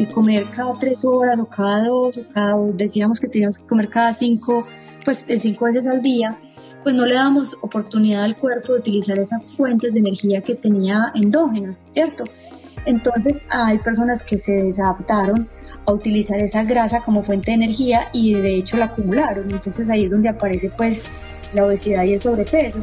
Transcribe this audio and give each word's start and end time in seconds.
el 0.00 0.12
comer 0.12 0.46
cada 0.54 0.72
tres 0.78 1.04
horas 1.04 1.38
o 1.38 1.46
cada 1.46 1.86
dos 1.86 2.18
o 2.18 2.22
cada, 2.32 2.56
decíamos 2.74 3.20
que 3.20 3.28
teníamos 3.28 3.58
que 3.58 3.66
comer 3.66 3.88
cada 3.88 4.12
cinco, 4.12 4.66
pues 5.04 5.26
cinco 5.38 5.66
veces 5.66 5.86
al 5.86 6.02
día, 6.02 6.36
pues 6.82 6.94
no 6.94 7.04
le 7.04 7.14
damos 7.14 7.56
oportunidad 7.60 8.24
al 8.24 8.36
cuerpo 8.36 8.72
de 8.72 8.80
utilizar 8.80 9.18
esas 9.18 9.54
fuentes 9.54 9.92
de 9.92 10.00
energía 10.00 10.40
que 10.40 10.54
tenía 10.54 11.12
endógenas, 11.14 11.84
¿cierto? 11.88 12.24
Entonces 12.86 13.42
hay 13.50 13.78
personas 13.78 14.22
que 14.22 14.38
se 14.38 14.54
desadaptaron 14.54 15.48
a 15.84 15.92
utilizar 15.92 16.42
esa 16.42 16.64
grasa 16.64 17.02
como 17.02 17.22
fuente 17.22 17.50
de 17.50 17.56
energía 17.56 18.08
y 18.12 18.34
de 18.34 18.56
hecho 18.56 18.78
la 18.78 18.86
acumularon. 18.86 19.50
Entonces 19.50 19.90
ahí 19.90 20.04
es 20.04 20.10
donde 20.10 20.30
aparece 20.30 20.70
pues 20.70 21.04
la 21.54 21.66
obesidad 21.66 22.04
y 22.04 22.14
el 22.14 22.20
sobrepeso. 22.20 22.82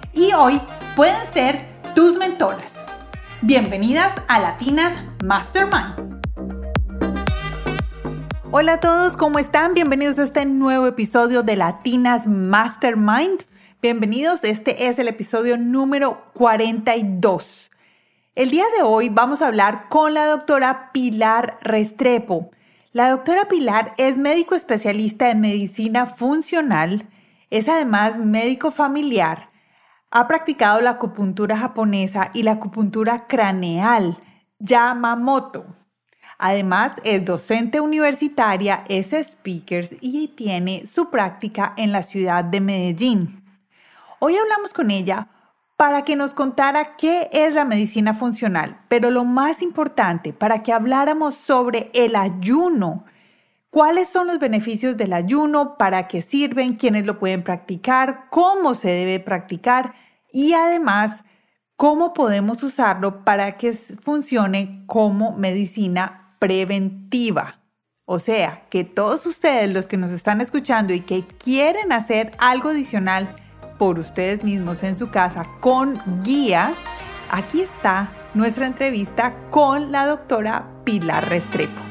y 0.13 0.33
hoy 0.33 0.59
pueden 0.95 1.31
ser 1.33 1.65
tus 1.95 2.17
mentoras. 2.17 2.73
Bienvenidas 3.41 4.13
a 4.27 4.39
Latinas 4.39 4.93
Mastermind. 5.23 6.21
Hola 8.51 8.73
a 8.73 8.79
todos, 8.79 9.15
¿cómo 9.15 9.39
están? 9.39 9.73
Bienvenidos 9.73 10.19
a 10.19 10.23
este 10.23 10.45
nuevo 10.45 10.85
episodio 10.85 11.43
de 11.43 11.55
Latinas 11.55 12.27
Mastermind. 12.27 13.43
Bienvenidos, 13.81 14.43
este 14.43 14.87
es 14.87 14.99
el 14.99 15.07
episodio 15.07 15.57
número 15.57 16.25
42. 16.33 17.71
El 18.35 18.49
día 18.49 18.65
de 18.77 18.83
hoy 18.83 19.09
vamos 19.09 19.41
a 19.41 19.47
hablar 19.47 19.87
con 19.89 20.13
la 20.13 20.25
doctora 20.25 20.91
Pilar 20.91 21.57
Restrepo. 21.61 22.51
La 22.91 23.09
doctora 23.09 23.45
Pilar 23.45 23.93
es 23.97 24.17
médico 24.17 24.55
especialista 24.55 25.31
en 25.31 25.39
medicina 25.39 26.05
funcional, 26.05 27.07
es 27.49 27.69
además 27.69 28.17
médico 28.17 28.71
familiar, 28.71 29.50
ha 30.11 30.27
practicado 30.27 30.81
la 30.81 30.91
acupuntura 30.91 31.57
japonesa 31.57 32.29
y 32.33 32.43
la 32.43 32.53
acupuntura 32.53 33.27
craneal, 33.27 34.17
Yamamoto. 34.59 35.65
Además, 36.37 36.93
es 37.03 37.23
docente 37.23 37.79
universitaria, 37.79 38.83
es 38.89 39.13
speaker 39.13 39.87
y 40.01 40.29
tiene 40.29 40.85
su 40.85 41.09
práctica 41.09 41.73
en 41.77 41.91
la 41.91 42.03
ciudad 42.03 42.43
de 42.43 42.59
Medellín. 42.59 43.43
Hoy 44.19 44.35
hablamos 44.35 44.73
con 44.73 44.91
ella 44.91 45.29
para 45.77 46.03
que 46.03 46.15
nos 46.15 46.33
contara 46.33 46.95
qué 46.97 47.29
es 47.31 47.53
la 47.53 47.63
medicina 47.63 48.13
funcional, 48.13 48.81
pero 48.87 49.11
lo 49.11 49.23
más 49.23 49.61
importante, 49.61 50.33
para 50.33 50.61
que 50.61 50.73
habláramos 50.73 51.35
sobre 51.35 51.89
el 51.93 52.15
ayuno. 52.15 53.05
¿Cuáles 53.71 54.09
son 54.09 54.27
los 54.27 54.37
beneficios 54.37 54.97
del 54.97 55.13
ayuno? 55.13 55.77
¿Para 55.77 56.09
qué 56.09 56.21
sirven? 56.21 56.75
¿Quiénes 56.75 57.05
lo 57.05 57.19
pueden 57.19 57.41
practicar? 57.41 58.25
¿Cómo 58.29 58.75
se 58.75 58.89
debe 58.89 59.21
practicar? 59.21 59.93
Y 60.29 60.51
además, 60.51 61.23
¿cómo 61.77 62.11
podemos 62.11 62.61
usarlo 62.63 63.23
para 63.23 63.53
que 63.53 63.71
funcione 63.71 64.83
como 64.87 65.37
medicina 65.37 66.35
preventiva? 66.37 67.61
O 68.03 68.19
sea, 68.19 68.67
que 68.69 68.83
todos 68.83 69.25
ustedes, 69.25 69.71
los 69.71 69.87
que 69.87 69.95
nos 69.95 70.11
están 70.11 70.41
escuchando 70.41 70.91
y 70.93 70.99
que 70.99 71.25
quieren 71.25 71.93
hacer 71.93 72.31
algo 72.39 72.69
adicional, 72.69 73.33
por 73.79 73.99
ustedes 73.99 74.43
mismos 74.43 74.83
en 74.83 74.97
su 74.97 75.11
casa 75.11 75.45
con 75.61 75.97
guía, 76.25 76.73
aquí 77.31 77.61
está 77.61 78.11
nuestra 78.33 78.67
entrevista 78.67 79.33
con 79.49 79.93
la 79.93 80.07
doctora 80.07 80.67
Pilar 80.83 81.29
Restrepo. 81.29 81.90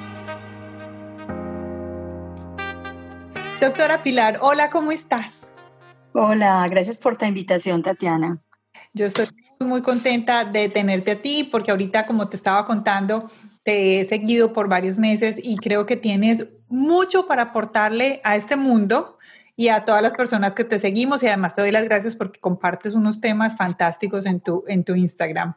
Doctora 3.60 4.02
Pilar, 4.02 4.38
hola, 4.40 4.70
¿cómo 4.70 4.90
estás? 4.90 5.46
Hola, 6.14 6.66
gracias 6.70 6.96
por 6.96 7.18
tu 7.18 7.26
invitación, 7.26 7.82
Tatiana. 7.82 8.42
Yo 8.94 9.04
estoy 9.04 9.26
muy 9.60 9.82
contenta 9.82 10.46
de 10.46 10.70
tenerte 10.70 11.10
a 11.10 11.20
ti 11.20 11.46
porque 11.52 11.70
ahorita, 11.70 12.06
como 12.06 12.30
te 12.30 12.36
estaba 12.36 12.64
contando, 12.64 13.30
te 13.62 14.00
he 14.00 14.06
seguido 14.06 14.54
por 14.54 14.68
varios 14.68 14.96
meses 14.96 15.36
y 15.42 15.56
creo 15.58 15.84
que 15.84 15.96
tienes 15.96 16.46
mucho 16.68 17.26
para 17.26 17.42
aportarle 17.42 18.22
a 18.24 18.34
este 18.34 18.56
mundo 18.56 19.18
y 19.56 19.68
a 19.68 19.84
todas 19.84 20.00
las 20.00 20.14
personas 20.14 20.54
que 20.54 20.64
te 20.64 20.78
seguimos 20.78 21.22
y 21.22 21.26
además 21.26 21.54
te 21.54 21.60
doy 21.60 21.70
las 21.70 21.84
gracias 21.84 22.16
porque 22.16 22.40
compartes 22.40 22.94
unos 22.94 23.20
temas 23.20 23.58
fantásticos 23.58 24.24
en 24.24 24.40
tu, 24.40 24.64
en 24.68 24.84
tu 24.84 24.94
Instagram. 24.94 25.54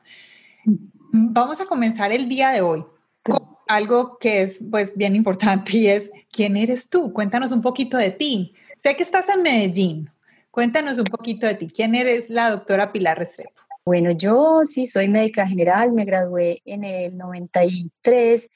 Vamos 1.13 1.61
a 1.61 1.65
comenzar 1.65 2.11
el 2.11 2.27
día 2.27 2.49
de 2.49 2.59
hoy 2.59 2.85
con 3.23 3.52
algo 3.67 4.17
que 4.17 4.43
es 4.43 4.59
pues 4.69 4.95
bien 4.95 5.15
importante 5.15 5.77
y 5.77 5.87
es 5.87 6.09
¿quién 6.31 6.57
eres 6.57 6.89
tú? 6.89 7.13
Cuéntanos 7.13 7.51
un 7.51 7.61
poquito 7.61 7.97
de 7.97 8.11
ti. 8.11 8.53
Sé 8.81 8.95
que 8.95 9.03
estás 9.03 9.29
en 9.29 9.41
Medellín. 9.41 10.09
Cuéntanos 10.51 10.97
un 10.97 11.05
poquito 11.05 11.47
de 11.47 11.55
ti. 11.55 11.67
¿Quién 11.67 11.95
eres 11.95 12.29
la 12.29 12.49
doctora 12.51 12.91
Pilar 12.91 13.17
Restrepo? 13.17 13.61
Bueno, 13.85 14.11
yo 14.11 14.61
sí 14.65 14.85
soy 14.85 15.09
médica 15.09 15.47
general, 15.47 15.91
me 15.91 16.05
gradué 16.05 16.61
en 16.65 16.83
el 16.83 17.17
93 17.17 18.49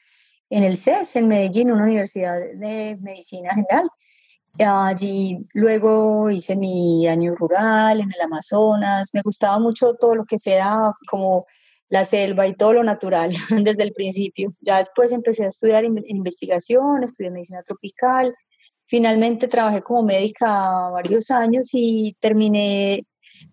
en 0.50 0.64
el 0.64 0.78
CES, 0.78 1.16
en 1.18 1.28
Medellín, 1.28 1.72
una 1.72 1.84
universidad 1.84 2.38
de 2.56 2.98
medicina 3.02 3.54
general. 3.54 3.90
Allí 4.60 5.46
luego 5.54 6.30
hice 6.32 6.56
mi 6.56 7.08
año 7.08 7.36
rural 7.36 8.00
en 8.00 8.12
el 8.12 8.22
Amazonas. 8.22 9.10
Me 9.14 9.22
gustaba 9.22 9.60
mucho 9.60 9.94
todo 9.96 10.16
lo 10.16 10.26
que 10.26 10.40
sea 10.40 10.94
como 11.10 11.46
la 11.90 12.04
selva 12.04 12.48
y 12.48 12.56
todo 12.56 12.74
lo 12.74 12.84
natural 12.84 13.32
desde 13.64 13.84
el 13.84 13.94
principio. 13.94 14.54
Ya 14.62 14.78
después 14.78 15.12
empecé 15.12 15.44
a 15.46 15.48
estudiar 15.48 15.86
investigación, 15.86 17.04
estudié 17.04 17.32
medicina 17.32 17.64
tropical. 17.64 18.34
Finalmente 18.84 19.48
trabajé 19.48 19.82
como 19.82 20.04
médica 20.04 20.90
varios 20.90 21.30
años 21.32 21.70
y 21.74 22.16
terminé 22.20 23.00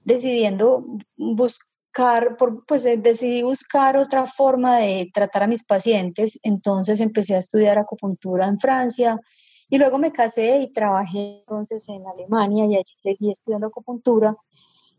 decidiendo 0.05 0.85
buscar, 1.17 2.37
pues 2.67 2.85
decidí 2.85 3.43
buscar 3.43 3.97
otra 3.97 4.27
forma 4.27 4.79
de 4.79 5.09
tratar 5.13 5.45
a 5.45 5.49
mis 5.49 5.65
pacientes. 5.65 6.39
Entonces 6.43 7.01
empecé 7.01 7.35
a 7.35 7.39
estudiar 7.39 7.79
acupuntura 7.79 8.47
en 8.47 8.59
Francia 8.59 9.19
y 9.69 9.79
luego 9.79 9.99
me 9.99 10.13
casé 10.13 10.59
y 10.61 10.73
trabajé 10.73 11.41
entonces 11.41 11.89
en 11.89 12.07
Alemania 12.07 12.67
y 12.67 12.77
allí 12.77 12.95
seguí 12.99 13.31
estudiando 13.31 13.69
acupuntura. 13.69 14.37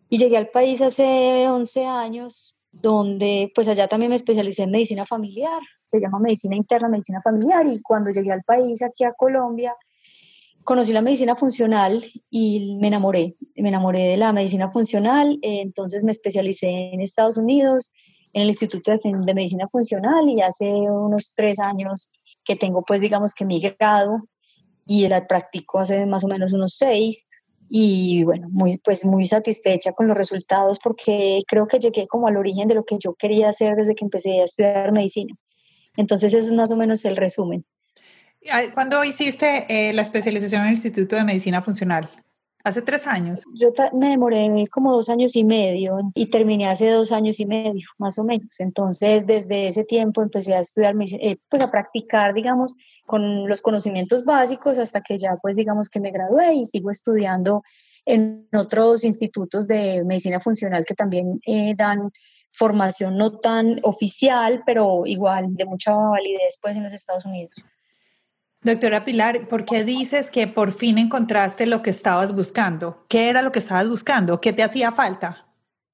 Y 0.10 0.18
llegué 0.18 0.38
al 0.38 0.50
país 0.50 0.82
hace 0.82 1.48
11 1.48 1.86
años, 1.86 2.55
donde 2.82 3.52
pues 3.56 3.68
allá 3.68 3.88
también 3.88 4.10
me 4.10 4.16
especialicé 4.16 4.64
en 4.64 4.72
medicina 4.72 5.06
familiar, 5.06 5.62
se 5.84 6.00
llama 6.00 6.20
medicina 6.20 6.56
interna, 6.56 6.90
medicina 6.90 7.20
familiar. 7.22 7.66
Y 7.66 7.82
cuando 7.82 8.12
llegué 8.12 8.32
al 8.32 8.44
país, 8.44 8.82
aquí 8.84 9.04
a 9.04 9.14
Colombia, 9.14 9.74
conocí 10.64 10.94
la 10.94 11.02
medicina 11.02 11.36
funcional 11.36 12.04
y 12.30 12.78
me 12.82 12.88
enamoré, 12.88 13.36
me 13.56 13.70
enamoré 13.70 14.00
de 14.00 14.18
la 14.18 14.34
medicina 14.34 14.70
funcional, 14.70 15.40
entonces 15.42 16.04
me 16.04 16.12
especialicé 16.12 16.92
en 16.92 17.02
Estados 17.02 17.38
Unidos, 17.38 17.92
en 18.34 18.42
el 18.42 18.48
Instituto 18.50 18.92
de, 18.92 19.34
Medicina 19.34 19.68
Funcional 19.72 20.28
y 20.28 20.42
hace 20.42 20.66
unos 20.66 21.34
tres 21.36 21.60
años 21.60 22.22
que 22.44 22.56
tengo 22.56 22.84
pues 22.84 23.00
digamos 23.00 23.34
que 23.34 23.46
mi 23.46 23.60
grado 23.60 24.28
y 24.86 25.08
la 25.08 25.26
practico 25.26 25.80
hace 25.80 26.06
más 26.06 26.26
o 26.26 26.28
menos 26.28 26.52
unos 26.52 26.74
seis 26.76 27.30
y 27.70 28.24
bueno, 28.24 28.48
muy, 28.52 28.78
pues 28.78 29.06
muy 29.06 29.26
satisfecha 29.26 29.92
con 29.94 30.08
los 30.08 30.18
resultados 30.18 30.80
porque 30.84 31.40
creo 31.48 31.68
que 31.68 31.80
llegué 31.80 32.08
como 32.08 32.28
al 32.28 32.38
origen 32.38 32.68
de 32.68 32.76
lo 32.76 32.86
que 32.86 32.98
yo 33.00 33.14
quería 33.16 33.50
hacer 33.50 33.76
desde 33.76 33.96
que 33.96 34.06
empecé 34.06 34.42
a 34.42 34.46
estudiar 34.46 34.92
medicina. 34.92 35.36
Entonces, 35.98 36.34
eso 36.34 36.48
es 36.48 36.54
más 36.54 36.72
o 36.72 36.76
menos 36.76 37.06
el 37.06 37.16
resumen. 37.16 37.66
¿Cuándo 38.74 39.04
hiciste 39.04 39.66
eh, 39.70 39.94
la 39.94 40.04
especialización 40.04 40.62
en 40.62 40.68
el 40.68 40.74
Instituto 40.74 41.16
de 41.16 41.24
Medicina 41.24 41.62
Funcional? 41.62 42.10
Hace 42.66 42.82
tres 42.82 43.06
años. 43.06 43.44
Yo 43.54 43.72
me 43.94 44.10
demoré 44.10 44.50
como 44.72 44.92
dos 44.92 45.10
años 45.10 45.36
y 45.36 45.44
medio 45.44 45.98
y 46.16 46.32
terminé 46.32 46.68
hace 46.68 46.90
dos 46.90 47.12
años 47.12 47.40
y 47.40 47.46
medio, 47.46 47.88
más 48.00 48.18
o 48.18 48.24
menos. 48.24 48.60
Entonces, 48.60 49.28
desde 49.28 49.68
ese 49.68 49.84
tiempo 49.84 50.24
empecé 50.24 50.56
a 50.56 50.62
estudiar, 50.62 50.96
eh, 51.00 51.38
pues 51.48 51.62
a 51.62 51.70
practicar, 51.70 52.34
digamos, 52.34 52.76
con 53.06 53.48
los 53.48 53.62
conocimientos 53.62 54.26
básicos 54.26 54.80
hasta 54.80 55.02
que 55.02 55.20
ya, 55.20 55.38
pues, 55.44 55.56
digamos 55.56 55.90
que 55.90 56.00
me 56.00 56.10
gradué 56.10 56.56
y 56.56 56.66
sigo 56.66 56.90
estudiando 56.90 57.62
en 58.04 58.48
otros 58.52 59.04
institutos 59.04 59.68
de 59.68 60.04
medicina 60.04 60.40
funcional 60.40 60.86
que 60.86 60.96
también 60.96 61.40
eh, 61.46 61.76
dan 61.78 62.10
formación 62.50 63.16
no 63.16 63.38
tan 63.38 63.80
oficial, 63.84 64.64
pero 64.66 65.04
igual 65.06 65.54
de 65.54 65.66
mucha 65.66 65.94
validez, 65.94 66.58
pues, 66.60 66.76
en 66.76 66.84
los 66.86 66.94
Estados 66.94 67.26
Unidos. 67.26 67.54
Doctora 68.66 69.06
Pilar, 69.06 69.48
¿por 69.48 69.64
qué 69.64 69.84
dices 69.84 70.32
que 70.32 70.48
por 70.48 70.74
fin 70.74 70.98
encontraste 70.98 71.68
lo 71.68 71.84
que 71.84 71.92
estabas 71.92 72.34
buscando? 72.34 73.06
¿Qué 73.08 73.30
era 73.30 73.44
lo 73.44 73.52
que 73.52 73.60
estabas 73.60 73.88
buscando? 73.88 74.42
¿Qué 74.42 74.54
te 74.54 74.64
hacía 74.64 74.92
falta? 74.92 75.46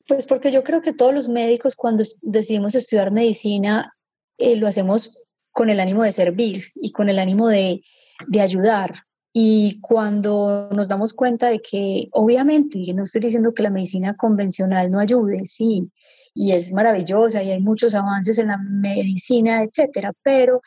Pues 0.07 0.25
porque 0.25 0.53
yo 0.53 0.63
creo 0.63 0.81
que 0.81 0.93
todos 0.93 1.13
los 1.13 1.27
médicos 1.27 1.75
cuando 1.75 2.05
decidimos 2.21 2.73
estudiar 2.73 3.11
medicina 3.11 3.93
eh, 4.37 4.55
lo 4.55 4.67
hacemos 4.67 5.27
con 5.51 5.69
el 5.69 5.81
ánimo 5.81 6.03
de 6.03 6.13
servir 6.13 6.63
y 6.75 6.93
con 6.93 7.09
el 7.09 7.19
ánimo 7.19 7.49
de, 7.49 7.83
de 8.29 8.39
ayudar. 8.39 9.03
Y 9.33 9.81
cuando 9.81 10.69
nos 10.71 10.87
damos 10.87 11.13
cuenta 11.13 11.49
de 11.49 11.59
que, 11.59 12.07
obviamente, 12.13 12.79
no 12.93 13.03
estoy 13.03 13.19
diciendo 13.19 13.53
que 13.53 13.63
la 13.63 13.69
medicina 13.69 14.15
convencional 14.15 14.89
no 14.91 14.99
ayude, 14.99 15.45
sí, 15.45 15.91
y 16.33 16.53
es 16.53 16.71
maravillosa 16.71 17.43
y 17.43 17.51
hay 17.51 17.59
muchos 17.59 17.95
avances 17.95 18.37
en 18.37 18.47
la 18.47 18.59
medicina, 18.59 19.61
etcétera, 19.61 20.13
pero 20.23 20.61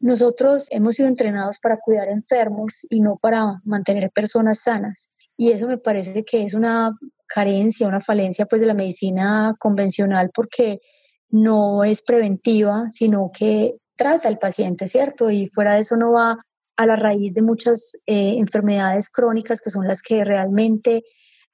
nosotros 0.00 0.66
hemos 0.70 0.96
sido 0.96 1.08
entrenados 1.08 1.58
para 1.58 1.78
cuidar 1.78 2.08
enfermos 2.08 2.86
y 2.88 3.00
no 3.00 3.16
para 3.20 3.60
mantener 3.64 4.10
personas 4.10 4.60
sanas. 4.60 5.12
Y 5.36 5.52
eso 5.52 5.68
me 5.68 5.78
parece 5.78 6.24
que 6.24 6.42
es 6.42 6.54
una 6.54 6.90
carencia, 7.26 7.86
una 7.86 8.00
falencia 8.00 8.46
pues 8.46 8.60
de 8.60 8.66
la 8.66 8.74
medicina 8.74 9.54
convencional 9.58 10.30
porque 10.34 10.80
no 11.28 11.84
es 11.84 12.02
preventiva, 12.02 12.90
sino 12.90 13.30
que 13.32 13.76
trata 13.94 14.28
al 14.28 14.38
paciente, 14.38 14.88
¿cierto? 14.88 15.30
Y 15.30 15.46
fuera 15.48 15.74
de 15.74 15.80
eso 15.80 15.96
no 15.96 16.12
va 16.12 16.38
a 16.76 16.86
la 16.86 16.96
raíz 16.96 17.34
de 17.34 17.42
muchas 17.42 17.92
eh, 18.06 18.36
enfermedades 18.38 19.10
crónicas 19.10 19.60
que 19.60 19.70
son 19.70 19.86
las 19.86 20.02
que 20.02 20.24
realmente 20.24 21.02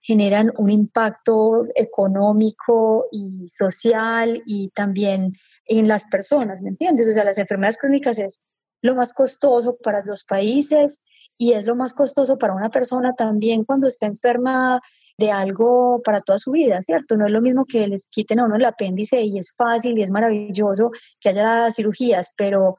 generan 0.07 0.53
un 0.57 0.71
impacto 0.71 1.63
económico 1.75 3.07
y 3.11 3.49
social 3.49 4.41
y 4.47 4.71
también 4.71 5.33
en 5.65 5.89
las 5.89 6.05
personas, 6.05 6.63
¿me 6.63 6.71
entiendes? 6.71 7.09
O 7.09 7.13
sea, 7.13 7.25
las 7.25 7.39
enfermedades 7.39 7.79
crónicas 7.79 8.21
es 8.21 8.45
lo 8.83 8.95
más 8.95 9.13
costoso 9.13 9.77
para 9.83 10.05
los 10.05 10.23
países 10.25 11.05
y 11.39 11.55
es 11.55 11.67
lo 11.67 11.75
más 11.75 11.93
costoso 11.93 12.39
para 12.39 12.55
una 12.55 12.71
persona 12.71 13.15
también 13.15 13.65
cuando 13.65 13.89
está 13.89 14.07
enferma 14.07 14.81
de 15.19 15.33
algo 15.33 16.01
para 16.05 16.21
toda 16.21 16.39
su 16.39 16.53
vida, 16.53 16.81
¿cierto? 16.83 17.17
No 17.17 17.27
es 17.27 17.33
lo 17.33 17.43
mismo 17.43 17.65
que 17.65 17.89
les 17.89 18.09
quiten 18.09 18.39
a 18.39 18.45
uno 18.45 18.57
el 18.57 18.65
apéndice 18.65 19.23
y 19.23 19.39
es 19.39 19.53
fácil 19.57 19.99
y 19.99 20.03
es 20.03 20.11
maravilloso 20.11 20.93
que 21.21 21.31
haya 21.31 21.69
cirugías, 21.73 22.33
pero 22.37 22.77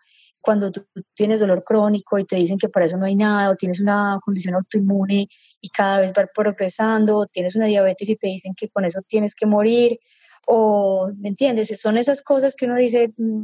cuando 0.48 0.72
tú 0.72 0.86
tienes 1.14 1.42
dolor 1.42 1.66
crónico 1.66 2.18
y 2.18 2.24
te 2.24 2.38
dicen 2.38 2.58
que 2.58 2.70
para 2.70 2.86
eso 2.86 2.98
no 2.98 3.06
hay 3.06 3.18
nada, 3.18 3.52
o 3.52 3.58
tienes 3.58 3.82
una 3.82 4.18
condición 4.24 4.56
autoinmune 4.56 5.28
y 5.60 5.70
cada 5.72 6.00
vez 6.00 6.14
va 6.18 6.26
progresando, 6.34 7.18
o 7.18 7.26
tienes 7.26 7.58
una 7.58 7.66
diabetes 7.66 8.08
y 8.08 8.16
te 8.16 8.28
dicen 8.28 8.54
que 8.56 8.70
con 8.70 8.86
eso 8.86 9.02
tienes 9.06 9.36
que 9.36 9.46
morir, 9.46 10.00
o, 10.46 11.12
¿me 11.18 11.28
entiendes? 11.28 11.78
Son 11.82 11.98
esas 11.98 12.22
cosas 12.22 12.56
que 12.56 12.66
uno 12.66 12.78
dice, 12.78 13.14
mm, 13.18 13.44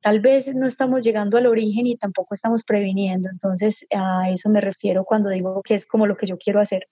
tal 0.00 0.20
vez 0.20 0.54
no 0.54 0.68
estamos 0.68 1.02
llegando 1.02 1.38
al 1.38 1.48
origen 1.48 1.88
y 1.88 1.96
tampoco 1.96 2.34
estamos 2.34 2.62
previniendo. 2.62 3.28
Entonces, 3.32 3.84
a 3.92 4.30
eso 4.30 4.48
me 4.48 4.60
refiero 4.60 5.04
cuando 5.04 5.30
digo 5.30 5.60
que 5.60 5.74
es 5.74 5.86
como 5.86 6.06
lo 6.06 6.16
que 6.16 6.28
yo 6.28 6.38
quiero 6.38 6.60
hacer. 6.60 6.86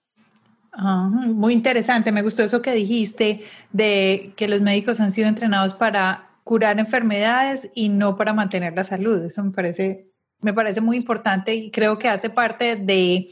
Muy 0.75 1.53
interesante, 1.53 2.11
me 2.11 2.21
gustó 2.21 2.43
eso 2.43 2.61
que 2.61 2.73
dijiste 2.73 3.45
de 3.71 4.33
que 4.35 4.49
los 4.49 4.59
médicos 4.59 4.99
han 4.99 5.13
sido 5.13 5.29
entrenados 5.29 5.73
para 5.73 6.32
curar 6.43 6.79
enfermedades 6.79 7.69
y 7.73 7.89
no 7.89 8.15
para 8.15 8.33
mantener 8.33 8.73
la 8.75 8.83
salud. 8.83 9.23
Eso 9.23 9.43
me 9.43 9.51
parece, 9.51 10.09
me 10.41 10.53
parece 10.53 10.81
muy 10.81 10.97
importante 10.97 11.55
y 11.55 11.71
creo 11.71 11.97
que 11.97 12.09
hace 12.09 12.29
parte 12.29 12.75
de, 12.75 13.29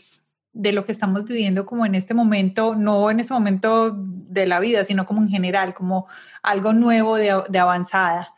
de 0.54 0.72
lo 0.72 0.86
que 0.86 0.92
estamos 0.92 1.26
viviendo 1.26 1.66
como 1.66 1.86
en 1.86 1.96
este 1.96 2.14
momento, 2.14 2.76
no 2.76 3.10
en 3.12 3.20
este 3.20 3.34
momento 3.34 3.96
de 3.96 4.46
la 4.46 4.60
vida, 4.60 4.84
sino 4.84 5.06
como 5.06 5.22
en 5.22 5.30
general, 5.30 5.74
como 5.74 6.06
algo 6.42 6.74
nuevo 6.74 7.16
de, 7.18 7.34
de 7.50 7.60
avanzada. 7.60 8.34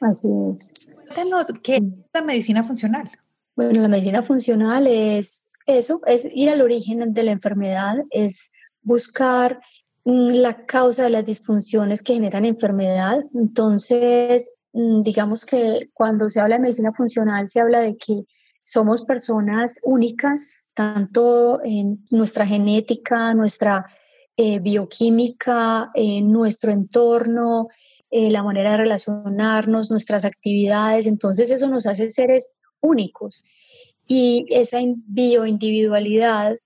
Así 0.00 0.28
es. 0.52 0.74
Cuéntanos, 0.94 1.46
¿qué 1.62 1.76
es 1.76 1.82
la 2.12 2.22
medicina 2.22 2.64
funcional? 2.64 3.10
Bueno, 3.56 3.82
la 3.82 3.88
medicina 3.88 4.22
funcional 4.22 4.86
es 4.86 5.50
eso, 5.66 6.00
es 6.06 6.28
ir 6.32 6.50
al 6.50 6.60
origen 6.60 7.12
de 7.14 7.22
la 7.22 7.32
enfermedad, 7.32 7.96
es 8.10 8.52
buscar 8.82 9.60
Mm, 9.60 9.83
la 10.04 10.66
causa 10.66 11.04
de 11.04 11.10
las 11.10 11.24
disfunciones 11.24 12.02
que 12.02 12.14
generan 12.14 12.44
enfermedad. 12.44 13.24
Entonces, 13.34 14.50
mm, 14.72 15.00
digamos 15.00 15.44
que 15.44 15.90
cuando 15.94 16.28
se 16.28 16.40
habla 16.40 16.56
de 16.56 16.62
medicina 16.62 16.92
funcional, 16.92 17.46
se 17.46 17.60
habla 17.60 17.80
de 17.80 17.96
que 17.96 18.24
somos 18.62 19.02
personas 19.02 19.78
únicas, 19.82 20.70
tanto 20.74 21.60
en 21.62 22.02
nuestra 22.10 22.46
genética, 22.46 23.34
nuestra 23.34 23.86
eh, 24.36 24.58
bioquímica, 24.58 25.90
en 25.94 26.32
nuestro 26.32 26.72
entorno, 26.72 27.68
eh, 28.10 28.30
la 28.30 28.42
manera 28.42 28.72
de 28.72 28.78
relacionarnos, 28.78 29.90
nuestras 29.90 30.24
actividades. 30.24 31.06
Entonces, 31.06 31.50
eso 31.50 31.68
nos 31.68 31.86
hace 31.86 32.10
seres 32.10 32.56
únicos. 32.80 33.44
Y 34.06 34.44
esa 34.48 34.78
bioindividualidad 35.06 36.56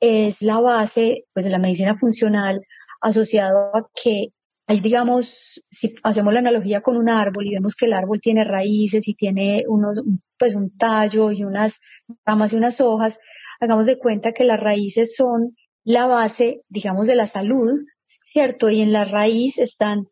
es 0.00 0.42
la 0.42 0.60
base 0.60 1.24
pues, 1.32 1.44
de 1.44 1.50
la 1.50 1.58
medicina 1.58 1.96
funcional 1.96 2.60
asociado 3.00 3.70
a 3.74 3.88
que 4.02 4.28
hay, 4.68 4.80
digamos, 4.80 5.62
si 5.70 5.94
hacemos 6.02 6.32
la 6.32 6.40
analogía 6.40 6.80
con 6.80 6.96
un 6.96 7.08
árbol 7.08 7.46
y 7.46 7.54
vemos 7.54 7.76
que 7.76 7.86
el 7.86 7.92
árbol 7.92 8.20
tiene 8.20 8.42
raíces 8.44 9.06
y 9.06 9.14
tiene 9.14 9.64
uno, 9.68 9.90
pues 10.38 10.56
un 10.56 10.76
tallo 10.76 11.30
y 11.30 11.44
unas 11.44 11.80
ramas 12.24 12.52
y 12.52 12.56
unas 12.56 12.80
hojas, 12.80 13.20
hagamos 13.60 13.86
de 13.86 13.98
cuenta 13.98 14.32
que 14.32 14.44
las 14.44 14.58
raíces 14.58 15.14
son 15.14 15.56
la 15.84 16.06
base, 16.06 16.62
digamos, 16.68 17.06
de 17.06 17.14
la 17.14 17.26
salud, 17.26 17.78
¿cierto? 18.24 18.68
Y 18.68 18.80
en 18.80 18.92
la 18.92 19.04
raíz 19.04 19.58
están 19.58 20.08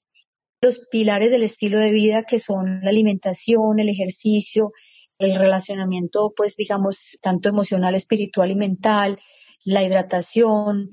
los 0.61 0.87
pilares 0.89 1.33
del 1.33 1.43
estilo 1.43 1.79
de 1.79 1.91
vida 1.91 2.23
que 2.23 2.39
son 2.39 2.81
la 2.83 2.91
alimentación, 2.91 3.81
el 3.81 3.89
ejercicio, 3.89 4.71
el 5.19 5.35
relacionamiento, 5.35 6.33
pues 6.37 6.57
digamos, 6.57 7.19
tanto 7.21 7.49
emocional, 7.49 7.97
espiritual 7.97 8.53
y 8.53 8.55
mental, 8.55 9.19
la 9.64 9.82
hidratación. 9.82 10.90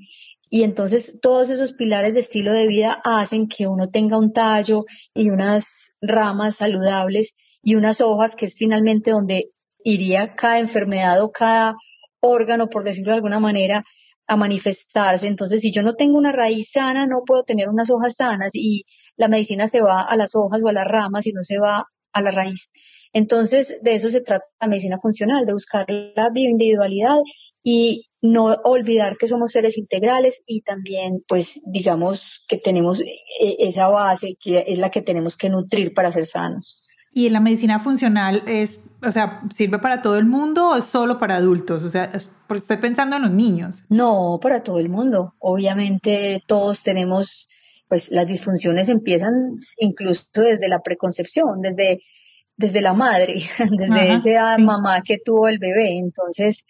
Y 0.49 0.63
entonces 0.63 1.19
todos 1.21 1.49
esos 1.49 1.73
pilares 1.73 2.13
de 2.13 2.19
estilo 2.19 2.51
de 2.51 2.67
vida 2.67 2.99
hacen 3.03 3.47
que 3.47 3.67
uno 3.67 3.87
tenga 3.87 4.17
un 4.17 4.33
tallo 4.33 4.85
y 5.13 5.29
unas 5.29 5.97
ramas 6.01 6.57
saludables 6.57 7.35
y 7.63 7.75
unas 7.75 8.01
hojas, 8.01 8.35
que 8.35 8.45
es 8.45 8.55
finalmente 8.55 9.11
donde 9.11 9.51
iría 9.83 10.35
cada 10.35 10.59
enfermedad 10.59 11.23
o 11.23 11.31
cada 11.31 11.75
órgano, 12.19 12.67
por 12.67 12.83
decirlo 12.83 13.11
de 13.11 13.17
alguna 13.17 13.39
manera, 13.39 13.83
a 14.27 14.35
manifestarse. 14.37 15.27
Entonces, 15.27 15.61
si 15.61 15.71
yo 15.71 15.83
no 15.83 15.93
tengo 15.93 16.17
una 16.17 16.31
raíz 16.31 16.71
sana, 16.71 17.05
no 17.05 17.23
puedo 17.25 17.43
tener 17.43 17.69
unas 17.69 17.91
hojas 17.91 18.15
sanas 18.15 18.51
y 18.53 18.83
la 19.17 19.27
medicina 19.27 19.67
se 19.67 19.81
va 19.81 20.01
a 20.01 20.15
las 20.15 20.35
hojas 20.35 20.61
o 20.63 20.69
a 20.69 20.73
las 20.73 20.85
ramas 20.85 21.27
y 21.27 21.31
no 21.31 21.43
se 21.43 21.59
va 21.59 21.85
a 22.13 22.21
la 22.21 22.31
raíz. 22.31 22.69
Entonces, 23.13 23.81
de 23.83 23.95
eso 23.95 24.09
se 24.09 24.21
trata 24.21 24.45
la 24.59 24.67
medicina 24.67 24.97
funcional, 25.01 25.45
de 25.45 25.53
buscar 25.53 25.85
la 25.89 26.29
bioindividualidad 26.33 27.17
y 27.63 28.05
no 28.21 28.45
olvidar 28.63 29.17
que 29.17 29.27
somos 29.27 29.51
seres 29.51 29.77
integrales 29.77 30.43
y 30.45 30.61
también, 30.61 31.23
pues, 31.27 31.61
digamos 31.65 32.45
que 32.47 32.57
tenemos 32.57 33.01
e, 33.01 33.15
esa 33.59 33.87
base 33.87 34.37
que 34.39 34.63
es 34.67 34.77
la 34.77 34.91
que 34.91 35.01
tenemos 35.01 35.37
que 35.37 35.49
nutrir 35.49 35.93
para 35.93 36.11
ser 36.11 36.25
sanos. 36.25 36.83
¿Y 37.13 37.29
la 37.29 37.39
medicina 37.41 37.79
funcional 37.79 38.43
es, 38.47 38.79
o 39.05 39.11
sea, 39.11 39.41
sirve 39.53 39.79
para 39.79 40.01
todo 40.01 40.17
el 40.17 40.25
mundo 40.25 40.69
o 40.69 40.75
es 40.77 40.85
solo 40.85 41.19
para 41.19 41.35
adultos? 41.35 41.83
O 41.83 41.89
sea, 41.89 42.11
estoy 42.55 42.77
pensando 42.77 43.17
en 43.17 43.23
los 43.23 43.31
niños. 43.31 43.83
No, 43.89 44.39
para 44.41 44.63
todo 44.63 44.79
el 44.79 44.87
mundo. 44.87 45.33
Obviamente 45.39 46.41
todos 46.47 46.83
tenemos, 46.83 47.49
pues 47.89 48.11
las 48.11 48.27
disfunciones 48.27 48.87
empiezan 48.87 49.33
incluso 49.77 50.23
desde 50.35 50.69
la 50.69 50.79
preconcepción, 50.79 51.59
desde, 51.61 51.99
desde 52.55 52.81
la 52.81 52.93
madre, 52.93 53.41
desde 53.77 54.13
esa 54.13 54.57
mamá 54.59 55.01
que 55.03 55.17
tuvo 55.17 55.49
el 55.49 55.59
bebé. 55.59 55.97
Entonces, 55.97 56.65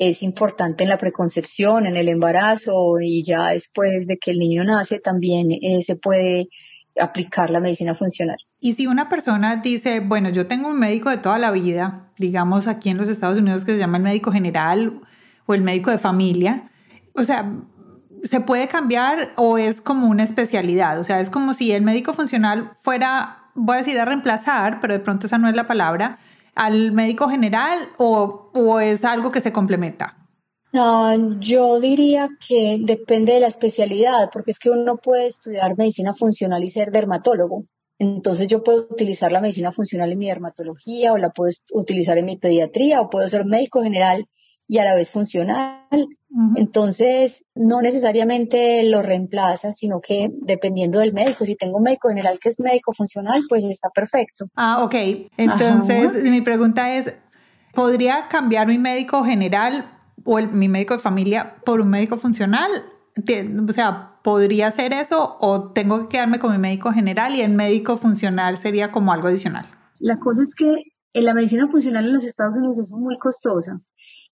es 0.00 0.22
importante 0.22 0.82
en 0.82 0.88
la 0.88 0.96
preconcepción, 0.96 1.84
en 1.84 1.94
el 1.94 2.08
embarazo 2.08 2.98
y 3.02 3.22
ya 3.22 3.48
después 3.48 4.06
de 4.06 4.16
que 4.16 4.30
el 4.30 4.38
niño 4.38 4.64
nace 4.64 4.98
también 4.98 5.52
eh, 5.52 5.82
se 5.82 5.94
puede 5.94 6.48
aplicar 6.98 7.50
la 7.50 7.60
medicina 7.60 7.94
funcional. 7.94 8.38
Y 8.58 8.72
si 8.72 8.86
una 8.86 9.10
persona 9.10 9.56
dice, 9.56 10.00
bueno, 10.00 10.30
yo 10.30 10.46
tengo 10.46 10.70
un 10.70 10.78
médico 10.78 11.10
de 11.10 11.18
toda 11.18 11.38
la 11.38 11.50
vida, 11.50 12.10
digamos 12.16 12.66
aquí 12.66 12.88
en 12.88 12.96
los 12.96 13.10
Estados 13.10 13.38
Unidos 13.38 13.66
que 13.66 13.72
se 13.72 13.78
llama 13.78 13.98
el 13.98 14.02
médico 14.02 14.32
general 14.32 15.02
o 15.44 15.52
el 15.52 15.60
médico 15.60 15.90
de 15.90 15.98
familia, 15.98 16.70
o 17.12 17.22
sea, 17.22 17.52
¿se 18.22 18.40
puede 18.40 18.68
cambiar 18.68 19.34
o 19.36 19.58
es 19.58 19.82
como 19.82 20.08
una 20.08 20.22
especialidad? 20.22 20.98
O 20.98 21.04
sea, 21.04 21.20
es 21.20 21.28
como 21.28 21.52
si 21.52 21.72
el 21.72 21.82
médico 21.82 22.14
funcional 22.14 22.72
fuera, 22.80 23.50
voy 23.54 23.74
a 23.74 23.78
decir 23.80 24.00
a 24.00 24.06
reemplazar, 24.06 24.80
pero 24.80 24.94
de 24.94 25.00
pronto 25.00 25.26
esa 25.26 25.36
no 25.36 25.46
es 25.46 25.54
la 25.54 25.66
palabra, 25.66 26.20
al 26.54 26.92
médico 26.92 27.28
general 27.28 27.90
o, 27.98 28.80
es 28.80 29.04
algo 29.04 29.30
que 29.30 29.40
se 29.40 29.52
complementa? 29.52 30.16
yo 30.72 31.80
diría 31.80 32.28
que 32.46 32.78
depende 32.80 33.32
de 33.32 33.40
la 33.40 33.48
especialidad, 33.48 34.30
porque 34.32 34.52
es 34.52 34.60
que 34.60 34.70
uno 34.70 34.98
puede 34.98 35.26
estudiar 35.26 35.76
medicina 35.76 36.12
funcional 36.12 36.62
y 36.62 36.68
ser 36.68 36.92
dermatólogo. 36.92 37.64
Entonces 37.98 38.46
yo 38.46 38.62
puedo 38.62 38.86
utilizar 38.88 39.32
la 39.32 39.40
medicina 39.40 39.72
funcional 39.72 40.12
en 40.12 40.18
mi 40.18 40.28
dermatología 40.28 41.12
o 41.12 41.16
la 41.16 41.30
puedo 41.30 41.50
utilizar 41.72 42.18
en 42.18 42.26
mi 42.26 42.38
pediatría 42.38 43.00
o 43.00 43.10
puedo 43.10 43.28
ser 43.28 43.44
médico 43.44 43.82
general 43.82 44.26
y 44.70 44.78
a 44.78 44.84
la 44.84 44.94
vez 44.94 45.10
funcional. 45.10 45.80
Entonces, 46.54 47.44
no 47.56 47.80
necesariamente 47.82 48.84
lo 48.84 49.02
reemplaza, 49.02 49.72
sino 49.72 50.00
que 50.00 50.30
dependiendo 50.42 51.00
del 51.00 51.12
médico, 51.12 51.44
si 51.44 51.56
tengo 51.56 51.78
un 51.78 51.82
médico 51.82 52.08
general 52.08 52.38
que 52.40 52.50
es 52.50 52.60
médico 52.60 52.92
funcional, 52.92 53.42
pues 53.48 53.64
está 53.64 53.90
perfecto. 53.90 54.46
Ah, 54.54 54.84
ok. 54.84 54.94
Entonces, 55.36 56.22
mi 56.22 56.40
pregunta 56.40 56.94
es, 56.94 57.12
¿podría 57.74 58.28
cambiar 58.28 58.68
mi 58.68 58.78
médico 58.78 59.24
general 59.24 59.90
o 60.24 60.38
mi 60.38 60.68
médico 60.68 60.94
de 60.94 61.00
familia 61.00 61.56
por 61.64 61.80
un 61.80 61.88
médico 61.88 62.16
funcional? 62.16 62.70
O 63.68 63.72
sea, 63.72 64.20
¿podría 64.22 64.68
hacer 64.68 64.92
eso 64.92 65.36
o 65.40 65.72
tengo 65.72 66.02
que 66.02 66.10
quedarme 66.10 66.38
con 66.38 66.52
mi 66.52 66.58
médico 66.58 66.92
general 66.92 67.34
y 67.34 67.40
el 67.40 67.50
médico 67.50 67.96
funcional 67.96 68.56
sería 68.56 68.92
como 68.92 69.12
algo 69.12 69.26
adicional? 69.26 69.66
La 69.98 70.20
cosa 70.20 70.44
es 70.44 70.54
que 70.54 70.84
la 71.12 71.34
medicina 71.34 71.66
funcional 71.66 72.06
en 72.06 72.14
los 72.14 72.24
Estados 72.24 72.56
Unidos 72.56 72.78
es 72.78 72.92
muy 72.92 73.18
costosa 73.18 73.80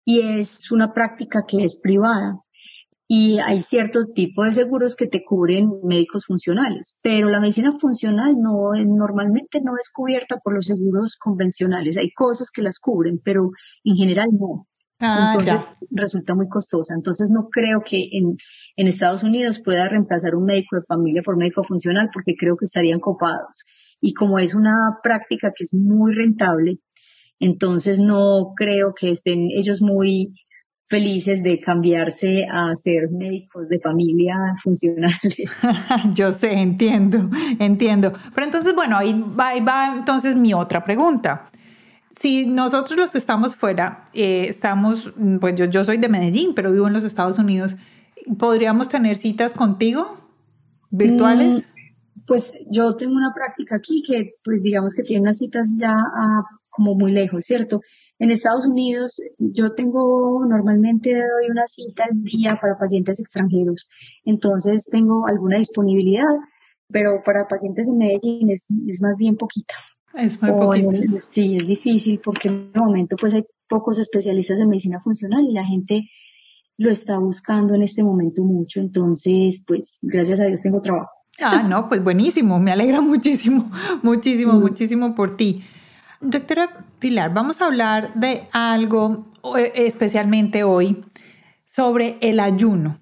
y 0.07 0.39
es 0.39 0.71
una 0.71 0.95
práctica 0.95 1.41
que 1.47 1.65
es 1.65 1.81
privada 1.83 2.41
y 3.09 3.39
hay 3.39 3.61
cierto 3.61 4.07
tipo 4.15 4.45
de 4.45 4.53
seguros 4.53 4.97
que 4.97 5.07
te 5.07 5.23
cubren 5.25 5.69
médicos 5.85 6.27
funcionales, 6.27 6.99
pero 7.03 7.29
la 7.29 7.41
medicina 7.41 7.73
funcional 7.79 8.35
no 8.41 8.71
normalmente 8.85 9.61
no 9.63 9.73
es 9.79 9.91
cubierta 9.93 10.39
por 10.43 10.55
los 10.55 10.67
seguros 10.67 11.17
convencionales. 11.19 11.99
Hay 11.99 12.11
cosas 12.13 12.51
que 12.51 12.63
las 12.63 12.79
cubren, 12.81 13.21
pero 13.23 13.51
en 13.85 13.97
general 13.97 14.29
no. 14.33 14.67
Ah, 14.99 15.35
Entonces 15.39 15.77
resulta 15.91 16.35
muy 16.35 16.49
costosa. 16.49 16.95
Entonces 16.97 17.31
no 17.31 17.49
creo 17.49 17.83
que 17.85 18.09
en, 18.13 18.37
en 18.77 18.87
Estados 18.87 19.23
Unidos 19.23 19.61
pueda 19.65 19.89
reemplazar 19.89 20.35
un 20.35 20.45
médico 20.45 20.77
de 20.77 20.83
familia 20.89 21.23
por 21.23 21.37
médico 21.37 21.63
funcional 21.63 22.09
porque 22.13 22.35
creo 22.37 22.57
que 22.57 22.65
estarían 22.65 22.99
copados. 22.99 23.65
Y 24.01 24.15
como 24.15 24.39
es 24.39 24.55
una 24.55 24.99
práctica 25.03 25.53
que 25.55 25.65
es 25.65 25.75
muy 25.75 26.13
rentable, 26.13 26.81
entonces 27.41 27.99
no 27.99 28.53
creo 28.57 28.95
que 28.95 29.11
estén 29.11 29.49
ellos 29.51 29.83
muy 29.83 30.33
felices 30.89 31.43
de 31.43 31.61
cambiarse 31.61 32.45
a 32.51 32.75
ser 32.77 33.11
médicos 33.11 33.69
de 33.69 33.79
familia 33.79 34.35
funcionales. 34.63 35.37
Yo 36.15 36.33
sé, 36.33 36.53
entiendo, 36.53 37.29
entiendo. 37.59 38.13
Pero 38.35 38.47
entonces, 38.47 38.75
bueno, 38.75 38.97
ahí 38.97 39.13
va, 39.39 39.53
va 39.65 39.97
entonces 39.97 40.37
mi 40.37 40.55
otra 40.55 40.85
pregunta. 40.85 41.51
Si 42.09 42.47
nosotros 42.47 42.99
los 42.99 43.11
que 43.11 43.19
estamos 43.19 43.57
fuera, 43.57 44.09
eh, 44.15 44.47
estamos, 44.49 45.13
pues 45.39 45.55
yo, 45.55 45.67
yo 45.67 45.85
soy 45.85 45.99
de 45.99 46.09
Medellín, 46.09 46.55
pero 46.55 46.73
vivo 46.73 46.87
en 46.87 46.95
los 46.95 47.05
Estados 47.05 47.39
Unidos, 47.39 47.77
¿podríamos 48.39 48.89
tener 48.89 49.19
citas 49.19 49.53
contigo 49.53 50.17
virtuales? 50.89 51.69
Mm, 51.69 52.21
pues 52.27 52.55
yo 52.71 52.97
tengo 52.97 53.13
una 53.13 53.35
práctica 53.35 53.77
aquí 53.77 54.03
que, 54.07 54.37
pues 54.43 54.63
digamos 54.63 54.95
que 54.95 55.03
tiene 55.03 55.23
unas 55.23 55.37
citas 55.37 55.77
ya 55.79 55.93
ah, 55.93 56.43
como 56.77 56.95
muy 56.95 57.13
lejos, 57.13 57.45
¿cierto? 57.45 57.81
En 58.19 58.31
Estados 58.31 58.67
Unidos 58.67 59.21
yo 59.39 59.75
tengo, 59.75 60.45
normalmente 60.49 61.11
doy 61.11 61.51
una 61.51 61.67
cita 61.67 62.05
al 62.05 62.23
día 62.23 62.59
para 62.61 62.79
pacientes 62.79 63.21
extranjeros, 63.21 63.89
entonces 64.25 64.89
tengo 64.91 65.27
alguna 65.27 65.59
disponibilidad, 65.59 66.25
pero 66.89 67.23
para 67.25 67.47
pacientes 67.47 67.89
en 67.89 67.99
Medellín 67.99 68.51
es, 68.51 68.67
más 69.03 69.19
bien 69.19 69.37
poquita. 69.37 69.75
Es 70.15 70.41
muy 70.41 70.53
poquita. 70.53 71.19
sí, 71.31 71.57
es 71.57 71.67
difícil 71.67 72.21
porque 72.25 72.49
en 72.49 72.71
el 72.75 72.81
momento 72.81 73.17
pues 73.21 73.35
hay 73.35 73.45
pocos 73.69 73.99
especialistas 73.99 74.59
de 74.59 74.67
medicina 74.67 74.99
funcional 74.99 75.45
y 75.45 75.53
la 75.53 75.67
gente 75.67 76.09
lo 76.79 76.91
está 76.91 77.19
buscando 77.19 77.75
en 77.75 77.83
este 77.83 78.03
momento 78.03 78.45
mucho, 78.45 78.81
entonces 78.81 79.63
pues 79.67 79.99
gracias 80.03 80.41
a 80.41 80.45
Dios 80.45 80.63
tengo 80.63 80.81
trabajo. 80.81 81.11
Ah, 81.43 81.67
no, 81.69 81.89
pues 81.91 82.03
buenísimo, 82.03 82.59
me 82.59 82.73
alegra 82.73 83.01
muchísimo, 83.03 83.71
muchísimo, 84.03 84.55
mm. 84.55 84.61
muchísimo 84.61 85.15
por 85.15 85.37
ti. 85.37 85.63
Doctora 86.21 86.87
Pilar, 86.99 87.35
vamos 87.35 87.61
a 87.61 87.67
hablar 87.67 88.15
de 88.15 88.49
algo 88.53 89.27
especialmente 89.75 90.65
hoy 90.65 91.05
sobre 91.67 92.17
el 92.23 92.41
ayuno. 92.41 92.99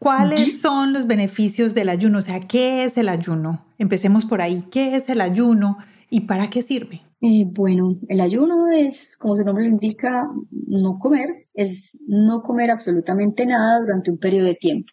¿Cuáles 0.00 0.60
son 0.60 0.92
los 0.92 1.06
beneficios 1.06 1.72
del 1.74 1.88
ayuno? 1.88 2.18
O 2.18 2.22
sea, 2.22 2.40
¿qué 2.40 2.84
es 2.84 2.96
el 2.96 3.08
ayuno? 3.08 3.64
Empecemos 3.78 4.26
por 4.26 4.42
ahí. 4.42 4.64
¿Qué 4.72 4.96
es 4.96 5.08
el 5.08 5.20
ayuno 5.20 5.78
y 6.10 6.22
para 6.22 6.50
qué 6.50 6.62
sirve? 6.62 7.02
Eh, 7.20 7.44
bueno, 7.46 7.96
el 8.08 8.20
ayuno 8.20 8.72
es, 8.72 9.16
como 9.16 9.36
su 9.36 9.44
nombre 9.44 9.64
lo 9.64 9.70
indica, 9.70 10.28
no 10.50 10.98
comer, 10.98 11.46
es 11.54 12.04
no 12.08 12.42
comer 12.42 12.72
absolutamente 12.72 13.46
nada 13.46 13.78
durante 13.80 14.10
un 14.10 14.18
periodo 14.18 14.46
de 14.46 14.56
tiempo. 14.56 14.92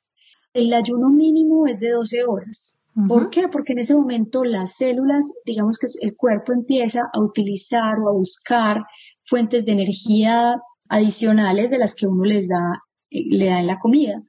El 0.54 0.72
ayuno 0.74 1.10
mínimo 1.10 1.66
es 1.66 1.80
de 1.80 1.90
12 1.90 2.26
horas. 2.26 2.79
¿Por 3.08 3.30
qué? 3.30 3.48
Porque 3.48 3.74
en 3.74 3.80
ese 3.80 3.96
momento 3.96 4.44
las 4.44 4.76
células, 4.76 5.32
digamos 5.46 5.78
que 5.78 5.88
el 6.02 6.16
cuerpo 6.16 6.54
empieza 6.54 7.04
a 7.14 7.22
utilizar 7.22 8.00
o 8.00 8.10
a 8.10 8.14
buscar 8.14 8.84
fuentes 9.26 9.66
de 9.66 9.74
energía 9.74 10.56
adicionales 10.90 11.70
de 11.70 11.78
las 11.78 11.96
que 11.96 12.08
uno 12.08 12.24
les 12.26 12.48
da, 12.50 12.84
eh, 13.12 13.26
le 13.30 13.46
da 13.46 13.60
en 13.60 13.68
la 13.68 13.80
comida. 13.80 14.22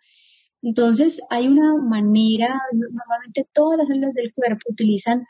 Entonces, 0.63 1.23
hay 1.31 1.49
una 1.49 1.75
manera, 1.83 2.61
normalmente 2.73 3.49
todas 3.53 3.79
las 3.79 3.89
células 3.89 4.15
del 4.15 4.31
cuerpo 4.35 4.61
utilizan 4.71 5.25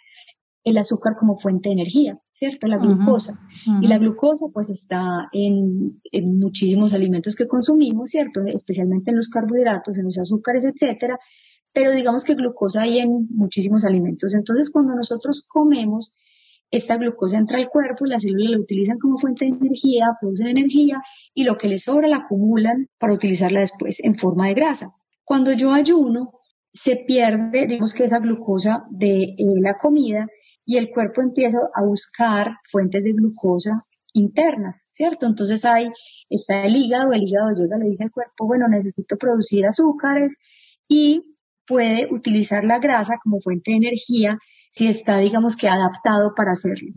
el 0.65 0.77
azúcar 0.77 1.15
como 1.19 1.37
fuente 1.37 1.69
de 1.69 1.75
energía, 1.75 2.19
¿cierto? 2.33 2.67
La 2.67 2.79
glucosa. 2.79 3.35
Y 3.81 3.87
la 3.87 3.99
glucosa 3.99 4.47
pues 4.53 4.71
está 4.71 5.29
en, 5.33 6.01
en, 6.11 6.39
muchísimos 6.39 6.93
alimentos 6.93 7.37
que 7.37 7.47
consumimos, 7.47 8.11
¿cierto? 8.11 8.41
Especialmente 8.45 9.11
en 9.11 9.17
los 9.17 9.29
carbohidratos, 9.29 9.97
en 9.97 10.05
los 10.05 10.19
azúcares, 10.19 10.67
etcétera 10.67 11.19
pero 11.73 11.93
digamos 11.93 12.25
que 12.25 12.35
glucosa 12.35 12.83
hay 12.83 12.99
en 12.99 13.27
muchísimos 13.31 13.85
alimentos. 13.85 14.35
Entonces, 14.35 14.71
cuando 14.71 14.95
nosotros 14.95 15.47
comemos, 15.49 16.17
esta 16.71 16.97
glucosa 16.97 17.39
entra 17.39 17.59
al 17.59 17.69
cuerpo 17.69 18.07
y 18.07 18.11
las 18.11 18.23
células 18.23 18.51
la 18.53 18.61
utilizan 18.61 18.99
como 18.99 19.19
fuente 19.19 19.45
de 19.45 19.53
energía, 19.53 20.17
producen 20.21 20.49
energía 20.49 21.03
y 21.35 21.45
lo 21.45 21.57
que 21.57 21.69
les 21.69 21.85
sobra 21.85 22.09
la 22.09 22.19
acumulan 22.19 22.89
para 22.99 23.15
utilizarla 23.15 23.61
después 23.61 24.03
en 24.05 24.17
forma 24.17 24.49
de 24.49 24.55
grasa. 24.55 24.89
Cuando 25.25 25.53
yo 25.53 25.73
ayuno, 25.73 26.33
se 26.73 27.05
pierde, 27.07 27.67
digamos 27.67 27.95
que 27.95 28.05
esa 28.05 28.21
glucosa 28.21 28.85
de 28.91 29.23
eh, 29.23 29.37
la 29.61 29.75
comida 29.75 30.27
y 30.65 30.77
el 30.77 30.91
cuerpo 30.91 31.21
empieza 31.21 31.59
a 31.75 31.85
buscar 31.85 32.53
fuentes 32.71 33.03
de 33.03 33.13
glucosa 33.13 33.73
internas, 34.13 34.87
¿cierto? 34.91 35.27
Entonces 35.27 35.65
ahí 35.65 35.89
está 36.29 36.65
el 36.65 36.77
hígado, 36.77 37.13
el 37.13 37.23
hígado 37.23 37.51
llega, 37.55 37.77
le 37.79 37.87
dice 37.87 38.05
al 38.05 38.11
cuerpo, 38.11 38.47
bueno, 38.47 38.69
necesito 38.69 39.17
producir 39.17 39.67
azúcares 39.67 40.39
y 40.89 41.23
puede 41.71 42.09
utilizar 42.13 42.65
la 42.65 42.81
grasa 42.81 43.15
como 43.23 43.39
fuente 43.39 43.71
de 43.71 43.77
energía 43.77 44.39
si 44.73 44.89
está, 44.89 45.19
digamos 45.19 45.57
que, 45.57 45.69
adaptado 45.69 46.33
para 46.37 46.53
hacerlo. 46.53 46.93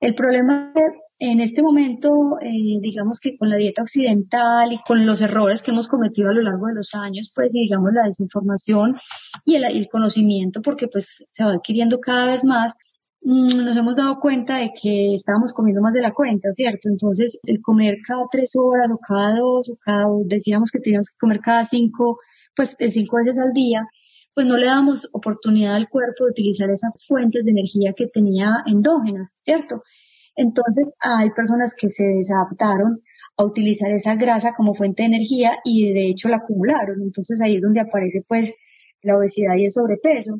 El 0.00 0.14
problema 0.14 0.72
en 1.18 1.40
este 1.40 1.62
momento, 1.62 2.08
eh, 2.40 2.80
digamos 2.80 3.20
que 3.20 3.36
con 3.36 3.50
la 3.50 3.58
dieta 3.58 3.82
occidental 3.82 4.72
y 4.72 4.78
con 4.86 5.04
los 5.04 5.20
errores 5.20 5.62
que 5.62 5.72
hemos 5.72 5.88
cometido 5.88 6.30
a 6.30 6.32
lo 6.32 6.40
largo 6.40 6.68
de 6.68 6.74
los 6.76 6.94
años, 6.94 7.30
pues 7.34 7.52
digamos 7.52 7.92
la 7.92 8.04
desinformación 8.04 8.96
y 9.44 9.56
el, 9.56 9.64
el 9.64 9.88
conocimiento, 9.88 10.62
porque 10.62 10.88
pues 10.88 11.26
se 11.30 11.44
va 11.44 11.52
adquiriendo 11.52 12.00
cada 12.00 12.30
vez 12.30 12.44
más, 12.44 12.74
mm, 13.20 13.62
nos 13.62 13.76
hemos 13.76 13.96
dado 13.96 14.18
cuenta 14.20 14.56
de 14.56 14.70
que 14.82 15.12
estábamos 15.12 15.52
comiendo 15.52 15.82
más 15.82 15.92
de 15.92 16.00
la 16.00 16.14
cuenta, 16.14 16.50
¿cierto? 16.52 16.88
Entonces, 16.88 17.38
el 17.44 17.60
comer 17.60 17.96
cada 18.06 18.22
tres 18.32 18.52
horas 18.56 18.88
o 18.90 18.98
cada 18.98 19.38
dos 19.38 19.68
o 19.68 19.76
cada, 19.78 20.06
decíamos 20.24 20.70
que 20.70 20.80
teníamos 20.80 21.10
que 21.10 21.18
comer 21.20 21.40
cada 21.40 21.64
cinco 21.64 22.18
pues 22.60 22.92
cinco 22.92 23.16
veces 23.16 23.38
al 23.38 23.54
día, 23.54 23.86
pues 24.34 24.46
no 24.46 24.58
le 24.58 24.66
damos 24.66 25.08
oportunidad 25.14 25.76
al 25.76 25.88
cuerpo 25.88 26.24
de 26.24 26.32
utilizar 26.32 26.68
esas 26.68 27.06
fuentes 27.06 27.42
de 27.42 27.52
energía 27.52 27.94
que 27.96 28.06
tenía 28.06 28.56
endógenas, 28.66 29.34
¿cierto? 29.38 29.82
Entonces 30.36 30.92
hay 31.00 31.30
personas 31.30 31.74
que 31.74 31.88
se 31.88 32.04
desadaptaron 32.04 33.00
a 33.38 33.44
utilizar 33.44 33.90
esa 33.92 34.14
grasa 34.16 34.52
como 34.54 34.74
fuente 34.74 35.02
de 35.02 35.06
energía 35.06 35.52
y 35.64 35.90
de 35.90 36.10
hecho 36.10 36.28
la 36.28 36.36
acumularon. 36.36 37.00
Entonces 37.02 37.40
ahí 37.40 37.54
es 37.56 37.62
donde 37.62 37.80
aparece 37.80 38.20
pues 38.28 38.54
la 39.00 39.16
obesidad 39.16 39.56
y 39.56 39.64
el 39.64 39.70
sobrepeso. 39.70 40.34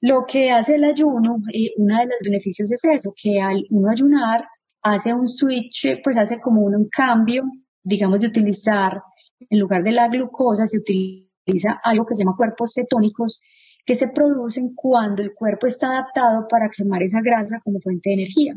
Lo 0.00 0.26
que 0.26 0.52
hace 0.52 0.76
el 0.76 0.84
ayuno, 0.84 1.34
y 1.52 1.74
uno 1.76 1.96
de 1.96 2.06
los 2.06 2.20
beneficios 2.22 2.70
es 2.70 2.84
eso, 2.84 3.12
que 3.20 3.40
al 3.40 3.64
uno 3.70 3.90
ayunar 3.90 4.44
hace 4.80 5.12
un 5.12 5.26
switch, 5.26 6.00
pues 6.04 6.18
hace 6.18 6.40
como 6.40 6.60
un 6.60 6.88
cambio, 6.88 7.42
digamos, 7.82 8.20
de 8.20 8.28
utilizar, 8.28 9.02
en 9.50 9.58
lugar 9.58 9.82
de 9.82 9.90
la 9.90 10.06
glucosa, 10.06 10.68
se 10.68 10.78
utiliza 10.78 11.23
utiliza 11.46 11.78
algo 11.82 12.06
que 12.06 12.14
se 12.14 12.24
llama 12.24 12.36
cuerpos 12.36 12.72
cetónicos 12.74 13.40
que 13.84 13.94
se 13.94 14.08
producen 14.08 14.74
cuando 14.74 15.22
el 15.22 15.34
cuerpo 15.34 15.66
está 15.66 15.88
adaptado 15.88 16.46
para 16.48 16.70
quemar 16.70 17.02
esa 17.02 17.20
grasa 17.20 17.60
como 17.62 17.80
fuente 17.80 18.10
de 18.10 18.14
energía. 18.14 18.56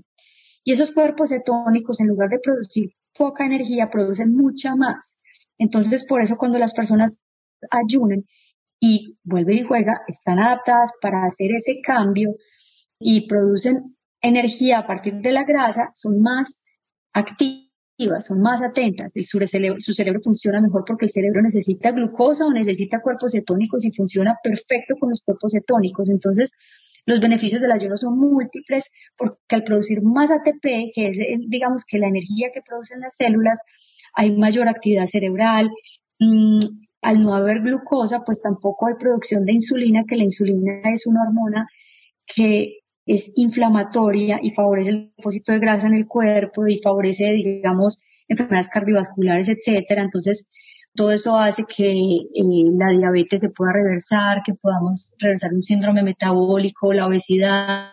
Y 0.63 0.71
esos 0.71 0.93
cuerpos 0.93 1.29
cetónicos, 1.29 1.99
en 1.99 2.07
lugar 2.07 2.29
de 2.29 2.39
producir 2.39 2.91
poca 3.17 3.45
energía, 3.45 3.89
producen 3.89 4.33
mucha 4.33 4.75
más. 4.75 5.21
Entonces, 5.57 6.05
por 6.05 6.21
eso 6.21 6.37
cuando 6.37 6.59
las 6.59 6.73
personas 6.73 7.21
ayunan 7.71 8.25
y 8.79 9.17
vuelven 9.23 9.57
y 9.57 9.63
juega, 9.63 10.01
están 10.07 10.39
adaptadas 10.39 10.93
para 11.01 11.25
hacer 11.25 11.51
ese 11.51 11.81
cambio 11.83 12.35
y 12.99 13.27
producen 13.27 13.97
energía 14.21 14.79
a 14.79 14.87
partir 14.87 15.15
de 15.15 15.31
la 15.31 15.43
grasa, 15.43 15.89
son 15.93 16.21
más 16.21 16.63
activas 17.13 17.66
son 18.19 18.41
más 18.41 18.61
atentas, 18.61 19.13
su 19.13 19.39
cerebro, 19.39 19.79
su 19.79 19.93
cerebro 19.93 20.21
funciona 20.21 20.61
mejor 20.61 20.83
porque 20.85 21.05
el 21.05 21.11
cerebro 21.11 21.41
necesita 21.41 21.91
glucosa 21.91 22.45
o 22.45 22.53
necesita 22.53 23.01
cuerpos 23.01 23.31
cetónicos 23.31 23.85
y 23.85 23.91
funciona 23.91 24.35
perfecto 24.43 24.95
con 24.99 25.09
los 25.09 25.23
cuerpos 25.23 25.53
cetónicos. 25.53 26.09
Entonces, 26.09 26.57
los 27.05 27.19
beneficios 27.19 27.61
del 27.61 27.71
ayuno 27.71 27.97
son 27.97 28.19
múltiples 28.19 28.91
porque 29.17 29.55
al 29.55 29.63
producir 29.63 30.01
más 30.03 30.29
ATP, 30.31 30.91
que 30.93 31.07
es, 31.07 31.17
digamos, 31.47 31.85
que 31.85 31.97
la 31.97 32.07
energía 32.07 32.49
que 32.53 32.61
producen 32.61 32.99
las 32.99 33.15
células, 33.15 33.61
hay 34.13 34.35
mayor 34.35 34.67
actividad 34.67 35.05
cerebral. 35.05 35.69
Mm, 36.19 36.59
al 37.01 37.21
no 37.21 37.35
haber 37.35 37.61
glucosa, 37.61 38.23
pues 38.25 38.41
tampoco 38.41 38.87
hay 38.87 38.95
producción 38.99 39.45
de 39.45 39.53
insulina, 39.53 40.03
que 40.07 40.15
la 40.17 40.23
insulina 40.23 40.81
es 40.91 41.07
una 41.07 41.21
hormona 41.21 41.67
que 42.25 42.79
es 43.07 43.31
inflamatoria 43.35 44.39
y 44.41 44.51
favorece 44.51 44.91
el 44.91 45.13
depósito 45.15 45.53
de 45.53 45.59
grasa 45.59 45.87
en 45.87 45.95
el 45.95 46.05
cuerpo 46.05 46.67
y 46.67 46.79
favorece, 46.79 47.33
digamos, 47.33 47.99
enfermedades 48.27 48.69
cardiovasculares, 48.69 49.49
etcétera. 49.49 50.03
Entonces, 50.03 50.51
todo 50.93 51.11
eso 51.11 51.37
hace 51.37 51.63
que 51.63 51.91
eh, 51.91 52.63
la 52.77 52.89
diabetes 52.97 53.41
se 53.41 53.49
pueda 53.51 53.71
reversar, 53.71 54.41
que 54.45 54.55
podamos 54.55 55.15
reversar 55.19 55.53
un 55.53 55.63
síndrome 55.63 56.03
metabólico, 56.03 56.91
la 56.91 57.07
obesidad. 57.07 57.91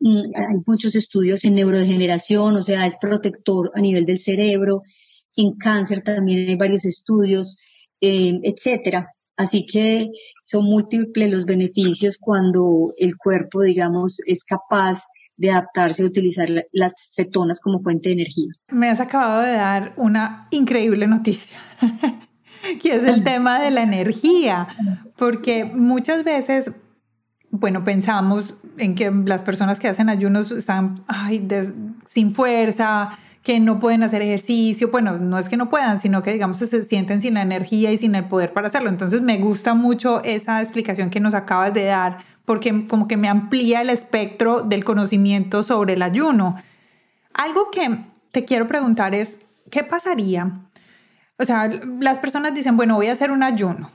Mm, 0.00 0.34
hay 0.34 0.56
muchos 0.66 0.94
estudios 0.94 1.44
en 1.44 1.54
neurodegeneración, 1.56 2.56
o 2.56 2.62
sea, 2.62 2.86
es 2.86 2.96
protector 3.00 3.70
a 3.74 3.80
nivel 3.80 4.06
del 4.06 4.18
cerebro. 4.18 4.82
En 5.36 5.56
cáncer 5.56 6.02
también 6.02 6.48
hay 6.48 6.56
varios 6.56 6.86
estudios, 6.86 7.56
eh, 8.00 8.40
etcétera. 8.42 9.12
Así 9.38 9.66
que 9.66 10.08
son 10.44 10.64
múltiples 10.64 11.30
los 11.30 11.46
beneficios 11.46 12.18
cuando 12.20 12.92
el 12.98 13.16
cuerpo, 13.16 13.62
digamos, 13.62 14.18
es 14.26 14.44
capaz 14.44 15.04
de 15.36 15.52
adaptarse 15.52 16.02
a 16.02 16.06
utilizar 16.06 16.48
las 16.72 17.12
cetonas 17.14 17.60
como 17.60 17.80
fuente 17.80 18.08
de 18.08 18.14
energía. 18.16 18.48
Me 18.70 18.88
has 18.88 18.98
acabado 18.98 19.42
de 19.42 19.52
dar 19.52 19.94
una 19.96 20.48
increíble 20.50 21.06
noticia, 21.06 21.56
que 22.82 22.96
es 22.96 23.04
el 23.04 23.22
tema 23.22 23.60
de 23.60 23.70
la 23.70 23.82
energía, 23.82 24.66
porque 25.16 25.64
muchas 25.64 26.24
veces, 26.24 26.72
bueno, 27.50 27.84
pensamos 27.84 28.54
en 28.76 28.96
que 28.96 29.12
las 29.24 29.44
personas 29.44 29.78
que 29.78 29.86
hacen 29.86 30.08
ayunos 30.08 30.50
están 30.50 30.96
sin 32.06 32.32
fuerza, 32.32 33.16
que 33.42 33.60
no 33.60 33.80
pueden 33.80 34.02
hacer 34.02 34.22
ejercicio, 34.22 34.90
bueno, 34.90 35.18
no 35.18 35.38
es 35.38 35.48
que 35.48 35.56
no 35.56 35.70
puedan, 35.70 36.00
sino 36.00 36.22
que 36.22 36.32
digamos 36.32 36.58
se 36.58 36.84
sienten 36.84 37.20
sin 37.20 37.34
la 37.34 37.42
energía 37.42 37.92
y 37.92 37.98
sin 37.98 38.14
el 38.14 38.24
poder 38.26 38.52
para 38.52 38.68
hacerlo. 38.68 38.88
Entonces 38.88 39.20
me 39.22 39.38
gusta 39.38 39.74
mucho 39.74 40.22
esa 40.24 40.60
explicación 40.60 41.10
que 41.10 41.20
nos 41.20 41.34
acabas 41.34 41.72
de 41.72 41.84
dar, 41.84 42.18
porque 42.44 42.86
como 42.86 43.08
que 43.08 43.16
me 43.16 43.28
amplía 43.28 43.80
el 43.80 43.90
espectro 43.90 44.62
del 44.62 44.84
conocimiento 44.84 45.62
sobre 45.62 45.94
el 45.94 46.02
ayuno. 46.02 46.56
Algo 47.32 47.70
que 47.70 48.00
te 48.32 48.44
quiero 48.44 48.68
preguntar 48.68 49.14
es, 49.14 49.38
¿qué 49.70 49.84
pasaría? 49.84 50.48
O 51.38 51.44
sea, 51.44 51.70
las 52.00 52.18
personas 52.18 52.54
dicen, 52.54 52.76
bueno, 52.76 52.96
voy 52.96 53.06
a 53.06 53.12
hacer 53.12 53.30
un 53.30 53.42
ayuno. 53.42 53.90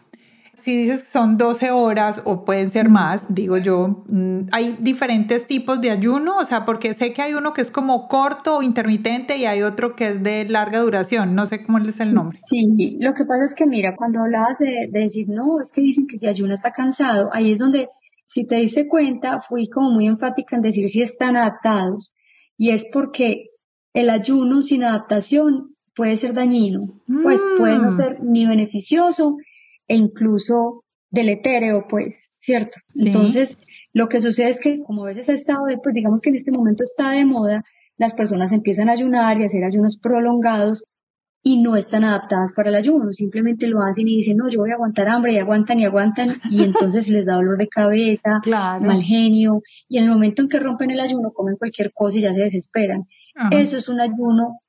Si 0.63 0.77
dices 0.77 1.03
que 1.03 1.09
son 1.09 1.37
12 1.37 1.71
horas 1.71 2.21
o 2.23 2.45
pueden 2.45 2.71
ser 2.71 2.89
más, 2.89 3.25
digo 3.27 3.57
yo, 3.57 4.05
mm, 4.07 4.47
hay 4.53 4.77
diferentes 4.79 5.45
tipos 5.45 5.81
de 5.81 5.91
ayuno, 5.91 6.37
o 6.37 6.45
sea, 6.45 6.63
porque 6.63 6.93
sé 6.93 7.11
que 7.11 7.21
hay 7.21 7.33
uno 7.33 7.51
que 7.51 7.61
es 7.61 7.69
como 7.69 8.07
corto 8.07 8.57
o 8.59 8.63
intermitente 8.63 9.35
y 9.35 9.45
hay 9.45 9.61
otro 9.61 9.95
que 9.95 10.07
es 10.07 10.23
de 10.23 10.45
larga 10.45 10.79
duración, 10.79 11.35
no 11.35 11.45
sé 11.45 11.63
cómo 11.63 11.79
es 11.79 11.99
el 11.99 12.13
nombre. 12.13 12.39
Sí, 12.41 12.97
lo 13.01 13.13
que 13.13 13.25
pasa 13.25 13.43
es 13.43 13.55
que 13.55 13.65
mira, 13.65 13.95
cuando 13.97 14.21
hablabas 14.21 14.57
de, 14.57 14.87
de 14.89 14.99
decir, 15.01 15.27
no, 15.27 15.59
es 15.59 15.71
que 15.73 15.81
dicen 15.81 16.07
que 16.07 16.17
si 16.17 16.27
ayuno 16.27 16.53
está 16.53 16.71
cansado, 16.71 17.29
ahí 17.33 17.51
es 17.51 17.59
donde 17.59 17.89
si 18.25 18.47
te 18.47 18.55
diste 18.55 18.87
cuenta, 18.87 19.39
fui 19.39 19.67
como 19.67 19.91
muy 19.91 20.07
enfática 20.07 20.55
en 20.55 20.61
decir 20.61 20.87
si 20.89 21.01
están 21.01 21.35
adaptados. 21.35 22.13
Y 22.57 22.69
es 22.71 22.87
porque 22.91 23.49
el 23.93 24.09
ayuno 24.09 24.61
sin 24.61 24.83
adaptación 24.83 25.75
puede 25.95 26.17
ser 26.17 26.33
dañino, 26.33 26.99
pues 27.21 27.43
puede 27.57 27.77
no 27.77 27.87
mm. 27.87 27.91
ser 27.91 28.23
ni 28.23 28.47
beneficioso 28.47 29.37
e 29.87 29.95
incluso 29.95 30.83
deletéreo, 31.09 31.85
pues, 31.87 32.35
¿cierto? 32.37 32.79
Entonces, 32.95 33.59
lo 33.93 34.09
que 34.09 34.19
sucede 34.19 34.49
es 34.49 34.59
que 34.59 34.83
como 34.83 35.03
a 35.03 35.07
veces 35.07 35.29
ha 35.29 35.33
estado, 35.33 35.65
pues 35.81 35.93
digamos 35.93 36.21
que 36.21 36.29
en 36.29 36.35
este 36.35 36.51
momento 36.51 36.83
está 36.83 37.11
de 37.11 37.25
moda, 37.25 37.63
las 37.97 38.15
personas 38.15 38.51
empiezan 38.51 38.89
a 38.89 38.93
ayunar 38.93 39.37
y 39.37 39.43
a 39.43 39.45
hacer 39.45 39.63
ayunos 39.63 39.97
prolongados 39.97 40.85
y 41.43 41.61
no 41.61 41.75
están 41.75 42.05
adaptadas 42.05 42.53
para 42.55 42.69
el 42.69 42.75
ayuno, 42.75 43.11
simplemente 43.11 43.67
lo 43.67 43.83
hacen 43.83 44.07
y 44.07 44.15
dicen, 44.15 44.37
no, 44.37 44.49
yo 44.49 44.61
voy 44.61 44.71
a 44.71 44.75
aguantar 44.75 45.09
hambre 45.09 45.33
y 45.33 45.37
aguantan 45.37 45.79
y 45.79 45.85
aguantan 45.85 46.29
y 46.49 46.63
entonces 46.63 47.09
les 47.09 47.25
da 47.25 47.35
dolor 47.35 47.57
de 47.57 47.67
cabeza, 47.67 48.39
mal 48.49 49.03
genio 49.03 49.61
y 49.89 49.97
en 49.97 50.05
el 50.05 50.09
momento 50.09 50.41
en 50.41 50.49
que 50.49 50.59
rompen 50.59 50.89
el 50.91 51.01
ayuno 51.01 51.31
comen 51.31 51.57
cualquier 51.57 51.91
cosa 51.93 52.17
y 52.17 52.21
ya 52.21 52.33
se 52.33 52.43
desesperan. 52.43 53.03
Eso 53.51 53.77
es 53.77 53.89
un 53.89 53.99
ayuno 53.99 54.59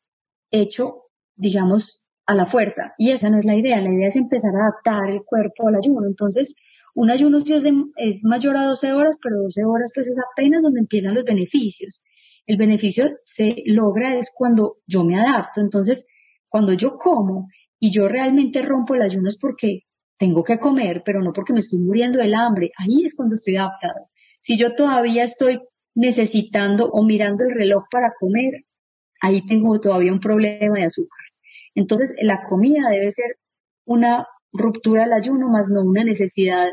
hecho, 0.50 1.04
digamos, 1.36 2.03
a 2.26 2.34
la 2.34 2.46
fuerza 2.46 2.94
y 2.98 3.10
esa 3.10 3.28
no 3.30 3.38
es 3.38 3.44
la 3.44 3.56
idea, 3.56 3.80
la 3.80 3.92
idea 3.92 4.08
es 4.08 4.16
empezar 4.16 4.52
a 4.54 4.68
adaptar 4.68 5.10
el 5.14 5.22
cuerpo 5.24 5.68
al 5.68 5.76
ayuno. 5.76 6.06
Entonces, 6.06 6.56
un 6.94 7.10
ayuno 7.10 7.40
sí 7.40 7.52
es, 7.54 7.64
es 7.96 8.24
mayor 8.24 8.56
a 8.56 8.64
12 8.64 8.92
horas, 8.92 9.18
pero 9.22 9.42
12 9.42 9.64
horas 9.64 9.90
pues 9.94 10.08
es 10.08 10.16
apenas 10.18 10.62
donde 10.62 10.80
empiezan 10.80 11.14
los 11.14 11.24
beneficios. 11.24 12.02
El 12.46 12.56
beneficio 12.56 13.10
se 13.22 13.56
logra 13.66 14.16
es 14.16 14.32
cuando 14.34 14.78
yo 14.86 15.04
me 15.04 15.18
adapto. 15.18 15.60
Entonces, 15.60 16.06
cuando 16.48 16.72
yo 16.74 16.96
como 16.96 17.48
y 17.80 17.90
yo 17.90 18.08
realmente 18.08 18.62
rompo 18.62 18.94
el 18.94 19.02
ayuno 19.02 19.28
es 19.28 19.38
porque 19.38 19.80
tengo 20.16 20.44
que 20.44 20.58
comer, 20.58 21.02
pero 21.04 21.20
no 21.20 21.32
porque 21.32 21.52
me 21.52 21.58
estoy 21.58 21.80
muriendo 21.80 22.20
del 22.20 22.34
hambre. 22.34 22.70
Ahí 22.78 23.04
es 23.04 23.16
cuando 23.16 23.34
estoy 23.34 23.56
adaptado. 23.56 24.08
Si 24.38 24.56
yo 24.56 24.74
todavía 24.74 25.24
estoy 25.24 25.60
necesitando 25.94 26.88
o 26.88 27.02
mirando 27.04 27.44
el 27.44 27.54
reloj 27.54 27.84
para 27.90 28.12
comer, 28.18 28.64
ahí 29.20 29.44
tengo 29.46 29.78
todavía 29.80 30.12
un 30.12 30.20
problema 30.20 30.78
de 30.78 30.84
azúcar. 30.84 31.33
Entonces, 31.74 32.14
la 32.22 32.40
comida 32.48 32.88
debe 32.90 33.10
ser 33.10 33.36
una 33.84 34.26
ruptura 34.52 35.02
del 35.02 35.12
ayuno, 35.12 35.48
más 35.48 35.68
no 35.70 35.82
una 35.82 36.04
necesidad 36.04 36.68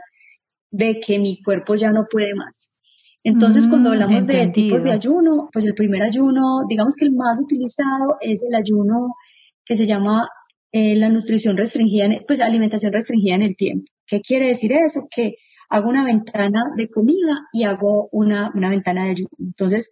de 0.70 1.00
que 1.00 1.20
mi 1.20 1.42
cuerpo 1.42 1.76
ya 1.76 1.92
no 1.92 2.06
puede 2.10 2.34
más. 2.36 2.82
Entonces, 3.24 3.68
cuando 3.68 3.90
mm, 3.90 3.94
hablamos 3.94 4.26
de 4.26 4.48
tipos 4.48 4.84
de 4.84 4.92
ayuno, 4.92 5.50
pues 5.52 5.66
el 5.66 5.74
primer 5.76 6.02
ayuno, 6.02 6.62
digamos 6.68 6.96
que 6.96 7.06
el 7.06 7.14
más 7.14 7.40
utilizado 7.40 8.18
es 8.20 8.44
el 8.44 8.56
ayuno 8.56 9.16
que 9.64 9.76
se 9.76 9.86
llama 9.86 10.26
eh, 10.72 10.96
la 10.96 11.10
nutrición 11.10 11.58
restringida, 11.58 12.08
pues 12.26 12.42
alimentación 12.42 12.94
restringida 12.94 13.36
en 13.36 13.44
el 13.44 13.56
tiempo. 13.56 13.86
¿Qué 14.08 14.22
quiere 14.22 14.48
decir 14.48 14.72
eso? 14.72 15.02
Que 15.14 15.36
hago 15.70 15.90
una 15.90 16.04
ventana 16.04 16.64
de 16.76 16.90
comida 16.90 17.48
y 17.54 17.64
hago 17.64 18.10
una, 18.12 18.52
una 18.56 18.70
ventana 18.70 19.04
de 19.06 19.12
ayuno. 19.12 19.30
Entonces, 19.40 19.92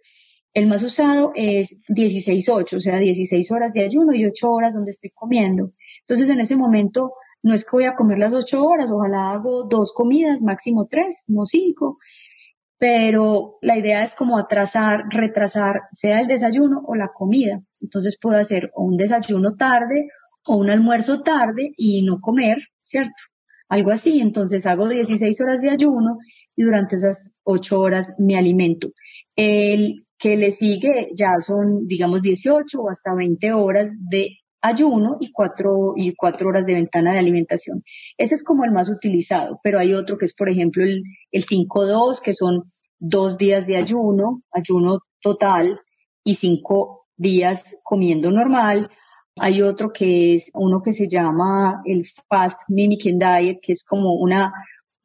el 0.52 0.66
más 0.66 0.82
usado 0.82 1.32
es 1.34 1.80
16-8, 1.88 2.76
o 2.76 2.80
sea, 2.80 2.98
16 2.98 3.50
horas 3.52 3.72
de 3.72 3.84
ayuno 3.84 4.14
y 4.14 4.26
8 4.26 4.50
horas 4.50 4.74
donde 4.74 4.90
estoy 4.90 5.10
comiendo. 5.10 5.72
Entonces, 6.00 6.28
en 6.30 6.40
ese 6.40 6.56
momento, 6.56 7.12
no 7.42 7.54
es 7.54 7.64
que 7.64 7.76
voy 7.76 7.84
a 7.84 7.94
comer 7.94 8.18
las 8.18 8.34
8 8.34 8.64
horas, 8.64 8.90
ojalá 8.92 9.30
hago 9.30 9.64
dos 9.68 9.92
comidas, 9.94 10.42
máximo 10.42 10.86
tres, 10.90 11.24
no 11.28 11.44
cinco, 11.46 11.98
pero 12.78 13.58
la 13.60 13.76
idea 13.76 14.02
es 14.02 14.14
como 14.14 14.38
atrasar, 14.38 15.04
retrasar, 15.10 15.82
sea 15.92 16.20
el 16.20 16.26
desayuno 16.26 16.82
o 16.86 16.94
la 16.94 17.08
comida. 17.14 17.62
Entonces 17.80 18.18
puedo 18.20 18.38
hacer 18.38 18.72
un 18.74 18.96
desayuno 18.96 19.54
tarde 19.54 20.08
o 20.46 20.56
un 20.56 20.70
almuerzo 20.70 21.20
tarde 21.22 21.72
y 21.76 22.02
no 22.02 22.20
comer, 22.20 22.56
¿cierto? 22.84 23.22
Algo 23.68 23.90
así. 23.90 24.20
Entonces 24.20 24.64
hago 24.64 24.88
16 24.88 25.40
horas 25.42 25.60
de 25.60 25.70
ayuno 25.70 26.18
y 26.56 26.62
durante 26.62 26.96
esas 26.96 27.38
8 27.44 27.78
horas 27.78 28.14
me 28.18 28.38
alimento. 28.38 28.92
El 29.36 30.06
que 30.20 30.36
le 30.36 30.50
sigue 30.50 31.10
ya 31.14 31.38
son, 31.38 31.86
digamos, 31.86 32.22
18 32.22 32.80
o 32.80 32.90
hasta 32.90 33.14
20 33.14 33.52
horas 33.54 33.90
de 33.98 34.36
ayuno 34.60 35.16
y 35.18 35.32
4, 35.32 35.94
y 35.96 36.14
cuatro 36.14 36.50
horas 36.50 36.66
de 36.66 36.74
ventana 36.74 37.12
de 37.12 37.18
alimentación. 37.18 37.82
Ese 38.18 38.34
es 38.34 38.44
como 38.44 38.64
el 38.64 38.72
más 38.72 38.90
utilizado, 38.90 39.58
pero 39.62 39.78
hay 39.78 39.94
otro 39.94 40.18
que 40.18 40.26
es, 40.26 40.34
por 40.34 40.50
ejemplo, 40.50 40.84
el, 40.84 41.02
el 41.32 41.44
5-2, 41.46 42.20
que 42.22 42.34
son 42.34 42.70
dos 42.98 43.38
días 43.38 43.66
de 43.66 43.78
ayuno, 43.78 44.42
ayuno 44.52 45.00
total, 45.22 45.80
y 46.24 46.34
cinco 46.34 47.06
días 47.16 47.76
comiendo 47.82 48.30
normal. 48.30 48.90
Hay 49.36 49.62
otro 49.62 49.92
que 49.92 50.34
es 50.34 50.50
uno 50.54 50.82
que 50.82 50.92
se 50.92 51.08
llama 51.08 51.82
el 51.84 52.06
Fast 52.28 52.68
Mimicking 52.68 53.18
Diet, 53.18 53.58
que 53.62 53.72
es 53.72 53.84
como 53.84 54.14
una 54.14 54.52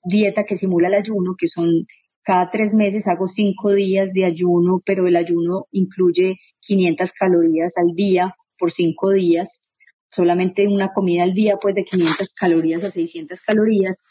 dieta 0.03 0.43
que 0.43 0.55
simula 0.55 0.87
el 0.87 0.95
ayuno, 0.95 1.35
que 1.37 1.47
son 1.47 1.85
cada 2.25 2.49
tres 2.49 2.73
meses 2.73 3.07
hago 3.07 3.27
cinco 3.27 3.73
días 3.73 4.11
de 4.11 4.25
ayuno, 4.25 4.81
pero 4.85 5.07
el 5.07 5.15
ayuno 5.15 5.67
incluye 5.71 6.39
500 6.59 7.11
calorías 7.13 7.73
al 7.77 7.95
día 7.95 8.35
por 8.57 8.71
cinco 8.71 9.11
días. 9.11 9.71
Solamente 10.07 10.67
una 10.67 10.91
comida 10.91 11.23
al 11.23 11.33
día, 11.33 11.57
pues 11.61 11.75
de 11.75 11.83
500 11.83 12.33
calorías 12.33 12.83
a 12.83 12.91
600 12.91 13.41
calorías 13.41 14.03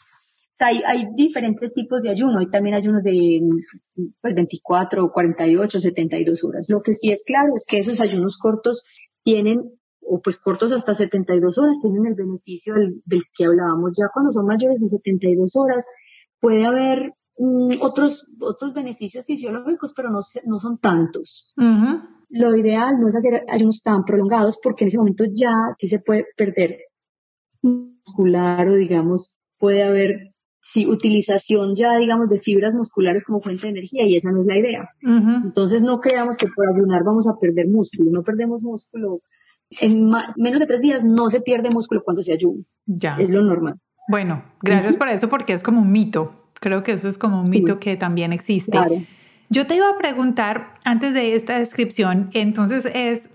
sea, 0.55 0.67
hay, 0.67 1.07
diferentes 1.15 1.73
tipos 1.73 2.01
de 2.01 2.09
ayuno. 2.09 2.39
Hay 2.39 2.49
también 2.49 2.75
ayunos 2.75 3.03
de 3.03 3.41
pues, 4.21 4.33
24, 4.33 5.11
48, 5.11 5.79
72 5.81 6.43
horas. 6.45 6.65
Lo 6.69 6.79
que 6.79 6.93
sí 6.93 7.11
es 7.11 7.23
claro 7.25 7.49
es 7.53 7.65
que 7.67 7.79
esos 7.79 7.99
ayunos 7.99 8.37
cortos 8.37 8.83
tienen, 9.23 9.77
o 9.99 10.21
pues 10.21 10.39
cortos 10.39 10.71
hasta 10.71 10.93
72 10.93 11.57
horas, 11.57 11.81
tienen 11.81 12.05
el 12.05 12.15
beneficio 12.15 12.73
del, 12.73 13.23
que 13.37 13.45
hablábamos. 13.45 13.97
Ya 13.99 14.05
cuando 14.13 14.31
son 14.31 14.45
mayores 14.45 14.79
de 14.79 14.87
72 14.87 15.55
horas, 15.57 15.87
puede 16.39 16.65
haber 16.65 17.11
mm, 17.37 17.81
otros, 17.81 18.27
otros 18.39 18.73
beneficios 18.73 19.25
fisiológicos, 19.25 19.93
pero 19.95 20.09
no, 20.09 20.19
no 20.45 20.59
son 20.59 20.77
tantos. 20.79 21.53
Lo 22.29 22.55
ideal 22.55 22.95
no 22.99 23.07
es 23.07 23.15
hacer 23.15 23.45
ayunos 23.47 23.81
tan 23.81 24.03
prolongados 24.03 24.59
porque 24.61 24.83
en 24.83 24.87
ese 24.87 24.97
momento 24.97 25.25
ya 25.31 25.53
sí 25.77 25.87
se 25.87 25.99
puede 25.99 26.25
perder 26.35 26.77
muscular 27.61 28.67
o 28.67 28.75
digamos 28.75 29.37
puede 29.57 29.83
haber 29.83 30.35
sí, 30.65 30.87
utilización 30.87 31.75
ya, 31.75 31.89
digamos, 31.99 32.27
de 32.27 32.39
fibras 32.39 32.73
musculares 32.73 33.23
como 33.23 33.39
fuente 33.39 33.67
de 33.67 33.73
energía 33.73 34.03
y 34.07 34.15
esa 34.15 34.31
no 34.31 34.39
es 34.39 34.47
la 34.47 34.57
idea. 34.57 34.89
Entonces 35.43 35.83
no 35.83 35.99
creamos 35.99 36.37
que 36.37 36.47
por 36.47 36.67
ayunar 36.67 37.03
vamos 37.05 37.27
a 37.27 37.37
perder 37.39 37.67
músculo, 37.67 38.09
no 38.11 38.23
perdemos 38.23 38.63
músculo. 38.63 39.21
En 39.69 40.09
menos 40.37 40.59
de 40.59 40.65
tres 40.65 40.81
días 40.81 41.03
no 41.03 41.29
se 41.29 41.41
pierde 41.41 41.69
músculo 41.69 42.01
cuando 42.03 42.23
se 42.23 42.33
ayuna. 42.33 42.63
Ya. 42.85 43.15
Es 43.17 43.29
lo 43.29 43.43
normal. 43.43 43.75
Bueno, 44.07 44.43
gracias 44.61 44.97
por 44.97 45.09
eso 45.09 45.29
porque 45.29 45.53
es 45.53 45.63
como 45.63 45.81
un 45.81 45.91
mito. 45.91 46.44
Creo 46.65 46.81
que 46.81 46.93
eso 46.93 47.07
es 47.07 47.19
como 47.19 47.41
un 47.41 47.47
mito 47.47 47.79
que 47.79 47.95
también 47.95 48.33
existe. 48.33 48.75
Yo 49.49 49.67
te 49.67 49.75
iba 49.75 49.87
a 49.87 49.99
preguntar 49.99 50.73
antes 50.83 51.13
de 51.13 51.35
esta 51.35 51.59
descripción, 51.59 52.31
entonces 52.33 52.89
es, 52.91 53.29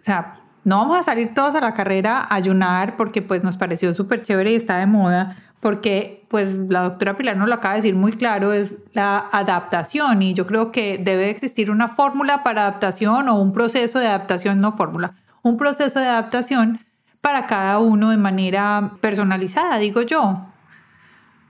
o 0.00 0.04
sea, 0.04 0.34
no 0.62 0.76
vamos 0.76 0.96
a 0.96 1.02
salir 1.02 1.34
todos 1.34 1.56
a 1.56 1.60
la 1.60 1.74
carrera 1.74 2.20
a 2.20 2.36
ayunar 2.36 2.96
porque 2.96 3.20
pues 3.20 3.42
nos 3.42 3.56
pareció 3.56 3.92
súper 3.94 4.22
chévere 4.22 4.52
y 4.52 4.54
está 4.54 4.78
de 4.78 4.86
moda, 4.86 5.34
porque 5.58 6.24
pues 6.28 6.54
la 6.54 6.82
doctora 6.82 7.16
Pilar 7.16 7.36
nos 7.36 7.48
lo 7.48 7.56
acaba 7.56 7.74
de 7.74 7.80
decir 7.80 7.96
muy 7.96 8.12
claro, 8.12 8.52
es 8.52 8.76
la 8.92 9.28
adaptación 9.32 10.22
y 10.22 10.34
yo 10.34 10.46
creo 10.46 10.70
que 10.70 10.98
debe 10.98 11.30
existir 11.30 11.72
una 11.72 11.88
fórmula 11.88 12.44
para 12.44 12.60
adaptación 12.60 13.28
o 13.28 13.42
un 13.42 13.52
proceso 13.52 13.98
de 13.98 14.06
adaptación, 14.06 14.60
no 14.60 14.70
fórmula, 14.70 15.14
un 15.42 15.56
proceso 15.56 15.98
de 15.98 16.06
adaptación 16.06 16.78
para 17.20 17.48
cada 17.48 17.80
uno 17.80 18.10
de 18.10 18.18
manera 18.18 18.92
personalizada, 19.00 19.78
digo 19.78 20.02
yo, 20.02 20.47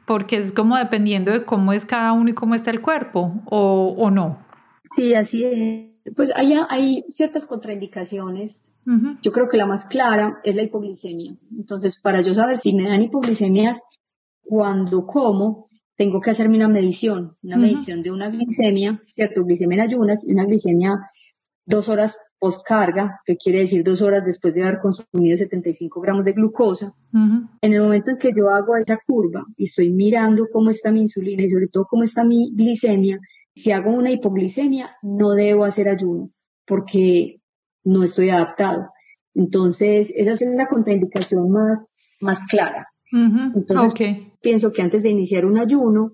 porque 0.09 0.37
es 0.38 0.53
como 0.53 0.77
dependiendo 0.77 1.31
de 1.31 1.44
cómo 1.44 1.73
es 1.73 1.85
cada 1.85 2.12
uno 2.12 2.31
y 2.31 2.35
cómo 2.35 2.55
está 2.55 2.71
el 2.71 2.81
cuerpo 2.81 3.42
o, 3.44 3.94
o 3.97 4.11
no. 4.11 4.44
Sí, 4.90 5.14
así 5.14 5.44
es. 5.44 6.14
Pues 6.16 6.33
hay, 6.35 6.55
hay 6.71 7.05
ciertas 7.09 7.47
contraindicaciones. 7.47 8.75
Yo 9.21 9.33
creo 9.33 9.49
que 9.51 9.59
la 9.59 9.66
más 9.66 9.85
clara 9.85 10.40
es 10.44 10.57
la 10.57 10.62
hipoglicemia. 10.62 11.37
Entonces, 11.55 12.01
para 12.01 12.23
yo 12.23 12.33
saber 12.33 12.57
si 12.57 12.75
me 12.75 12.88
dan 12.88 13.03
hipoglicemias 13.03 13.83
cuando 14.40 15.05
como, 15.05 15.66
tengo 15.94 16.23
que 16.23 16.31
hacerme 16.31 16.57
una 16.57 16.68
medición, 16.68 17.37
una 17.42 17.59
medición 17.59 18.03
de 18.03 18.11
una 18.11 18.31
glicemia, 18.31 19.03
¿cierto? 19.12 19.44
Glicemia 19.44 19.75
en 19.75 19.90
ayunas 19.90 20.27
y 20.27 20.33
una 20.33 20.47
glicemia 20.47 21.11
dos 21.66 21.90
horas 21.90 22.16
postcarga, 22.38 23.20
que 23.24 23.37
quiere 23.37 23.61
decir 23.61 23.83
dos 23.83 24.03
horas 24.03 24.24
después 24.24 24.55
de 24.55 24.62
haber 24.62 24.79
consumido 24.79 25.37
75 25.37 26.01
gramos 26.01 26.24
de 26.24 26.33
glucosa. 26.33 26.92
En 27.12 27.72
el 27.72 27.81
momento 27.81 28.11
en 28.11 28.18
que 28.18 28.31
yo 28.37 28.51
hago 28.51 28.77
esa 28.77 28.98
curva 29.05 29.44
y 29.57 29.64
estoy 29.64 29.90
mirando 29.90 30.46
cómo 30.53 30.70
está 30.70 30.92
mi 30.92 31.01
insulina 31.01 31.42
y 31.42 31.48
sobre 31.48 31.66
todo 31.66 31.87
cómo 31.88 32.05
está 32.05 32.24
mi 32.24 32.53
glicemia, 32.55 33.18
si 33.55 33.72
hago 33.72 33.90
una 33.90 34.12
hipoglicemia, 34.12 34.96
no 35.03 35.33
debo 35.33 35.64
hacer 35.64 35.88
ayuno 35.88 36.31
porque 36.64 37.40
no 37.85 38.05
estoy 38.05 38.31
adaptado. 38.31 38.90
Entonces, 39.35 40.12
esa 40.16 40.33
es 40.33 40.42
la 40.57 40.66
contraindicación 40.66 41.51
más, 41.51 42.16
más 42.20 42.44
clara. 42.44 42.88
Entonces, 43.11 43.94
pienso 44.42 44.72
que 44.72 44.83
antes 44.83 45.03
de 45.03 45.09
iniciar 45.09 45.46
un 45.46 45.59
ayuno, 45.59 46.12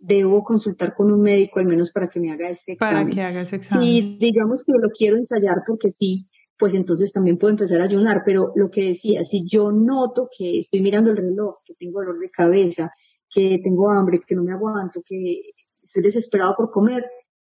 debo 0.00 0.42
consultar 0.42 0.94
con 0.94 1.12
un 1.12 1.20
médico 1.20 1.60
al 1.60 1.66
menos 1.66 1.92
para 1.92 2.08
que 2.08 2.20
me 2.20 2.32
haga 2.32 2.48
este 2.48 2.72
examen. 2.72 3.04
Para 3.04 3.14
que 3.14 3.22
haga 3.22 3.40
ese 3.42 3.56
examen. 3.56 3.86
Si 3.86 4.18
digamos 4.18 4.64
que 4.64 4.72
lo 4.72 4.88
quiero 4.90 5.16
ensayar 5.16 5.62
porque 5.66 5.90
sí, 5.90 6.26
pues 6.58 6.74
entonces 6.74 7.12
también 7.12 7.38
puedo 7.38 7.52
empezar 7.52 7.80
a 7.80 7.84
ayunar, 7.84 8.22
pero 8.24 8.52
lo 8.54 8.70
que 8.70 8.88
decía, 8.88 9.24
si 9.24 9.46
yo 9.46 9.70
noto 9.72 10.28
que 10.36 10.58
estoy 10.58 10.80
mirando 10.80 11.10
el 11.10 11.18
reloj, 11.18 11.56
que 11.64 11.74
tengo 11.74 12.00
dolor 12.00 12.18
de 12.18 12.30
cabeza, 12.30 12.90
que 13.30 13.58
tengo 13.62 13.90
hambre, 13.90 14.20
que 14.26 14.34
no 14.34 14.42
me 14.42 14.52
aguanto, 14.52 15.02
que 15.04 15.42
estoy 15.82 16.02
desesperado 16.02 16.54
por 16.56 16.70
comer, 16.70 17.04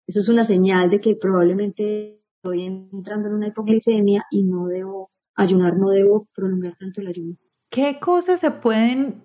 eso 0.07 0.21
es 0.21 0.29
una 0.29 0.45
señal 0.45 0.91
de 0.91 1.01
que 1.01 1.17
probablemente 1.17 2.23
estoy 2.37 2.67
entrando 2.67 3.29
en 3.29 3.35
una 3.35 3.49
hipoglicemia 3.49 4.23
y 4.31 4.45
no 4.45 4.67
debo 4.67 5.11
ayunar, 5.35 5.77
no 5.77 5.91
debo 5.91 6.29
prolongar 6.35 6.77
tanto 6.79 7.01
el 7.01 7.09
ayuno. 7.09 7.37
¿Qué 7.71 7.99
cosas 8.01 8.41
se 8.41 8.51
pueden 8.51 9.23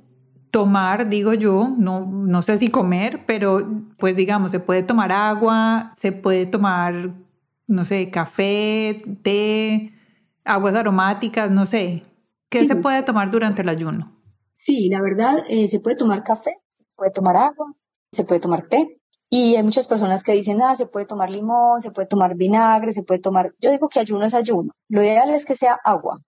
tomar, 0.51 1.09
digo 1.09 1.33
yo, 1.33 1.73
no, 1.77 2.05
no 2.05 2.41
sé 2.41 2.57
si 2.57 2.69
comer, 2.69 3.25
pero 3.25 3.59
pues 3.97 4.15
digamos, 4.15 4.51
se 4.51 4.59
puede 4.59 4.83
tomar 4.83 5.11
agua, 5.11 5.93
se 5.99 6.11
puede 6.11 6.45
tomar, 6.45 7.13
no 7.67 7.85
sé, 7.85 8.09
café, 8.11 9.03
té, 9.23 9.93
aguas 10.45 10.75
aromáticas, 10.75 11.51
no 11.51 11.65
sé. 11.65 12.03
¿Qué 12.49 12.65
se 12.65 12.75
puede 12.75 13.03
tomar 13.03 13.29
durante 13.29 13.61
el 13.61 13.69
ayuno? 13.69 14.13
Sí, 14.55 14.89
la 14.89 15.01
verdad, 15.01 15.43
eh, 15.49 15.67
se 15.67 15.79
puede 15.79 15.97
tomar 15.97 16.23
café, 16.23 16.51
se 16.69 16.83
puede 16.95 17.11
tomar 17.11 17.35
agua, 17.35 17.71
se 18.11 18.23
puede 18.23 18.39
tomar 18.39 18.67
té. 18.67 18.99
Y 19.29 19.57
hay 19.57 19.63
muchas 19.63 19.87
personas 19.87 20.23
que 20.23 20.31
dicen, 20.31 20.61
ah, 20.61 20.75
se 20.75 20.87
puede 20.87 21.05
tomar 21.05 21.29
limón, 21.29 21.81
se 21.81 21.91
puede 21.91 22.07
tomar 22.07 22.35
vinagre, 22.35 22.91
se 22.91 23.03
puede 23.03 23.19
tomar... 23.19 23.53
Yo 23.59 23.71
digo 23.71 23.89
que 23.89 23.99
ayuno 23.99 24.25
es 24.25 24.33
ayuno. 24.33 24.71
Lo 24.87 25.03
ideal 25.03 25.33
es 25.33 25.45
que 25.45 25.53
sea 25.53 25.77
agua, 25.83 26.21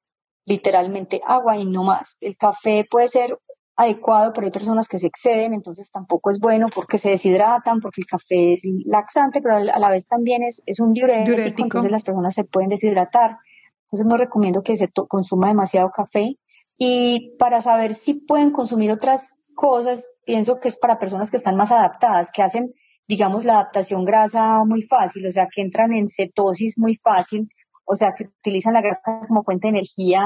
literalmente 0.46 1.22
agua 1.26 1.58
y 1.58 1.66
no 1.66 1.84
más. 1.84 2.18
El 2.20 2.36
café 2.36 2.86
puede 2.90 3.08
ser 3.08 3.40
adecuado, 3.80 4.34
pero 4.34 4.46
hay 4.46 4.52
personas 4.52 4.90
que 4.90 4.98
se 4.98 5.08
exceden, 5.08 5.54
entonces 5.54 5.90
tampoco 5.90 6.30
es 6.30 6.40
bueno 6.40 6.68
porque 6.74 6.98
se 6.98 7.12
deshidratan, 7.12 7.80
porque 7.80 8.02
el 8.02 8.08
café 8.08 8.52
es 8.52 8.68
laxante, 8.86 9.42
pero 9.42 9.56
a 9.56 9.80
la 9.80 9.90
vez 9.90 10.06
también 10.06 10.44
es, 10.44 10.62
es 10.66 10.82
un 10.82 10.92
diurético, 10.92 11.64
entonces 11.64 11.90
las 11.90 12.04
personas 12.04 12.36
se 12.36 12.44
pueden 12.44 12.70
deshidratar. 12.70 13.38
Entonces 13.84 14.06
no 14.06 14.18
recomiendo 14.18 14.64
que 14.64 14.76
se 14.76 14.90
consuma 15.08 15.48
demasiado 15.48 15.90
café. 15.92 16.36
Y 16.78 17.38
para 17.40 17.62
saber 17.62 17.94
si 17.94 18.26
pueden 18.26 18.52
consumir 18.52 18.92
otras 18.92 19.54
cosas, 19.56 20.20
pienso 20.26 20.60
que 20.60 20.68
es 20.68 20.78
para 20.78 21.00
personas 21.00 21.32
que 21.32 21.38
están 21.38 21.56
más 21.56 21.72
adaptadas, 21.72 22.32
que 22.32 22.42
hacen, 22.42 22.74
digamos, 23.08 23.46
la 23.46 23.54
adaptación 23.54 24.04
grasa 24.04 24.66
muy 24.66 24.82
fácil, 24.82 25.26
o 25.26 25.32
sea, 25.32 25.48
que 25.50 25.62
entran 25.62 25.94
en 25.94 26.10
cetosis 26.10 26.78
muy 26.78 26.96
fácil, 26.96 27.48
o 27.86 27.96
sea, 27.96 28.14
que 28.14 28.26
utilizan 28.26 28.74
la 28.74 28.82
grasa 28.82 29.22
como 29.26 29.42
fuente 29.42 29.68
de 29.68 29.80
energía 29.80 30.26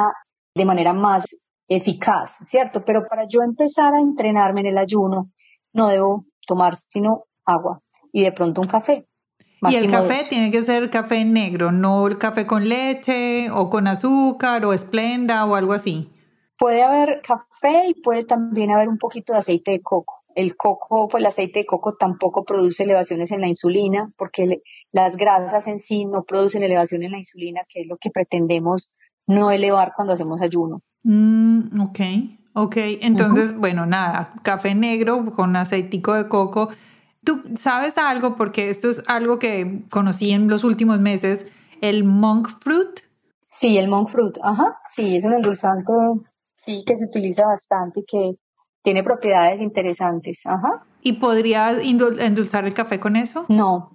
de 0.56 0.66
manera 0.66 0.94
más 0.94 1.28
eficaz, 1.68 2.38
¿cierto? 2.46 2.84
Pero 2.86 3.06
para 3.08 3.28
yo 3.28 3.42
empezar 3.42 3.94
a 3.94 4.00
entrenarme 4.00 4.62
en 4.62 4.68
el 4.68 4.78
ayuno, 4.78 5.32
no 5.74 5.88
debo 5.88 6.26
tomar 6.46 6.76
sino 6.76 7.26
agua 7.46 7.82
y 8.12 8.24
de 8.24 8.32
pronto 8.32 8.62
un 8.62 8.68
café. 8.68 9.08
Y 9.70 9.76
el 9.76 9.90
café 9.90 10.26
tiene 10.30 10.52
que 10.52 10.64
ser 10.64 10.90
café 10.90 11.24
negro, 11.24 11.72
no 11.72 12.06
el 12.08 12.18
café 12.18 12.46
con 12.46 12.68
leche 12.68 13.50
o 13.50 13.70
con 13.70 13.88
azúcar 13.88 14.66
o 14.66 14.74
esplenda 14.74 15.46
o 15.46 15.56
algo 15.56 15.72
así. 15.72 16.10
Puede 16.58 16.84
haber 16.84 17.22
café 17.22 17.88
y 17.88 17.94
puede 17.94 18.26
también 18.26 18.72
haber 18.72 18.90
un 18.90 18.98
poquito 18.98 19.34
de 19.34 19.40
aceite 19.40 19.72
de 19.72 19.82
coco. 19.82 20.22
El 20.36 20.58
coco, 20.58 21.08
pues 21.08 21.22
el 21.22 21.28
aceite 21.28 21.60
de 21.60 21.66
coco 21.66 21.96
tampoco 21.96 22.44
produce 22.44 22.84
elevaciones 22.84 23.32
en 23.32 23.42
la 23.42 23.48
insulina 23.48 24.12
porque 24.18 24.62
las 24.92 25.16
grasas 25.16 25.68
en 25.68 25.80
sí 25.80 26.06
no 26.06 26.24
producen 26.24 26.64
elevación 26.64 27.04
en 27.04 27.12
la 27.12 27.20
insulina, 27.20 27.62
que 27.70 27.82
es 27.82 27.88
lo 27.88 27.98
que 27.98 28.10
pretendemos 28.10 28.94
no 29.28 29.52
elevar 29.52 29.94
cuando 29.96 30.14
hacemos 30.14 30.42
ayuno. 30.42 30.82
Mm, 31.04 31.80
ok, 31.82 32.00
ok. 32.54 32.76
Entonces, 33.02 33.58
bueno, 33.58 33.86
nada, 33.86 34.34
café 34.42 34.76
negro 34.76 35.26
con 35.34 35.56
aceitico 35.56 36.14
de 36.14 36.28
coco. 36.28 36.70
¿Tú 37.24 37.42
sabes 37.58 37.98
algo? 37.98 38.36
Porque 38.36 38.70
esto 38.70 38.90
es 38.90 39.04
algo 39.08 39.40
que 39.40 39.84
conocí 39.90 40.32
en 40.32 40.48
los 40.48 40.64
últimos 40.64 41.00
meses, 41.00 41.46
el 41.82 42.04
monk 42.04 42.50
fruit. 42.60 43.02
Sí, 43.48 43.78
el 43.78 43.88
monk 43.88 44.10
fruit, 44.10 44.36
ajá, 44.42 44.78
sí, 44.88 45.16
es 45.16 45.26
un 45.26 45.34
endulzante, 45.34 45.94
sí, 46.54 46.84
que 46.86 46.96
se 46.96 47.06
utiliza 47.06 47.46
bastante 47.46 48.00
y 48.00 48.06
que 48.06 48.32
tiene 48.82 49.04
propiedades 49.04 49.62
interesantes, 49.62 50.42
ajá. 50.46 50.86
¿Y 51.02 51.14
podría 51.14 51.72
endulzar 51.80 52.66
el 52.66 52.74
café 52.74 53.00
con 53.00 53.16
eso? 53.16 53.46
No, 53.50 53.92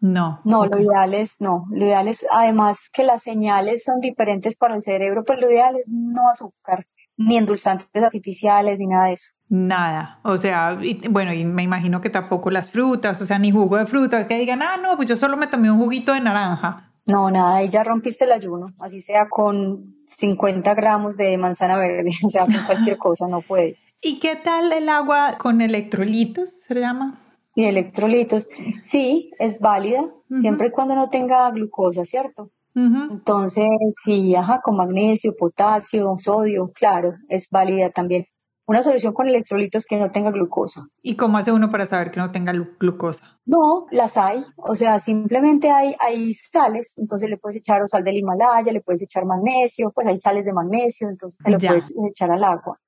no. 0.00 0.38
No, 0.44 0.66
lo 0.66 0.80
ideal 0.80 1.14
es, 1.14 1.40
no, 1.40 1.66
lo 1.70 1.86
ideal 1.86 2.08
es, 2.08 2.26
además 2.30 2.90
que 2.92 3.02
las 3.02 3.22
señales 3.22 3.84
son 3.84 4.00
diferentes 4.00 4.56
para 4.56 4.76
el 4.76 4.82
cerebro, 4.82 5.24
pues 5.24 5.40
lo 5.40 5.50
ideal 5.50 5.76
es 5.76 5.90
no 5.92 6.28
azúcar, 6.28 6.86
ni 7.16 7.36
endulzantes 7.36 8.02
artificiales, 8.02 8.78
ni 8.78 8.86
nada 8.86 9.06
de 9.06 9.14
eso. 9.14 9.32
Nada, 9.48 10.20
o 10.24 10.36
sea, 10.36 10.78
bueno, 11.10 11.32
y 11.32 11.44
me 11.44 11.62
imagino 11.62 12.00
que 12.00 12.10
tampoco 12.10 12.50
las 12.50 12.70
frutas, 12.70 13.20
o 13.22 13.26
sea, 13.26 13.38
ni 13.38 13.50
jugo 13.50 13.76
de 13.76 13.86
fruta, 13.86 14.26
que 14.26 14.38
digan, 14.38 14.60
ah, 14.62 14.76
no, 14.76 14.96
pues 14.96 15.08
yo 15.08 15.16
solo 15.16 15.36
me 15.36 15.46
tomé 15.46 15.70
un 15.70 15.78
juguito 15.78 16.12
de 16.12 16.20
naranja. 16.20 16.92
No, 17.06 17.30
nada, 17.30 17.58
ahí 17.58 17.68
ya 17.68 17.84
rompiste 17.84 18.24
el 18.24 18.32
ayuno, 18.32 18.66
así 18.80 19.00
sea 19.00 19.28
con 19.28 19.94
50 20.06 20.74
gramos 20.74 21.16
de 21.16 21.38
manzana 21.38 21.78
verde, 21.78 22.10
o 22.24 22.28
sea, 22.28 22.42
con 22.42 22.64
cualquier 22.66 22.98
cosa, 22.98 23.28
no 23.28 23.42
puedes. 23.42 23.98
¿Y 24.02 24.18
qué 24.18 24.34
tal 24.34 24.72
el 24.72 24.88
agua 24.88 25.38
con 25.38 25.60
electrolitos, 25.60 26.50
se 26.66 26.74
llama? 26.74 27.20
Y 27.56 27.64
electrolitos, 27.64 28.50
sí, 28.82 29.32
es 29.38 29.60
válida, 29.60 30.04
siempre 30.28 30.68
y 30.68 30.70
cuando 30.70 30.94
no 30.94 31.08
tenga 31.08 31.50
glucosa, 31.50 32.04
¿cierto? 32.04 32.50
Entonces, 32.74 33.66
sí, 34.04 34.36
ajá, 34.36 34.60
con 34.62 34.76
magnesio, 34.76 35.32
potasio, 35.36 36.14
sodio, 36.18 36.70
claro, 36.74 37.14
es 37.30 37.48
válida 37.50 37.90
también. 37.90 38.26
Una 38.66 38.82
solución 38.82 39.14
con 39.14 39.28
electrolitos 39.28 39.86
que 39.86 39.96
no 39.96 40.10
tenga 40.10 40.30
glucosa. 40.30 40.86
¿Y 41.00 41.16
cómo 41.16 41.38
hace 41.38 41.52
uno 41.52 41.70
para 41.70 41.86
saber 41.86 42.10
que 42.10 42.20
no 42.20 42.30
tenga 42.30 42.52
glucosa? 42.52 43.40
No, 43.46 43.86
las 43.90 44.18
hay. 44.18 44.42
O 44.56 44.74
sea, 44.74 44.98
simplemente 44.98 45.70
hay, 45.70 45.94
hay 46.00 46.32
sales. 46.32 46.94
Entonces 46.98 47.30
le 47.30 47.38
puedes 47.38 47.56
echar 47.56 47.80
o 47.80 47.86
sal 47.86 48.02
del 48.04 48.16
Himalaya, 48.16 48.72
le 48.72 48.82
puedes 48.82 49.00
echar 49.00 49.24
magnesio, 49.24 49.92
pues 49.92 50.06
hay 50.08 50.18
sales 50.18 50.44
de 50.44 50.52
magnesio, 50.52 51.08
entonces 51.08 51.38
se 51.42 51.50
lo 51.50 51.58
puedes 51.58 51.94
echar 52.10 52.30
al 52.32 52.44
agua. 52.44 52.78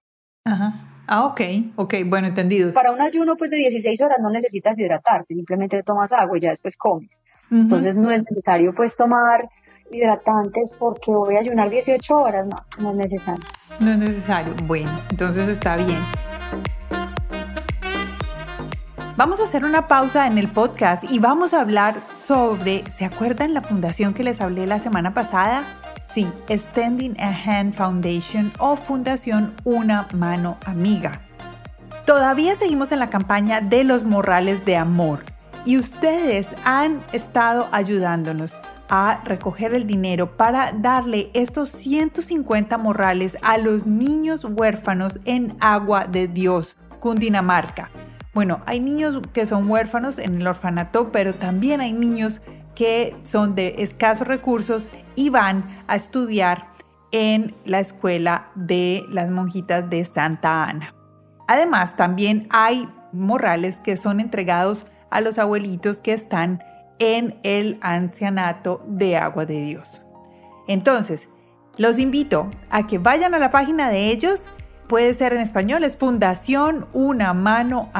Ajá. 0.44 0.98
Ah, 1.11 1.25
ok, 1.25 1.40
ok, 1.77 1.94
bueno, 2.05 2.27
entendido. 2.27 2.71
Para 2.75 2.92
un 2.92 3.01
ayuno 3.01 3.35
pues 3.37 3.51
de 3.51 3.57
16 3.57 3.99
horas 4.03 4.18
no 4.21 4.29
necesitas 4.29 4.79
hidratarte, 4.79 5.35
simplemente 5.35 5.83
tomas 5.83 6.12
agua 6.12 6.37
y 6.37 6.40
ya 6.40 6.51
después 6.51 6.77
comes. 6.77 7.25
Entonces 7.51 7.97
no 7.97 8.11
es 8.11 8.23
necesario 8.29 8.75
pues 8.75 8.94
tomar 8.94 9.49
hidratantes 9.90 10.77
porque 10.79 11.11
voy 11.11 11.37
a 11.37 11.38
ayunar 11.38 11.71
18 11.71 12.14
horas, 12.14 12.47
no, 12.47 12.57
no 12.79 12.90
es 12.90 12.97
necesario. 12.97 13.42
No 13.81 13.92
es 13.92 13.97
necesario, 13.97 14.55
bueno, 14.64 14.90
entonces 15.11 15.49
está 15.49 15.77
bien. 15.77 15.99
Vamos 19.16 19.40
a 19.40 19.44
hacer 19.44 19.64
una 19.64 19.88
pausa 19.88 20.27
en 20.27 20.37
el 20.37 20.49
podcast 20.49 21.11
y 21.11 21.18
vamos 21.21 21.55
a 21.55 21.62
hablar 21.62 22.03
sobre, 22.27 22.85
¿se 22.90 23.07
acuerdan 23.07 23.55
la 23.55 23.62
fundación 23.62 24.12
que 24.12 24.25
les 24.25 24.42
hablé 24.42 24.66
la 24.66 24.79
semana 24.79 25.14
pasada? 25.14 25.64
Sí, 26.12 26.27
Standing 26.49 27.16
a 27.21 27.29
Hand 27.29 27.75
Foundation 27.75 28.53
o 28.59 28.77
Fundación 28.77 29.55
Una 29.64 30.09
Mano 30.14 30.57
Amiga. 30.64 31.21
Todavía 32.07 32.57
seguimos 32.57 32.92
en 32.92 32.99
la 32.99 33.11
campaña 33.11 33.61
de 33.61 33.85
los 33.85 34.05
morrales 34.05 34.64
de 34.64 34.77
amor 34.77 35.25
y 35.66 35.77
ustedes 35.77 36.49
han 36.64 37.03
estado 37.12 37.68
ayudándonos. 37.73 38.59
a 38.90 39.21
recoger 39.25 39.75
el 39.75 39.87
dinero 39.87 40.38
para 40.38 40.73
darle 40.73 41.31
estos 41.35 41.68
150 41.68 42.79
morrales 42.79 43.37
a 43.42 43.59
los 43.59 43.87
niños 43.87 44.44
huérfanos 44.44 45.21
en 45.27 45.55
Agua 45.61 46.07
de 46.07 46.27
Dios, 46.27 46.79
Cundinamarca. 46.99 47.90
Bueno, 48.33 48.62
hay 48.66 48.81
niños 48.81 49.21
que 49.33 49.44
son 49.44 49.71
huérfanos 49.71 50.18
en 50.18 50.40
el 50.40 50.47
orfanato, 50.47 51.12
pero 51.12 51.35
también 51.35 51.81
hay 51.81 51.92
niños 51.92 52.40
que 52.79 53.17
son 53.25 53.57
de 53.57 53.75
escasos 53.79 54.29
recursos 54.29 54.88
y 55.17 55.31
van 55.31 55.64
a 55.88 55.97
estudiar 55.97 56.67
en 57.11 57.53
la 57.64 57.81
escuela 57.81 58.51
de 58.55 59.05
las 59.11 59.31
monjitas 59.31 59.91
de 59.91 60.05
Santa 60.05 60.62
Ana. 60.62 60.95
Además, 61.49 61.97
también 61.97 62.47
hay 62.51 62.88
morrales 63.12 63.81
que 63.81 63.97
son 63.97 64.21
entregados 64.21 64.87
a 65.11 65.21
los 65.21 65.38
abuelitos 65.38 66.01
que 66.01 66.12
están 66.12 66.62
en 67.01 67.41
el 67.43 67.79
ancianato 67.81 68.85
de 68.87 69.17
agua 69.17 69.45
de 69.45 69.61
Dios. 69.61 70.05
Entonces, 70.69 71.29
los 71.79 71.99
invito 71.99 72.49
a 72.71 72.87
que 72.87 72.99
vayan 72.99 73.35
a 73.35 73.41
la 73.41 73.51
página 73.51 73.88
de 73.88 74.12
ellos. 74.12 74.51
Puede 74.87 75.14
ser 75.14 75.33
en 75.33 75.41
español, 75.41 75.83
es 75.83 75.97
fundación 75.97 76.87
una 76.93 77.35
mano 77.35 77.91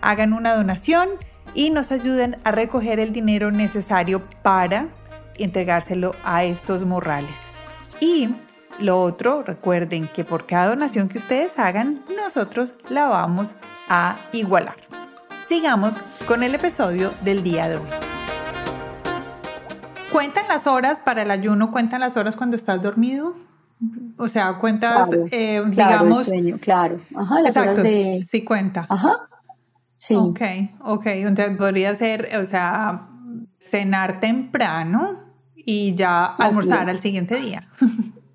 Hagan 0.00 0.32
una 0.32 0.54
donación 0.54 1.10
y 1.56 1.70
nos 1.70 1.90
ayuden 1.90 2.36
a 2.44 2.52
recoger 2.52 3.00
el 3.00 3.12
dinero 3.12 3.50
necesario 3.50 4.22
para 4.42 4.88
entregárselo 5.38 6.14
a 6.22 6.44
estos 6.44 6.84
morrales. 6.84 7.34
Y 7.98 8.28
lo 8.78 9.00
otro, 9.00 9.42
recuerden 9.42 10.06
que 10.06 10.22
por 10.22 10.46
cada 10.46 10.68
donación 10.68 11.08
que 11.08 11.16
ustedes 11.16 11.58
hagan, 11.58 12.04
nosotros 12.14 12.74
la 12.90 13.08
vamos 13.08 13.56
a 13.88 14.16
igualar. 14.32 14.76
Sigamos 15.48 15.98
con 16.28 16.42
el 16.42 16.54
episodio 16.54 17.12
del 17.24 17.42
día 17.42 17.68
de 17.68 17.76
hoy. 17.76 17.88
¿Cuentan 20.12 20.46
las 20.48 20.66
horas 20.66 21.00
para 21.00 21.22
el 21.22 21.30
ayuno? 21.30 21.70
¿Cuentan 21.70 22.00
las 22.00 22.18
horas 22.18 22.36
cuando 22.36 22.56
estás 22.56 22.82
dormido? 22.82 23.32
O 24.18 24.28
sea, 24.28 24.58
cuentas, 24.58 25.08
eh, 25.30 25.62
digamos. 25.66 26.24
sueño, 26.24 26.58
claro. 26.60 27.00
Ajá, 27.14 27.40
las 27.40 27.56
exacto, 27.56 27.80
horas 27.80 27.92
de... 27.92 28.24
sí 28.26 28.44
cuenta. 28.44 28.86
Ajá. 28.90 29.28
Sí. 29.98 30.14
Ok, 30.14 30.40
ok. 30.84 31.06
Entonces 31.06 31.56
podría 31.56 31.94
ser, 31.96 32.36
o 32.36 32.44
sea, 32.44 33.08
cenar 33.58 34.20
temprano 34.20 35.24
y 35.54 35.94
ya 35.94 36.24
almorzar 36.24 36.88
al 36.88 37.00
siguiente 37.00 37.36
día. 37.36 37.68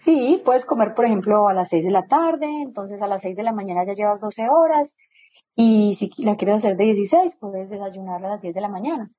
Sí, 0.00 0.40
puedes 0.46 0.64
comer, 0.64 0.94
por 0.94 1.04
ejemplo, 1.04 1.46
a 1.46 1.52
las 1.52 1.68
6 1.68 1.84
de 1.84 1.90
la 1.90 2.06
tarde, 2.06 2.46
entonces 2.62 3.02
a 3.02 3.06
las 3.06 3.20
6 3.20 3.36
de 3.36 3.42
la 3.42 3.52
mañana 3.52 3.84
ya 3.84 3.92
llevas 3.92 4.22
12 4.22 4.48
horas, 4.48 4.96
y 5.54 5.92
si 5.92 6.10
la 6.24 6.36
quieres 6.36 6.56
hacer 6.56 6.78
de 6.78 6.84
16, 6.84 7.36
puedes 7.36 7.68
desayunar 7.68 8.24
a 8.24 8.30
las 8.30 8.40
10 8.40 8.54
de 8.54 8.60
la 8.62 8.68
mañana. 8.68 9.10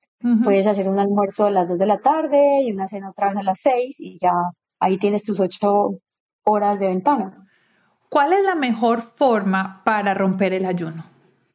Puedes 0.44 0.66
hacer 0.66 0.88
un 0.88 0.98
almuerzo 0.98 1.46
a 1.46 1.52
las 1.52 1.70
2 1.70 1.78
de 1.78 1.86
la 1.86 2.00
tarde 2.00 2.64
y 2.64 2.72
una 2.72 2.88
cena 2.88 3.12
otra 3.12 3.30
vez 3.30 3.38
a 3.38 3.44
las 3.44 3.60
6 3.60 4.00
y 4.00 4.18
ya 4.20 4.34
ahí 4.80 4.98
tienes 4.98 5.24
tus 5.24 5.40
8 5.40 6.00
horas 6.46 6.80
de 6.80 6.88
ventana. 6.88 7.48
¿Cuál 8.10 8.34
es 8.34 8.44
la 8.44 8.56
mejor 8.56 9.04
forma 9.04 9.84
para 9.84 10.16
romper 10.16 10.54
el 10.54 10.66
ayuno? 10.66 11.11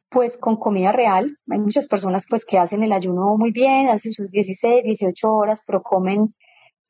Pues 0.09 0.37
con 0.37 0.55
comida 0.57 0.91
real. 0.91 1.37
Hay 1.49 1.59
muchas 1.59 1.87
personas 1.87 2.27
pues 2.29 2.45
que 2.45 2.57
hacen 2.57 2.83
el 2.83 2.93
ayuno 2.93 3.37
muy 3.37 3.51
bien, 3.51 3.89
hacen 3.89 4.13
sus 4.13 4.31
16, 4.31 4.83
18 4.83 5.33
horas, 5.33 5.63
pero 5.65 5.83
comen 5.83 6.33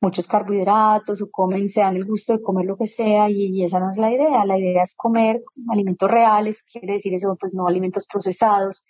muchos 0.00 0.28
carbohidratos 0.28 1.22
o 1.22 1.30
comen, 1.30 1.68
se 1.68 1.80
dan 1.80 1.96
el 1.96 2.04
gusto 2.04 2.32
de 2.32 2.42
comer 2.42 2.66
lo 2.66 2.76
que 2.76 2.86
sea 2.86 3.28
y, 3.28 3.62
esa 3.62 3.80
no 3.80 3.90
es 3.90 3.98
la 3.98 4.12
idea. 4.12 4.44
La 4.44 4.58
idea 4.58 4.82
es 4.82 4.94
comer 4.94 5.42
alimentos 5.68 6.10
reales, 6.10 6.64
quiere 6.70 6.94
decir 6.94 7.14
eso, 7.14 7.36
pues 7.38 7.54
no 7.54 7.66
alimentos 7.66 8.06
procesados. 8.06 8.86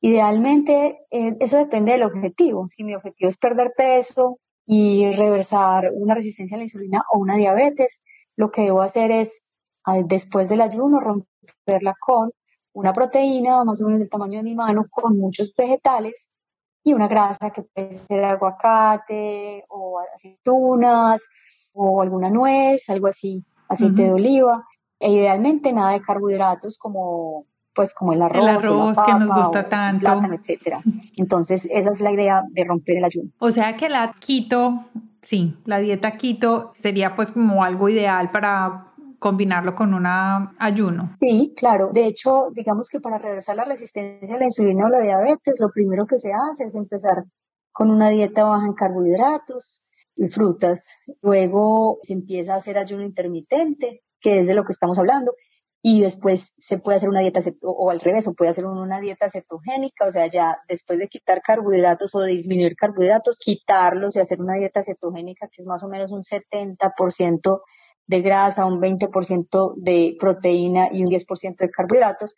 Idealmente, 0.00 1.00
eh, 1.10 1.36
eso 1.40 1.56
depende 1.58 1.92
del 1.92 2.04
objetivo. 2.04 2.66
Si 2.68 2.84
mi 2.84 2.94
objetivo 2.94 3.28
es 3.28 3.38
perder 3.38 3.72
peso 3.76 4.38
y 4.64 5.10
reversar 5.12 5.90
una 5.92 6.14
resistencia 6.14 6.56
a 6.56 6.58
la 6.58 6.64
insulina 6.64 7.02
o 7.12 7.18
una 7.18 7.36
diabetes, 7.36 8.04
lo 8.36 8.50
que 8.50 8.62
debo 8.62 8.82
hacer 8.82 9.10
es, 9.10 9.58
después 10.04 10.48
del 10.48 10.60
ayuno, 10.60 11.00
romperla 11.00 11.94
con 11.98 12.30
una 12.76 12.92
proteína 12.92 13.64
más 13.64 13.80
o 13.80 13.86
menos 13.86 14.00
del 14.00 14.10
tamaño 14.10 14.36
de 14.36 14.42
mi 14.42 14.54
mano 14.54 14.86
con 14.90 15.16
muchos 15.16 15.54
vegetales 15.56 16.36
y 16.84 16.92
una 16.92 17.08
grasa 17.08 17.50
que 17.50 17.62
puede 17.62 17.90
ser 17.90 18.22
aguacate 18.22 19.64
o 19.68 19.98
aceitunas 20.14 21.26
o 21.72 22.02
alguna 22.02 22.28
nuez, 22.28 22.90
algo 22.90 23.06
así, 23.06 23.42
aceite 23.68 24.02
de 24.02 24.12
oliva, 24.12 24.66
e 25.00 25.10
idealmente 25.10 25.72
nada 25.72 25.92
de 25.92 26.02
carbohidratos 26.02 26.76
como 26.76 27.46
pues 27.74 27.94
como 27.94 28.12
el 28.12 28.22
arroz, 28.22 28.44
el 28.44 28.56
arroz 28.56 28.98
que 29.04 29.14
nos 29.14 29.30
gusta 29.30 29.68
tanto, 29.68 30.00
plátano, 30.00 30.34
etcétera. 30.34 30.80
Entonces 31.16 31.66
esa 31.72 31.90
es 31.90 32.00
la 32.02 32.12
idea 32.12 32.42
de 32.50 32.64
romper 32.64 32.98
el 32.98 33.04
ayuno. 33.04 33.30
O 33.38 33.50
sea 33.50 33.76
que 33.76 33.88
la 33.88 34.14
keto, 34.20 34.84
sí, 35.22 35.56
la 35.64 35.78
dieta 35.78 36.18
keto 36.18 36.72
sería 36.74 37.16
pues 37.16 37.30
como 37.30 37.64
algo 37.64 37.88
ideal 37.88 38.30
para 38.30 38.92
combinarlo 39.18 39.74
con 39.74 39.94
un 39.94 40.06
ayuno. 40.06 41.12
Sí, 41.16 41.54
claro. 41.56 41.90
De 41.92 42.06
hecho, 42.06 42.50
digamos 42.52 42.88
que 42.90 43.00
para 43.00 43.18
reversar 43.18 43.56
la 43.56 43.64
resistencia 43.64 44.36
a 44.36 44.38
la 44.38 44.44
insulina 44.44 44.86
o 44.86 44.88
la 44.88 45.00
diabetes, 45.00 45.60
lo 45.60 45.70
primero 45.70 46.06
que 46.06 46.18
se 46.18 46.30
hace 46.32 46.64
es 46.64 46.74
empezar 46.74 47.24
con 47.72 47.90
una 47.90 48.10
dieta 48.10 48.44
baja 48.44 48.66
en 48.66 48.74
carbohidratos 48.74 49.88
y 50.16 50.28
frutas. 50.28 51.18
Luego 51.22 51.98
se 52.02 52.14
empieza 52.14 52.54
a 52.54 52.58
hacer 52.58 52.78
ayuno 52.78 53.04
intermitente, 53.04 54.02
que 54.20 54.40
es 54.40 54.46
de 54.46 54.54
lo 54.54 54.64
que 54.64 54.72
estamos 54.72 54.98
hablando. 54.98 55.34
Y 55.82 56.00
después 56.00 56.54
se 56.56 56.78
puede 56.78 56.96
hacer 56.96 57.10
una 57.10 57.20
dieta, 57.20 57.40
o 57.62 57.90
al 57.90 58.00
revés, 58.00 58.26
o 58.26 58.34
puede 58.34 58.50
hacer 58.50 58.64
una 58.64 58.98
dieta 58.98 59.28
cetogénica, 59.28 60.06
o 60.06 60.10
sea, 60.10 60.26
ya 60.26 60.58
después 60.68 60.98
de 60.98 61.06
quitar 61.06 61.42
carbohidratos 61.42 62.12
o 62.14 62.20
de 62.20 62.32
disminuir 62.32 62.74
carbohidratos, 62.74 63.38
quitarlos 63.38 64.16
y 64.16 64.20
hacer 64.20 64.40
una 64.40 64.54
dieta 64.54 64.82
cetogénica, 64.82 65.46
que 65.46 65.62
es 65.62 65.66
más 65.66 65.84
o 65.84 65.88
menos 65.88 66.10
un 66.10 66.22
70% 66.22 67.60
de 68.06 68.20
grasa, 68.22 68.66
un 68.66 68.80
20% 68.80 69.74
de 69.76 70.16
proteína 70.18 70.88
y 70.92 71.00
un 71.00 71.08
10% 71.08 71.56
de 71.56 71.70
carbohidratos. 71.70 72.36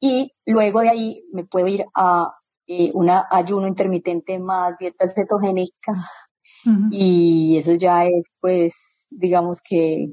Y 0.00 0.32
luego 0.44 0.80
de 0.80 0.90
ahí 0.90 1.24
me 1.32 1.44
puedo 1.44 1.66
ir 1.66 1.84
a 1.94 2.34
eh, 2.66 2.90
un 2.94 3.08
ayuno 3.08 3.66
intermitente 3.66 4.38
más 4.38 4.76
dieta 4.78 5.06
cetogénica. 5.06 5.92
Y 6.90 7.56
eso 7.58 7.74
ya 7.74 8.06
es, 8.06 8.26
pues, 8.40 9.06
digamos 9.10 9.62
que 9.62 10.08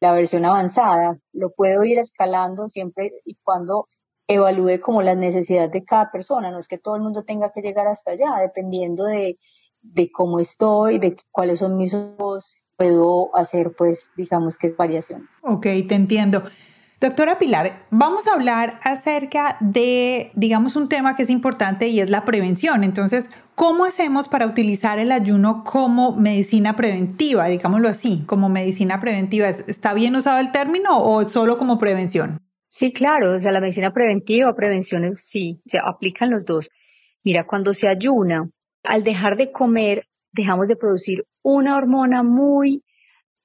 la 0.00 0.12
versión 0.12 0.44
avanzada. 0.44 1.18
Lo 1.32 1.50
puedo 1.50 1.82
ir 1.84 1.98
escalando 1.98 2.68
siempre 2.68 3.10
y 3.24 3.36
cuando 3.42 3.88
evalúe 4.28 4.80
como 4.80 5.02
las 5.02 5.16
necesidades 5.16 5.72
de 5.72 5.84
cada 5.84 6.10
persona. 6.10 6.50
No 6.50 6.58
es 6.58 6.68
que 6.68 6.78
todo 6.78 6.94
el 6.94 7.02
mundo 7.02 7.24
tenga 7.24 7.50
que 7.50 7.62
llegar 7.62 7.88
hasta 7.88 8.12
allá, 8.12 8.30
dependiendo 8.40 9.04
de, 9.04 9.38
de 9.80 10.10
cómo 10.12 10.38
estoy, 10.38 10.98
de 10.98 11.16
cuáles 11.32 11.58
son 11.58 11.76
mis 11.76 11.94
ojos, 11.94 12.67
puedo 12.78 13.36
hacer, 13.36 13.72
pues, 13.76 14.12
digamos 14.16 14.56
que 14.56 14.70
variaciones. 14.70 15.40
Ok, 15.42 15.64
te 15.88 15.94
entiendo. 15.96 16.44
Doctora 17.00 17.38
Pilar, 17.38 17.86
vamos 17.90 18.26
a 18.26 18.32
hablar 18.32 18.78
acerca 18.82 19.56
de, 19.60 20.30
digamos, 20.34 20.74
un 20.76 20.88
tema 20.88 21.14
que 21.14 21.24
es 21.24 21.30
importante 21.30 21.88
y 21.88 22.00
es 22.00 22.08
la 22.08 22.24
prevención. 22.24 22.82
Entonces, 22.82 23.30
¿cómo 23.54 23.84
hacemos 23.84 24.28
para 24.28 24.46
utilizar 24.46 24.98
el 24.98 25.12
ayuno 25.12 25.64
como 25.64 26.14
medicina 26.16 26.76
preventiva, 26.76 27.46
digámoslo 27.46 27.88
así, 27.88 28.24
como 28.26 28.48
medicina 28.48 29.00
preventiva? 29.00 29.48
¿Está 29.48 29.92
bien 29.92 30.16
usado 30.16 30.40
el 30.40 30.50
término 30.50 31.00
o 31.00 31.28
solo 31.28 31.58
como 31.58 31.78
prevención? 31.78 32.38
Sí, 32.68 32.92
claro, 32.92 33.36
o 33.36 33.40
sea, 33.40 33.52
la 33.52 33.60
medicina 33.60 33.92
preventiva, 33.92 34.54
prevención, 34.54 35.12
sí, 35.12 35.62
se 35.66 35.78
aplican 35.78 36.30
los 36.30 36.46
dos. 36.46 36.70
Mira, 37.24 37.44
cuando 37.44 37.74
se 37.74 37.88
ayuna, 37.88 38.50
al 38.84 39.04
dejar 39.04 39.36
de 39.36 39.50
comer, 39.52 40.06
dejamos 40.38 40.68
de 40.68 40.76
producir 40.76 41.24
una 41.42 41.76
hormona 41.76 42.22
muy 42.22 42.84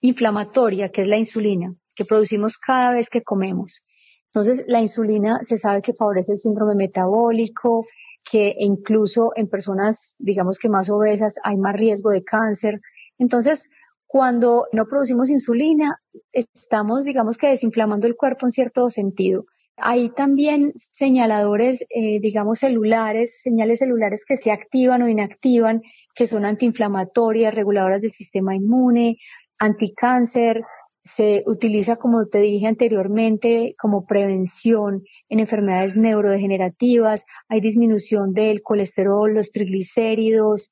inflamatoria, 0.02 0.90
que 0.90 1.02
es 1.02 1.08
la 1.08 1.18
insulina, 1.18 1.74
que 1.96 2.06
producimos 2.06 2.58
cada 2.58 2.94
vez 2.94 3.10
que 3.10 3.22
comemos. 3.22 3.88
Entonces, 4.28 4.66
la 4.68 4.82
insulina 4.82 5.40
se 5.42 5.58
sabe 5.58 5.82
que 5.82 5.94
favorece 5.94 6.34
el 6.34 6.38
síndrome 6.38 6.76
metabólico, 6.76 7.86
que 8.24 8.54
incluso 8.58 9.30
en 9.36 9.48
personas, 9.48 10.16
digamos 10.20 10.60
que 10.60 10.70
más 10.70 10.90
obesas, 10.90 11.36
hay 11.44 11.58
más 11.58 11.74
riesgo 11.74 12.12
de 12.12 12.24
cáncer. 12.24 12.80
Entonces, 13.18 13.70
cuando 14.08 14.66
no 14.72 14.86
producimos 14.86 15.30
insulina, 15.30 16.00
estamos, 16.32 17.04
digamos 17.04 17.38
que 17.38 17.48
desinflamando 17.48 18.08
el 18.08 18.16
cuerpo 18.16 18.46
en 18.46 18.52
cierto 18.52 18.90
sentido. 18.90 19.46
Hay 19.78 20.10
también 20.12 20.72
señaladores, 20.76 21.86
eh, 21.96 22.20
digamos, 22.20 22.60
celulares, 22.60 23.42
señales 23.42 23.80
celulares 23.80 24.24
que 24.28 24.38
se 24.38 24.52
activan 24.52 25.02
o 25.02 25.10
inactivan, 25.10 25.82
que 26.14 26.28
son 26.28 26.46
antiinflamatorias, 26.46 27.56
reguladoras 27.56 28.02
del 28.02 28.12
sistema 28.12 28.56
inmune, 28.56 29.18
anticáncer. 29.60 30.62
Se 31.04 31.44
utiliza, 31.48 31.98
como 31.98 32.28
te 32.28 32.40
dije 32.40 32.68
anteriormente, 32.68 33.76
como 33.78 34.06
prevención 34.06 35.04
en 35.28 35.40
enfermedades 35.40 35.98
neurodegenerativas. 35.98 37.26
Hay 37.50 37.60
disminución 37.60 38.34
del 38.34 38.62
colesterol, 38.62 39.34
los 39.34 39.50
triglicéridos, 39.50 40.72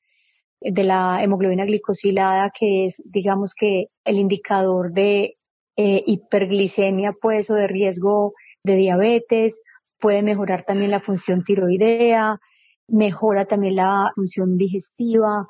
de 0.61 0.83
la 0.83 1.23
hemoglobina 1.23 1.65
glicosilada, 1.65 2.51
que 2.57 2.85
es, 2.85 3.01
digamos 3.11 3.55
que, 3.55 3.87
el 4.05 4.19
indicador 4.19 4.93
de 4.93 5.37
eh, 5.75 6.03
hiperglicemia, 6.05 7.13
pues, 7.19 7.49
o 7.49 7.55
de 7.55 7.67
riesgo 7.67 8.33
de 8.63 8.76
diabetes, 8.76 9.63
puede 10.00 10.24
mejorar 10.24 10.63
también 10.63 10.91
la 10.91 11.00
función 11.00 11.43
tiroidea, 11.43 12.39
mejora 12.88 13.45
también 13.45 13.76
la 13.76 14.12
función 14.15 14.58
digestiva. 14.58 15.47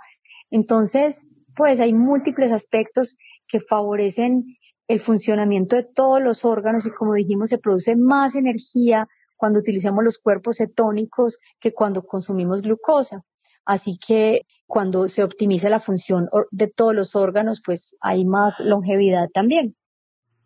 Entonces, 0.49 1.35
pues 1.55 1.79
hay 1.79 1.93
múltiples 1.93 2.51
aspectos 2.51 3.17
que 3.47 3.59
favorecen 3.59 4.57
el 4.87 4.99
funcionamiento 4.99 5.75
de 5.75 5.83
todos 5.83 6.23
los 6.23 6.45
órganos 6.45 6.85
y 6.85 6.91
como 6.91 7.13
dijimos, 7.13 7.49
se 7.49 7.57
produce 7.57 7.95
más 7.95 8.35
energía 8.35 9.07
cuando 9.37 9.59
utilizamos 9.59 10.03
los 10.03 10.19
cuerpos 10.19 10.57
cetónicos 10.57 11.39
que 11.59 11.71
cuando 11.71 12.03
consumimos 12.03 12.61
glucosa. 12.61 13.23
Así 13.65 13.97
que 14.05 14.41
cuando 14.67 15.07
se 15.07 15.23
optimiza 15.23 15.69
la 15.69 15.79
función 15.79 16.27
de 16.51 16.67
todos 16.67 16.93
los 16.93 17.15
órganos, 17.15 17.61
pues 17.65 17.97
hay 18.01 18.25
más 18.25 18.53
longevidad 18.59 19.27
también. 19.33 19.75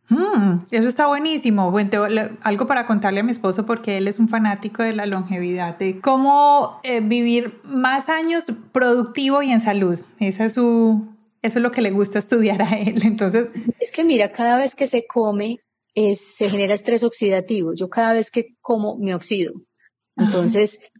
Mm, 0.09 0.65
eso 0.71 0.87
está 0.87 1.07
buenísimo. 1.07 1.71
Bueno, 1.71 2.05
algo 2.41 2.67
para 2.67 2.85
contarle 2.85 3.21
a 3.21 3.23
mi 3.23 3.31
esposo 3.31 3.65
porque 3.65 3.97
él 3.97 4.07
es 4.07 4.19
un 4.19 4.29
fanático 4.29 4.83
de 4.83 4.93
la 4.93 5.05
longevidad, 5.05 5.77
de 5.77 5.99
cómo 5.99 6.79
eh, 6.83 7.01
vivir 7.01 7.59
más 7.63 8.09
años 8.09 8.45
productivo 8.71 9.41
y 9.41 9.51
en 9.51 9.61
salud. 9.61 9.99
Esa 10.19 10.45
es 10.45 10.53
su, 10.53 11.07
eso 11.41 11.59
es 11.59 11.63
lo 11.63 11.71
que 11.71 11.81
le 11.81 11.91
gusta 11.91 12.19
estudiar 12.19 12.61
a 12.61 12.77
él. 12.77 13.01
Entonces, 13.03 13.47
es 13.79 13.91
que 13.91 14.03
mira, 14.03 14.31
cada 14.31 14.57
vez 14.57 14.75
que 14.75 14.87
se 14.87 15.05
come 15.07 15.57
es, 15.95 16.19
se 16.19 16.49
genera 16.49 16.73
estrés 16.73 17.03
oxidativo. 17.03 17.73
Yo 17.75 17.89
cada 17.89 18.13
vez 18.13 18.29
que 18.29 18.45
como 18.61 18.97
me 18.97 19.15
oxido. 19.15 19.53
Entonces, 20.17 20.91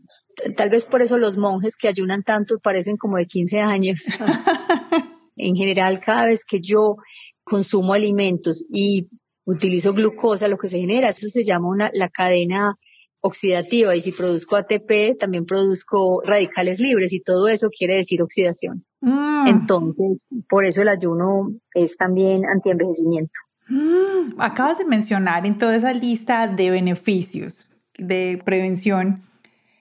tal 0.58 0.70
vez 0.70 0.86
por 0.86 1.02
eso 1.02 1.18
los 1.18 1.38
monjes 1.38 1.78
que 1.78 1.88
ayunan 1.88 2.24
tanto 2.24 2.60
parecen 2.62 2.98
como 2.98 3.18
de 3.18 3.28
15 3.28 3.60
años. 3.60 4.08
en 5.36 5.56
general, 5.56 6.00
cada 6.00 6.28
vez 6.28 6.46
que 6.46 6.60
yo 6.62 6.98
consumo 7.46 7.94
alimentos 7.94 8.66
y 8.70 9.08
utilizo 9.46 9.94
glucosa, 9.94 10.48
lo 10.48 10.58
que 10.58 10.68
se 10.68 10.80
genera, 10.80 11.10
eso 11.10 11.30
se 11.30 11.44
llama 11.44 11.70
una, 11.70 11.90
la 11.94 12.10
cadena 12.10 12.74
oxidativa 13.22 13.96
y 13.96 14.02
si 14.02 14.12
produzco 14.12 14.56
ATP 14.56 15.18
también 15.20 15.46
produzco 15.46 16.22
radicales 16.24 16.80
libres 16.80 17.14
y 17.14 17.22
todo 17.22 17.48
eso 17.48 17.70
quiere 17.70 17.96
decir 17.96 18.22
oxidación. 18.22 18.86
Mm. 19.02 19.48
Entonces, 19.48 20.28
por 20.50 20.66
eso 20.66 20.82
el 20.82 20.90
ayuno 20.90 21.54
es 21.74 21.98
también 21.98 22.46
antienvejecimiento. 22.46 23.34
Mm. 23.68 24.40
Acabas 24.40 24.78
de 24.78 24.86
mencionar 24.86 25.46
en 25.46 25.58
toda 25.58 25.76
esa 25.76 25.94
lista 25.94 26.48
de 26.48 26.70
beneficios 26.70 27.68
de 27.98 28.42
prevención. 28.44 29.24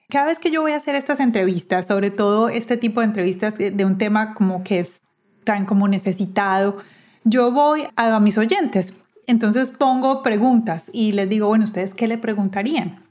Cada 0.08 0.26
vez 0.26 0.38
que 0.38 0.50
yo 0.50 0.62
voy 0.62 0.72
a 0.72 0.76
hacer 0.76 0.94
estas 0.94 1.20
entrevistas, 1.20 1.86
sobre 1.86 2.10
todo 2.10 2.48
este 2.48 2.76
tipo 2.76 3.00
de 3.00 3.06
entrevistas 3.06 3.58
de 3.58 3.84
un 3.84 3.98
tema 3.98 4.34
como 4.34 4.62
que 4.62 4.80
es 4.80 5.00
tan 5.44 5.66
como 5.66 5.88
necesitado, 5.88 6.78
yo 7.24 7.50
voy 7.50 7.86
a, 7.96 8.20
mis 8.20 8.38
oyentes, 8.38 8.94
entonces 9.26 9.70
pongo 9.70 10.22
preguntas 10.22 10.90
y 10.92 11.12
les 11.12 11.28
digo, 11.28 11.48
bueno, 11.48 11.64
¿ustedes 11.64 11.94
qué 11.94 12.06
le 12.06 12.18
preguntarían? 12.18 13.04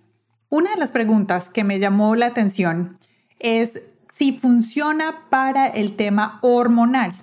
Una 0.50 0.72
de 0.72 0.78
las 0.78 0.92
preguntas 0.92 1.50
que 1.50 1.64
me 1.64 1.80
llamó 1.80 2.16
la 2.16 2.28
atención 2.28 3.00
es 3.40 3.82
si 4.16 4.38
funciona 4.38 5.28
para 5.30 5.66
el 5.66 5.96
tema 5.96 6.38
hormonal, 6.44 7.16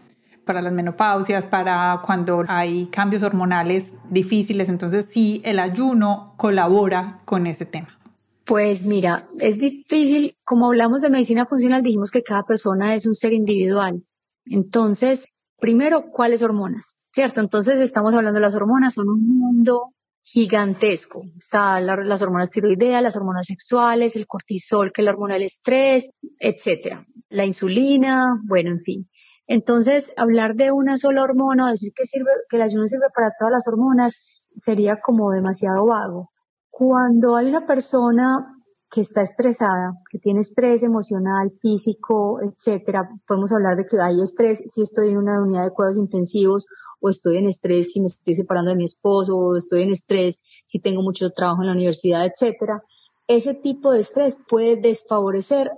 para 0.44 0.61
las 0.61 0.72
menopausias, 0.72 1.46
para 1.46 2.03
cuando 2.05 2.44
hay 2.48 2.87
cambios 2.87 3.22
hormonales 3.22 3.94
difíciles, 4.11 4.68
entonces 4.68 5.07
si 5.07 5.40
el 5.44 5.61
ayuno 5.61 6.35
colabora 6.37 7.20
con 7.24 7.46
ese 7.46 7.64
tema. 7.64 8.00
Pues 8.44 8.85
mira, 8.85 9.24
es 9.38 9.59
difícil, 9.59 10.37
como 10.44 10.66
hablamos 10.66 11.03
de 11.03 11.11
medicina 11.11 11.46
funcional, 11.46 11.83
dijimos 11.83 12.11
que 12.11 12.24
cada 12.24 12.42
persona 12.42 12.96
es 12.96 13.07
un 13.07 13.14
ser 13.14 13.33
individual. 13.33 14.03
Entonces, 14.44 15.26
Primero, 15.61 16.11
¿cuáles 16.11 16.42
hormonas? 16.42 17.09
¿Cierto? 17.12 17.40
Entonces 17.40 17.81
estamos 17.81 18.14
hablando 18.14 18.38
de 18.38 18.46
las 18.46 18.55
hormonas, 18.55 18.94
son 18.94 19.09
un 19.09 19.38
mundo 19.38 19.94
gigantesco. 20.23 21.23
Están 21.37 21.87
las 21.87 22.23
hormonas 22.23 22.51
tiroideas, 22.51 23.03
las 23.03 23.16
hormonas 23.16 23.46
sexuales, 23.46 24.16
el 24.16 24.27
cortisol, 24.27 24.92
que 24.92 25.03
es 25.03 25.05
la 25.05 25.12
hormona 25.12 25.35
del 25.35 25.44
estrés, 25.44 26.11
etcétera. 26.38 27.07
La 27.29 27.44
insulina, 27.44 28.40
bueno, 28.44 28.70
en 28.70 28.81
fin. 28.81 29.11
Entonces, 29.46 30.12
hablar 30.16 30.55
de 30.55 30.70
una 30.70 30.96
sola 30.96 31.23
hormona 31.23 31.70
decir 31.70 31.92
que 31.94 32.05
sirve, 32.05 32.31
que 32.49 32.57
el 32.57 32.62
ayuno 32.62 32.87
sirve 32.87 33.07
para 33.14 33.31
todas 33.38 33.53
las 33.53 33.68
hormonas 33.68 34.20
sería 34.55 35.01
como 35.01 35.31
demasiado 35.33 35.87
vago. 35.87 36.31
Cuando 36.70 37.37
hay 37.37 37.49
una 37.49 37.66
persona 37.66 38.57
que 38.90 39.00
está 39.00 39.22
estresada, 39.22 39.92
que 40.11 40.18
tiene 40.18 40.40
estrés 40.40 40.83
emocional, 40.83 41.50
físico, 41.62 42.40
etcétera. 42.42 43.09
Podemos 43.26 43.53
hablar 43.53 43.76
de 43.76 43.85
que 43.85 44.00
hay 44.00 44.20
estrés 44.20 44.64
si 44.66 44.83
estoy 44.83 45.11
en 45.11 45.18
una 45.18 45.40
unidad 45.40 45.64
de 45.64 45.70
cuidados 45.70 45.98
intensivos 45.98 46.66
o 47.00 47.09
estoy 47.09 47.37
en 47.37 47.46
estrés 47.46 47.92
si 47.92 48.00
me 48.00 48.07
estoy 48.07 48.35
separando 48.35 48.72
de 48.72 48.76
mi 48.76 48.85
esposo 48.85 49.37
o 49.37 49.57
estoy 49.57 49.83
en 49.83 49.90
estrés 49.90 50.40
si 50.64 50.81
tengo 50.81 51.03
mucho 51.03 51.31
trabajo 51.31 51.62
en 51.62 51.68
la 51.68 51.74
universidad, 51.74 52.26
etcétera. 52.26 52.83
Ese 53.29 53.55
tipo 53.55 53.92
de 53.92 54.00
estrés 54.00 54.37
puede 54.48 54.76
desfavorecer 54.76 55.70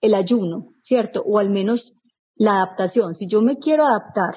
el 0.00 0.14
ayuno, 0.14 0.74
¿cierto? 0.80 1.22
O 1.24 1.38
al 1.38 1.50
menos 1.50 1.94
la 2.34 2.56
adaptación. 2.56 3.14
Si 3.14 3.28
yo 3.28 3.42
me 3.42 3.58
quiero 3.58 3.84
adaptar 3.84 4.34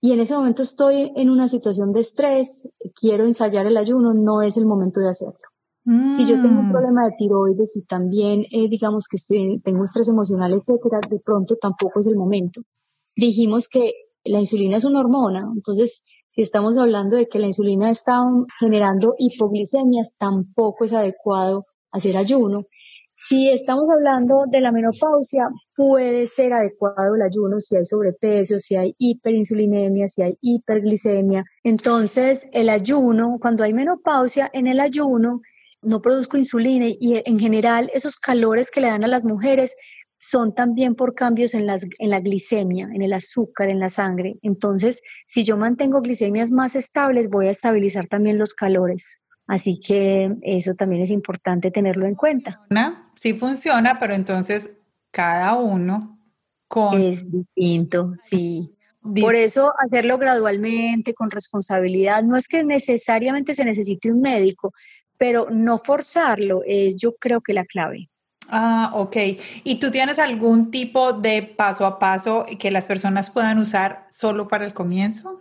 y 0.00 0.12
en 0.12 0.18
ese 0.18 0.34
momento 0.34 0.64
estoy 0.64 1.12
en 1.14 1.30
una 1.30 1.46
situación 1.46 1.92
de 1.92 2.00
estrés, 2.00 2.68
quiero 3.00 3.24
ensayar 3.24 3.66
el 3.66 3.76
ayuno, 3.76 4.14
no 4.14 4.42
es 4.42 4.56
el 4.56 4.66
momento 4.66 4.98
de 5.00 5.10
hacerlo. 5.10 5.51
Si 5.84 6.26
yo 6.26 6.40
tengo 6.40 6.60
un 6.60 6.68
mm. 6.68 6.72
problema 6.72 7.04
de 7.04 7.16
tiroides 7.18 7.76
y 7.76 7.84
también, 7.84 8.42
eh, 8.52 8.68
digamos 8.68 9.08
que 9.08 9.16
estoy, 9.16 9.60
tengo 9.64 9.82
estrés 9.82 10.08
emocional, 10.08 10.52
etcétera, 10.52 11.00
de 11.10 11.18
pronto 11.18 11.56
tampoco 11.56 11.98
es 11.98 12.06
el 12.06 12.14
momento. 12.14 12.60
Dijimos 13.16 13.68
que 13.68 13.92
la 14.24 14.38
insulina 14.38 14.76
es 14.76 14.84
una 14.84 15.00
hormona, 15.00 15.44
entonces 15.52 16.04
si 16.28 16.40
estamos 16.40 16.78
hablando 16.78 17.16
de 17.16 17.26
que 17.26 17.40
la 17.40 17.46
insulina 17.46 17.90
está 17.90 18.22
generando 18.58 19.14
hipoglicemias, 19.18 20.16
tampoco 20.18 20.84
es 20.84 20.92
adecuado 20.92 21.66
hacer 21.90 22.16
ayuno. 22.16 22.64
Si 23.10 23.50
estamos 23.50 23.90
hablando 23.90 24.44
de 24.50 24.62
la 24.62 24.72
menopausia, 24.72 25.48
puede 25.76 26.26
ser 26.26 26.54
adecuado 26.54 27.14
el 27.14 27.22
ayuno 27.22 27.60
si 27.60 27.76
hay 27.76 27.84
sobrepeso, 27.84 28.58
si 28.58 28.76
hay 28.76 28.94
hiperinsulinemia, 28.96 30.08
si 30.08 30.22
hay 30.22 30.34
hiperglicemia. 30.40 31.44
Entonces, 31.62 32.48
el 32.52 32.70
ayuno, 32.70 33.36
cuando 33.38 33.64
hay 33.64 33.74
menopausia, 33.74 34.48
en 34.54 34.66
el 34.66 34.80
ayuno 34.80 35.42
no 35.82 36.00
produzco 36.00 36.36
insulina 36.36 36.86
y 36.88 37.22
en 37.24 37.38
general 37.38 37.90
esos 37.92 38.16
calores 38.16 38.70
que 38.70 38.80
le 38.80 38.88
dan 38.88 39.04
a 39.04 39.08
las 39.08 39.24
mujeres 39.24 39.74
son 40.18 40.54
también 40.54 40.94
por 40.94 41.14
cambios 41.14 41.52
en, 41.52 41.66
las, 41.66 41.84
en 41.98 42.10
la 42.10 42.20
glicemia, 42.20 42.88
en 42.94 43.02
el 43.02 43.12
azúcar, 43.12 43.68
en 43.68 43.80
la 43.80 43.88
sangre. 43.88 44.36
Entonces, 44.42 45.02
si 45.26 45.42
yo 45.42 45.56
mantengo 45.56 46.00
glicemias 46.00 46.52
más 46.52 46.76
estables, 46.76 47.28
voy 47.28 47.48
a 47.48 47.50
estabilizar 47.50 48.06
también 48.06 48.38
los 48.38 48.54
calores. 48.54 49.28
Así 49.48 49.80
que 49.84 50.32
eso 50.42 50.74
también 50.74 51.02
es 51.02 51.10
importante 51.10 51.72
tenerlo 51.72 52.06
en 52.06 52.14
cuenta. 52.14 52.60
Sí 53.20 53.34
funciona, 53.34 53.98
pero 53.98 54.14
entonces 54.14 54.76
cada 55.10 55.56
uno 55.56 56.20
con... 56.68 57.02
Es 57.02 57.30
distinto, 57.30 58.14
sí. 58.20 58.76
Por 59.20 59.34
eso 59.34 59.72
hacerlo 59.84 60.18
gradualmente, 60.18 61.14
con 61.14 61.32
responsabilidad. 61.32 62.22
No 62.22 62.36
es 62.36 62.46
que 62.46 62.62
necesariamente 62.62 63.54
se 63.54 63.64
necesite 63.64 64.12
un 64.12 64.20
médico, 64.20 64.72
pero 65.22 65.46
no 65.52 65.78
forzarlo 65.78 66.62
es 66.66 66.96
yo 66.96 67.12
creo 67.12 67.40
que 67.42 67.52
la 67.52 67.64
clave. 67.64 68.10
Ah, 68.48 68.90
ok. 68.92 69.16
¿Y 69.62 69.76
tú 69.76 69.92
tienes 69.92 70.18
algún 70.18 70.72
tipo 70.72 71.12
de 71.12 71.44
paso 71.44 71.86
a 71.86 72.00
paso 72.00 72.44
que 72.58 72.72
las 72.72 72.86
personas 72.86 73.30
puedan 73.30 73.58
usar 73.58 74.04
solo 74.10 74.48
para 74.48 74.66
el 74.66 74.74
comienzo? 74.74 75.40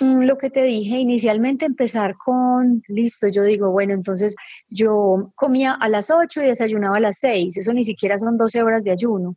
Mm, 0.00 0.22
lo 0.22 0.38
que 0.38 0.48
te 0.48 0.62
dije 0.62 0.96
inicialmente, 0.96 1.66
empezar 1.66 2.16
con, 2.16 2.82
listo, 2.88 3.28
yo 3.28 3.42
digo, 3.42 3.70
bueno, 3.70 3.92
entonces 3.92 4.34
yo 4.70 5.30
comía 5.34 5.74
a 5.74 5.90
las 5.90 6.10
8 6.10 6.40
y 6.40 6.46
desayunaba 6.46 6.96
a 6.96 7.00
las 7.00 7.18
6, 7.18 7.58
eso 7.58 7.74
ni 7.74 7.84
siquiera 7.84 8.18
son 8.18 8.38
12 8.38 8.62
horas 8.62 8.84
de 8.84 8.92
ayuno. 8.92 9.36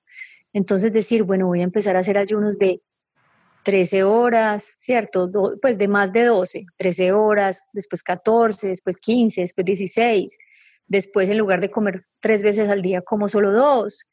Entonces 0.54 0.94
decir, 0.94 1.24
bueno, 1.24 1.48
voy 1.48 1.60
a 1.60 1.66
empezar 1.66 1.98
a 1.98 2.00
hacer 2.00 2.18
ayunos 2.18 2.58
de 2.58 2.80
13 3.64 4.04
horas, 4.04 4.76
¿cierto? 4.80 5.30
pues 5.62 5.78
de 5.78 5.88
más 5.88 6.12
de 6.14 6.26
12, 6.26 6.66
13 6.78 7.12
horas, 7.14 7.66
después 7.74 8.04
14, 8.04 8.68
después 8.68 9.00
15, 9.00 9.42
después 9.42 9.66
16. 9.66 10.38
Después, 10.88 11.30
en 11.30 11.38
lugar 11.38 11.62
de 11.62 11.72
comer 11.72 12.02
tres 12.20 12.44
veces 12.44 12.70
al 12.70 12.82
día, 12.82 13.02
como 13.02 13.30
solo 13.30 13.54
dos, 13.54 14.10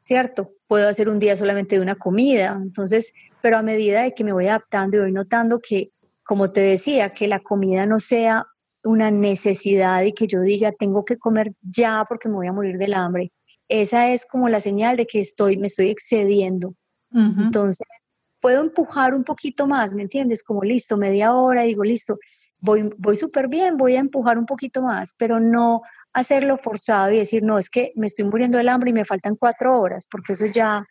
¿cierto? 0.00 0.52
Puedo 0.66 0.88
hacer 0.88 1.08
un 1.08 1.18
día 1.18 1.36
solamente 1.36 1.76
de 1.76 1.82
una 1.82 1.94
comida. 1.94 2.58
Entonces, 2.60 3.12
pero 3.42 3.58
a 3.58 3.62
medida 3.62 4.02
de 4.02 4.12
que 4.12 4.24
me 4.24 4.32
voy 4.32 4.46
adaptando 4.48 4.96
y 4.96 5.00
voy 5.00 5.12
notando 5.12 5.60
que, 5.60 5.90
como 6.24 6.50
te 6.50 6.62
decía, 6.62 7.10
que 7.10 7.28
la 7.28 7.40
comida 7.40 7.86
no 7.86 8.00
sea 8.00 8.46
una 8.84 9.10
necesidad 9.10 10.02
y 10.02 10.12
que 10.12 10.26
yo 10.26 10.40
diga, 10.40 10.72
tengo 10.72 11.04
que 11.04 11.18
comer 11.18 11.52
ya 11.60 12.04
porque 12.08 12.28
me 12.28 12.36
voy 12.36 12.46
a 12.46 12.52
morir 12.52 12.78
del 12.78 12.94
hambre. 12.94 13.32
Esa 13.68 14.12
es 14.12 14.26
como 14.26 14.48
la 14.48 14.60
señal 14.60 14.96
de 14.96 15.06
que 15.06 15.20
estoy, 15.20 15.58
me 15.58 15.66
estoy 15.66 15.90
excediendo. 15.90 16.74
Entonces, 17.12 17.86
puedo 18.40 18.62
empujar 18.62 19.14
un 19.14 19.24
poquito 19.24 19.66
más, 19.66 19.94
¿me 19.94 20.02
entiendes? 20.02 20.42
Como 20.42 20.62
listo, 20.62 20.96
media 20.96 21.34
hora, 21.34 21.62
digo, 21.62 21.84
listo, 21.84 22.16
voy, 22.60 22.92
voy 22.98 23.16
súper 23.16 23.48
bien, 23.48 23.76
voy 23.76 23.96
a 23.96 24.00
empujar 24.00 24.38
un 24.38 24.46
poquito 24.46 24.82
más, 24.82 25.14
pero 25.18 25.40
no 25.40 25.82
hacerlo 26.12 26.56
forzado 26.56 27.12
y 27.12 27.18
decir, 27.18 27.42
no, 27.42 27.58
es 27.58 27.68
que 27.68 27.92
me 27.94 28.06
estoy 28.06 28.24
muriendo 28.24 28.58
del 28.58 28.68
hambre 28.68 28.90
y 28.90 28.94
me 28.94 29.04
faltan 29.04 29.36
cuatro 29.36 29.78
horas, 29.78 30.06
porque 30.10 30.32
eso 30.32 30.46
ya 30.46 30.86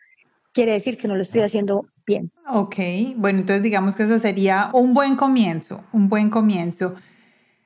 quiere 0.52 0.72
decir 0.72 0.96
que 0.96 1.08
no 1.08 1.16
lo 1.16 1.22
estoy 1.22 1.42
haciendo 1.42 1.86
bien. 2.06 2.30
Ok, 2.48 2.76
bueno, 3.16 3.40
entonces 3.40 3.62
digamos 3.62 3.96
que 3.96 4.04
eso 4.04 4.18
sería 4.18 4.70
un 4.72 4.94
buen 4.94 5.16
comienzo, 5.16 5.84
un 5.92 6.08
buen 6.08 6.30
comienzo. 6.30 6.94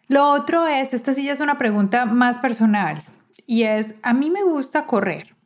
Lo 0.09 0.33
otro 0.33 0.67
es, 0.67 0.95
esta 0.95 1.15
sí 1.15 1.25
ya 1.25 1.35
es 1.35 1.41
una 1.41 1.59
pregunta 1.59 2.07
más 2.07 2.39
personal, 2.39 3.03
y 3.47 3.65
es, 3.65 3.95
a 4.03 4.13
mí 4.13 4.31
me 4.31 4.43
gusta 4.43 4.87
correr, 4.87 5.37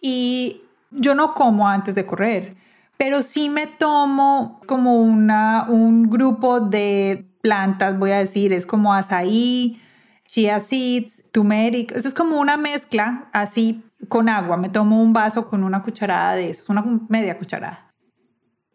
y 0.00 0.62
yo 0.90 1.14
no 1.14 1.34
como 1.34 1.68
antes 1.68 1.94
de 1.94 2.06
correr, 2.06 2.56
pero 3.00 3.22
sí 3.22 3.48
me 3.48 3.66
tomo 3.66 4.60
como 4.66 5.00
una, 5.00 5.64
un 5.70 6.10
grupo 6.10 6.60
de 6.60 7.24
plantas, 7.40 7.98
voy 7.98 8.10
a 8.10 8.18
decir, 8.18 8.52
es 8.52 8.66
como 8.66 8.92
azaí, 8.92 9.80
chia 10.26 10.60
seeds, 10.60 11.22
turmeric, 11.32 11.92
eso 11.92 12.08
es 12.08 12.12
como 12.12 12.38
una 12.38 12.58
mezcla 12.58 13.30
así 13.32 13.82
con 14.10 14.28
agua, 14.28 14.58
me 14.58 14.68
tomo 14.68 15.02
un 15.02 15.14
vaso 15.14 15.48
con 15.48 15.64
una 15.64 15.82
cucharada 15.82 16.34
de 16.34 16.50
eso, 16.50 16.64
una 16.68 16.84
media 17.08 17.38
cucharada. 17.38 17.90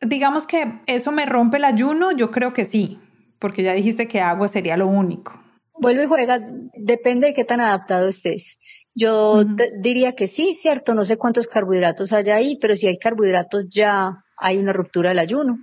Digamos 0.02 0.48
que 0.48 0.82
eso 0.88 1.12
me 1.12 1.28
rompe 1.28 1.58
el 1.58 1.66
ayuno, 1.66 2.12
yo 2.12 2.32
creo 2.32 2.52
que 2.52 2.66
sí, 2.66 3.00
porque 3.38 3.62
ya 3.62 3.74
dijiste 3.74 4.08
que 4.08 4.22
agua 4.22 4.48
sería 4.48 4.76
lo 4.76 4.88
único. 4.88 5.40
Vuelve 5.80 6.06
y 6.06 6.08
juega, 6.08 6.40
depende 6.74 7.28
de 7.28 7.34
qué 7.36 7.46
tan 7.46 7.62
adaptado 7.62 8.08
estés. 8.08 8.58
Yo 8.96 9.44
diría 9.80 10.14
que 10.14 10.28
sí, 10.28 10.56
cierto, 10.56 10.96
no 10.96 11.04
sé 11.04 11.18
cuántos 11.18 11.48
carbohidratos 11.48 12.14
hay 12.14 12.30
ahí, 12.30 12.58
pero 12.62 12.76
si 12.76 12.88
hay 12.88 12.98
carbohidratos 12.98 13.66
ya 13.70 14.24
hay 14.38 14.58
una 14.58 14.72
ruptura 14.72 15.10
del 15.10 15.20
ayuno. 15.20 15.58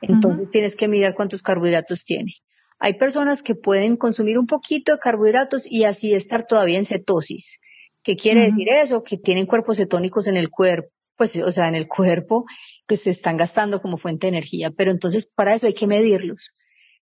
Entonces 0.00 0.50
tienes 0.50 0.76
que 0.76 0.88
mirar 0.88 1.14
cuántos 1.14 1.42
carbohidratos 1.42 2.04
tiene. 2.04 2.32
Hay 2.78 2.94
personas 2.94 3.42
que 3.42 3.54
pueden 3.54 3.96
consumir 3.96 4.38
un 4.38 4.46
poquito 4.46 4.92
de 4.92 4.98
carbohidratos 4.98 5.70
y 5.70 5.84
así 5.84 6.14
estar 6.14 6.46
todavía 6.46 6.78
en 6.78 6.86
cetosis. 6.86 7.60
¿Qué 8.02 8.16
quiere 8.16 8.42
decir 8.42 8.68
eso? 8.70 9.02
Que 9.04 9.18
tienen 9.18 9.44
cuerpos 9.44 9.76
cetónicos 9.76 10.26
en 10.28 10.36
el 10.36 10.48
cuerpo, 10.48 10.88
pues, 11.16 11.36
o 11.36 11.52
sea, 11.52 11.68
en 11.68 11.74
el 11.74 11.86
cuerpo 11.86 12.46
que 12.86 12.96
se 12.96 13.10
están 13.10 13.36
gastando 13.36 13.82
como 13.82 13.98
fuente 13.98 14.26
de 14.26 14.30
energía, 14.30 14.70
pero 14.70 14.90
entonces 14.90 15.30
para 15.30 15.54
eso 15.54 15.66
hay 15.66 15.74
que 15.74 15.86
medirlos. 15.86 16.56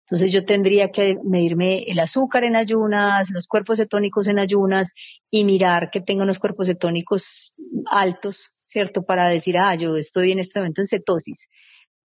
Entonces 0.07 0.33
yo 0.33 0.45
tendría 0.45 0.93
que 0.93 1.17
medirme 1.25 1.83
el 1.89 1.99
azúcar 1.99 2.45
en 2.45 2.55
ayunas, 2.55 3.31
los 3.33 3.49
cuerpos 3.49 3.79
cetónicos 3.79 4.29
en 4.29 4.39
ayunas 4.39 4.95
y 5.33 5.43
mirar 5.45 5.91
que 5.91 6.01
tenga 6.01 6.23
unos 6.23 6.39
cuerpos 6.39 6.69
cetónicos 6.69 7.57
altos, 7.91 8.63
¿cierto? 8.67 9.05
Para 9.05 9.29
decir, 9.29 9.57
ah, 9.59 9.75
yo 9.75 9.97
estoy 9.97 10.31
en 10.31 10.39
este 10.39 10.61
momento 10.61 10.81
en 10.81 10.87
cetosis. 10.87 11.49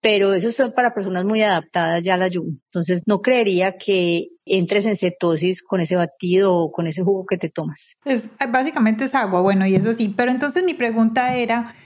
Pero 0.00 0.32
eso 0.32 0.50
son 0.50 0.72
para 0.72 0.94
personas 0.94 1.26
muy 1.26 1.42
adaptadas 1.42 2.02
ya 2.02 2.14
al 2.14 2.22
ayuno. 2.22 2.56
Entonces 2.64 3.02
no 3.06 3.20
creería 3.20 3.76
que 3.76 4.28
entres 4.46 4.86
en 4.86 4.96
cetosis 4.96 5.62
con 5.62 5.82
ese 5.82 5.96
batido 5.96 6.54
o 6.54 6.72
con 6.72 6.86
ese 6.86 7.02
jugo 7.02 7.26
que 7.26 7.36
te 7.36 7.50
tomas. 7.50 7.98
Es, 8.06 8.26
básicamente 8.48 9.04
es 9.04 9.14
agua, 9.14 9.42
bueno, 9.42 9.66
y 9.66 9.76
eso 9.76 9.92
sí. 9.92 10.12
Pero 10.16 10.30
entonces 10.30 10.64
mi 10.64 10.72
pregunta 10.72 11.36
era, 11.36 11.76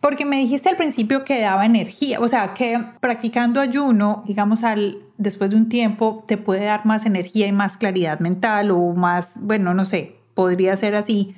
porque 0.00 0.24
me 0.24 0.36
dijiste 0.36 0.68
al 0.68 0.76
principio 0.76 1.24
que 1.24 1.40
daba 1.40 1.66
energía, 1.66 2.20
o 2.20 2.28
sea, 2.28 2.54
que 2.54 2.80
practicando 3.00 3.60
ayuno, 3.60 4.22
digamos, 4.26 4.62
al, 4.62 5.02
después 5.16 5.50
de 5.50 5.56
un 5.56 5.68
tiempo, 5.68 6.24
te 6.26 6.36
puede 6.36 6.66
dar 6.66 6.86
más 6.86 7.04
energía 7.04 7.46
y 7.48 7.52
más 7.52 7.76
claridad 7.76 8.20
mental 8.20 8.70
o 8.70 8.92
más, 8.94 9.32
bueno, 9.36 9.74
no 9.74 9.84
sé, 9.84 10.16
podría 10.34 10.76
ser 10.76 10.94
así. 10.94 11.34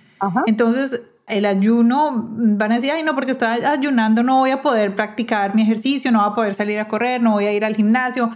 Entonces, 0.47 1.01
el 1.27 1.47
ayuno, 1.47 2.29
van 2.33 2.73
a 2.73 2.75
decir, 2.75 2.91
ay, 2.91 3.03
no, 3.03 3.15
porque 3.15 3.33
estoy 3.33 3.49
ayunando, 3.65 4.23
no 4.23 4.39
voy 4.39 4.51
a 4.51 4.61
poder 4.61 4.95
practicar 4.95 5.55
mi 5.55 5.63
ejercicio, 5.63 6.13
no 6.13 6.19
voy 6.19 6.33
a 6.33 6.35
poder 6.35 6.55
salir 6.55 6.79
a 6.79 6.89
correr, 6.89 7.23
no 7.23 7.33
voy 7.33 7.47
a 7.47 7.53
ir 7.53 7.65
al 7.65 7.77
gimnasio. 7.77 8.27
O 8.27 8.33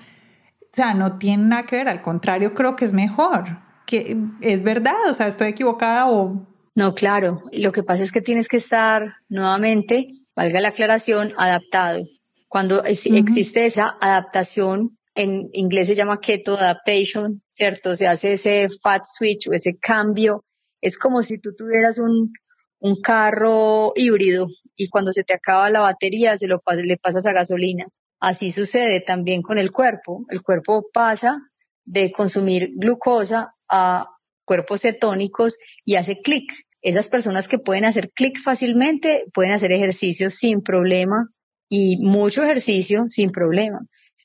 sea, 0.72 0.94
no 0.94 1.18
tiene 1.18 1.44
nada 1.44 1.64
que 1.64 1.76
ver, 1.76 1.88
al 1.88 2.00
contrario, 2.00 2.54
creo 2.54 2.76
que 2.76 2.84
es 2.84 2.92
mejor, 2.92 3.58
que 3.84 4.16
es 4.40 4.62
verdad, 4.62 4.94
o 5.10 5.14
sea, 5.14 5.26
estoy 5.26 5.48
equivocada 5.48 6.06
o 6.08 6.46
no, 6.74 6.94
claro. 6.94 7.42
Lo 7.52 7.72
que 7.72 7.82
pasa 7.82 8.02
es 8.02 8.12
que 8.12 8.20
tienes 8.20 8.48
que 8.48 8.56
estar 8.56 9.16
nuevamente, 9.28 10.08
valga 10.34 10.60
la 10.60 10.68
aclaración, 10.68 11.32
adaptado. 11.36 12.04
Cuando 12.48 12.84
existe 12.84 13.66
esa 13.66 13.96
adaptación, 14.00 14.98
en 15.14 15.48
inglés 15.52 15.86
se 15.86 15.94
llama 15.94 16.20
keto 16.20 16.58
adaptation, 16.58 17.42
¿cierto? 17.52 17.94
Se 17.94 18.08
hace 18.08 18.32
ese 18.32 18.68
fat 18.68 19.04
switch 19.04 19.48
o 19.48 19.52
ese 19.52 19.78
cambio. 19.80 20.44
Es 20.80 20.98
como 20.98 21.22
si 21.22 21.38
tú 21.38 21.54
tuvieras 21.56 21.98
un, 21.98 22.32
un 22.80 23.00
carro 23.00 23.92
híbrido 23.94 24.48
y 24.76 24.88
cuando 24.88 25.12
se 25.12 25.24
te 25.24 25.34
acaba 25.34 25.70
la 25.70 25.80
batería 25.80 26.36
se 26.36 26.48
lo 26.48 26.60
le 26.84 26.96
pasas 26.96 27.26
a 27.26 27.32
gasolina. 27.32 27.86
Así 28.18 28.50
sucede 28.50 29.00
también 29.00 29.42
con 29.42 29.58
el 29.58 29.70
cuerpo. 29.70 30.24
El 30.28 30.42
cuerpo 30.42 30.86
pasa 30.92 31.38
de 31.84 32.10
consumir 32.10 32.70
glucosa 32.74 33.54
a 33.68 34.06
cuerpos 34.44 34.82
cetónicos 34.82 35.58
y 35.84 35.96
hace 35.96 36.20
clic. 36.20 36.52
Esas 36.82 37.08
personas 37.08 37.48
que 37.48 37.58
pueden 37.58 37.84
hacer 37.84 38.10
clic 38.10 38.38
fácilmente 38.42 39.24
pueden 39.32 39.52
hacer 39.52 39.72
ejercicio 39.72 40.30
sin 40.30 40.62
problema 40.62 41.30
y 41.68 41.98
mucho 41.98 42.42
ejercicio 42.44 43.04
sin 43.08 43.30
problema. 43.30 43.80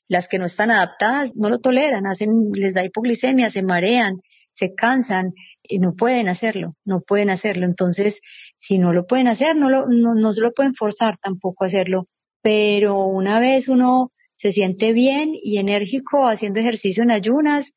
Las 0.08 0.28
que 0.28 0.38
no 0.38 0.44
están 0.44 0.70
adaptadas 0.70 1.36
no 1.36 1.48
lo 1.48 1.58
toleran, 1.58 2.06
hacen, 2.06 2.50
les 2.52 2.74
da 2.74 2.84
hipoglicemia, 2.84 3.48
se 3.48 3.62
marean, 3.62 4.18
se 4.52 4.74
cansan 4.74 5.32
y 5.62 5.78
no 5.78 5.94
pueden 5.94 6.28
hacerlo, 6.28 6.76
no 6.84 7.00
pueden 7.00 7.30
hacerlo. 7.30 7.64
Entonces, 7.64 8.20
si 8.56 8.78
no 8.78 8.92
lo 8.92 9.06
pueden 9.06 9.28
hacer, 9.28 9.56
no, 9.56 9.70
lo, 9.70 9.86
no, 9.86 10.14
no 10.14 10.32
se 10.32 10.42
lo 10.42 10.52
pueden 10.52 10.74
forzar 10.74 11.16
tampoco 11.22 11.64
a 11.64 11.68
hacerlo. 11.68 12.08
Pero 12.42 13.06
una 13.06 13.38
vez 13.40 13.68
uno 13.68 14.12
se 14.34 14.52
siente 14.52 14.92
bien 14.92 15.32
y 15.34 15.58
enérgico 15.58 16.26
haciendo 16.26 16.60
ejercicio 16.60 17.02
en 17.02 17.10
ayunas, 17.10 17.74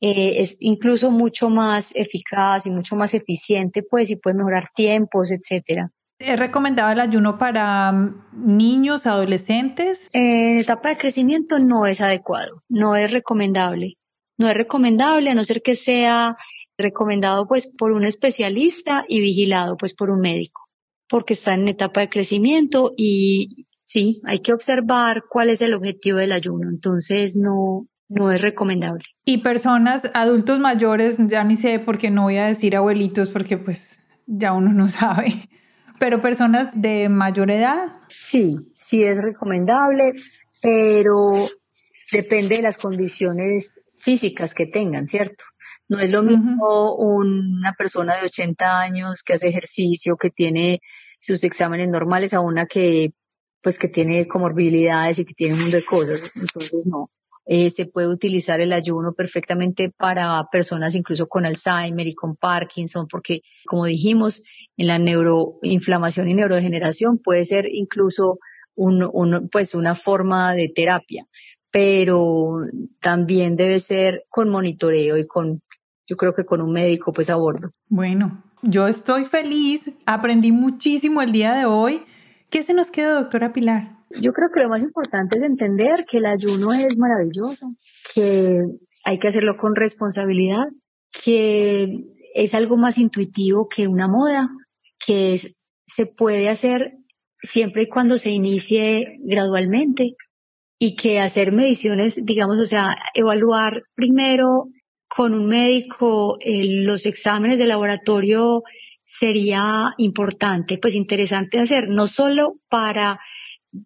eh, 0.00 0.40
es 0.40 0.56
incluso 0.60 1.10
mucho 1.10 1.50
más 1.50 1.94
eficaz 1.94 2.66
y 2.66 2.70
mucho 2.70 2.96
más 2.96 3.14
eficiente, 3.14 3.82
pues, 3.82 4.10
y 4.10 4.16
puede 4.16 4.36
mejorar 4.36 4.68
tiempos, 4.74 5.32
etcétera. 5.32 5.90
¿Es 6.20 6.38
recomendado 6.38 6.90
el 6.90 7.00
ayuno 7.00 7.38
para 7.38 7.92
mm, 7.92 8.24
niños, 8.32 9.06
adolescentes? 9.06 10.08
En 10.12 10.58
etapa 10.58 10.90
de 10.90 10.96
crecimiento 10.96 11.58
no 11.58 11.86
es 11.86 12.00
adecuado, 12.00 12.62
no 12.68 12.96
es 12.96 13.10
recomendable. 13.10 13.94
No 14.36 14.48
es 14.48 14.56
recomendable 14.56 15.30
a 15.30 15.34
no 15.34 15.44
ser 15.44 15.62
que 15.62 15.74
sea 15.74 16.32
recomendado 16.76 17.46
pues 17.48 17.74
por 17.76 17.92
un 17.92 18.04
especialista 18.04 19.04
y 19.08 19.20
vigilado 19.20 19.76
pues 19.76 19.94
por 19.94 20.10
un 20.10 20.20
médico, 20.20 20.62
porque 21.08 21.34
está 21.34 21.54
en 21.54 21.66
etapa 21.66 22.00
de 22.00 22.08
crecimiento 22.08 22.92
y 22.96 23.66
sí, 23.82 24.20
hay 24.24 24.38
que 24.38 24.52
observar 24.52 25.24
cuál 25.28 25.50
es 25.50 25.60
el 25.60 25.74
objetivo 25.74 26.18
del 26.18 26.32
ayuno. 26.32 26.68
Entonces 26.70 27.36
no, 27.36 27.86
no 28.08 28.32
es 28.32 28.42
recomendable. 28.42 29.04
Y 29.24 29.38
personas, 29.38 30.10
adultos 30.14 30.58
mayores, 30.58 31.16
ya 31.28 31.44
ni 31.44 31.56
sé 31.56 31.78
por 31.78 31.98
qué 31.98 32.10
no 32.10 32.22
voy 32.22 32.36
a 32.36 32.46
decir 32.46 32.76
abuelitos 32.76 33.28
porque 33.28 33.58
pues 33.58 33.98
ya 34.26 34.52
uno 34.52 34.72
no 34.72 34.88
sabe, 34.88 35.34
pero 35.98 36.22
personas 36.22 36.68
de 36.74 37.08
mayor 37.08 37.50
edad. 37.50 37.92
Sí, 38.08 38.56
sí 38.74 39.02
es 39.02 39.20
recomendable, 39.20 40.12
pero 40.62 41.46
depende 42.12 42.56
de 42.56 42.62
las 42.62 42.78
condiciones 42.78 43.84
físicas 43.96 44.54
que 44.54 44.66
tengan, 44.66 45.08
¿cierto? 45.08 45.44
No 45.88 45.98
es 45.98 46.10
lo 46.10 46.22
mismo 46.22 46.94
una 46.96 47.72
persona 47.72 48.16
de 48.16 48.26
80 48.26 48.80
años 48.80 49.22
que 49.22 49.32
hace 49.34 49.48
ejercicio, 49.48 50.16
que 50.16 50.28
tiene 50.28 50.80
sus 51.18 51.44
exámenes 51.44 51.88
normales 51.88 52.34
a 52.34 52.40
una 52.40 52.66
que 52.66 53.12
pues 53.62 53.78
que 53.78 53.88
tiene 53.88 54.28
comorbilidades 54.28 55.18
y 55.18 55.24
que 55.24 55.34
tiene 55.34 55.54
un 55.54 55.60
montón 55.62 55.80
de 55.80 55.86
cosas. 55.86 56.36
Entonces, 56.36 56.86
no, 56.86 57.10
eh, 57.50 57.70
se 57.70 57.86
puede 57.86 58.08
utilizar 58.08 58.60
el 58.60 58.74
ayuno 58.74 59.14
perfectamente 59.14 59.90
para 59.90 60.46
personas 60.52 60.94
incluso 60.94 61.28
con 61.28 61.46
Alzheimer 61.46 62.06
y 62.06 62.14
con 62.14 62.36
Parkinson, 62.36 63.08
porque 63.10 63.40
como 63.64 63.86
dijimos, 63.86 64.44
en 64.76 64.86
la 64.86 64.98
neuroinflamación 64.98 66.28
y 66.28 66.34
neurodegeneración 66.34 67.16
puede 67.16 67.46
ser 67.46 67.64
incluso 67.72 68.38
un, 68.74 69.48
pues 69.50 69.74
una 69.74 69.94
forma 69.94 70.52
de 70.52 70.70
terapia, 70.74 71.24
pero 71.70 72.66
también 73.00 73.56
debe 73.56 73.80
ser 73.80 74.24
con 74.28 74.50
monitoreo 74.50 75.16
y 75.16 75.26
con, 75.26 75.62
yo 76.06 76.16
creo 76.18 76.34
que 76.34 76.44
con 76.44 76.60
un 76.60 76.72
médico 76.72 77.14
pues 77.14 77.30
a 77.30 77.36
bordo. 77.36 77.70
Bueno, 77.88 78.44
yo 78.60 78.86
estoy 78.88 79.24
feliz, 79.24 79.90
aprendí 80.04 80.52
muchísimo 80.52 81.22
el 81.22 81.32
día 81.32 81.54
de 81.54 81.64
hoy. 81.64 82.02
¿Qué 82.50 82.62
se 82.62 82.74
nos 82.74 82.90
queda, 82.90 83.14
doctora 83.14 83.54
Pilar? 83.54 83.97
Yo 84.20 84.32
creo 84.32 84.48
que 84.52 84.60
lo 84.60 84.68
más 84.68 84.82
importante 84.82 85.36
es 85.36 85.42
entender 85.42 86.04
que 86.10 86.18
el 86.18 86.26
ayuno 86.26 86.72
es 86.72 86.96
maravilloso, 86.96 87.66
que 88.14 88.62
hay 89.04 89.18
que 89.18 89.28
hacerlo 89.28 89.56
con 89.56 89.74
responsabilidad, 89.74 90.64
que 91.12 91.88
es 92.34 92.54
algo 92.54 92.76
más 92.76 92.98
intuitivo 92.98 93.68
que 93.68 93.86
una 93.86 94.08
moda, 94.08 94.48
que 95.04 95.38
se 95.86 96.06
puede 96.16 96.48
hacer 96.48 96.92
siempre 97.42 97.82
y 97.82 97.88
cuando 97.88 98.18
se 98.18 98.30
inicie 98.30 99.18
gradualmente 99.20 100.14
y 100.78 100.96
que 100.96 101.20
hacer 101.20 101.52
mediciones, 101.52 102.24
digamos, 102.24 102.58
o 102.60 102.64
sea, 102.64 102.96
evaluar 103.14 103.82
primero 103.94 104.68
con 105.08 105.34
un 105.34 105.46
médico 105.46 106.36
eh, 106.40 106.82
los 106.84 107.06
exámenes 107.06 107.58
de 107.58 107.66
laboratorio 107.66 108.62
sería 109.04 109.94
importante, 109.96 110.78
pues 110.78 110.94
interesante 110.94 111.58
hacer, 111.58 111.88
no 111.88 112.06
solo 112.06 112.56
para 112.68 113.18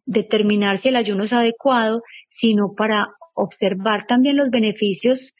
determinar 0.06 0.78
si 0.78 0.88
el 0.88 0.96
ayuno 0.96 1.24
es 1.24 1.32
adecuado, 1.32 2.02
sino 2.28 2.74
para 2.76 3.08
observar 3.34 4.06
también 4.06 4.36
los 4.36 4.50
beneficios 4.50 5.34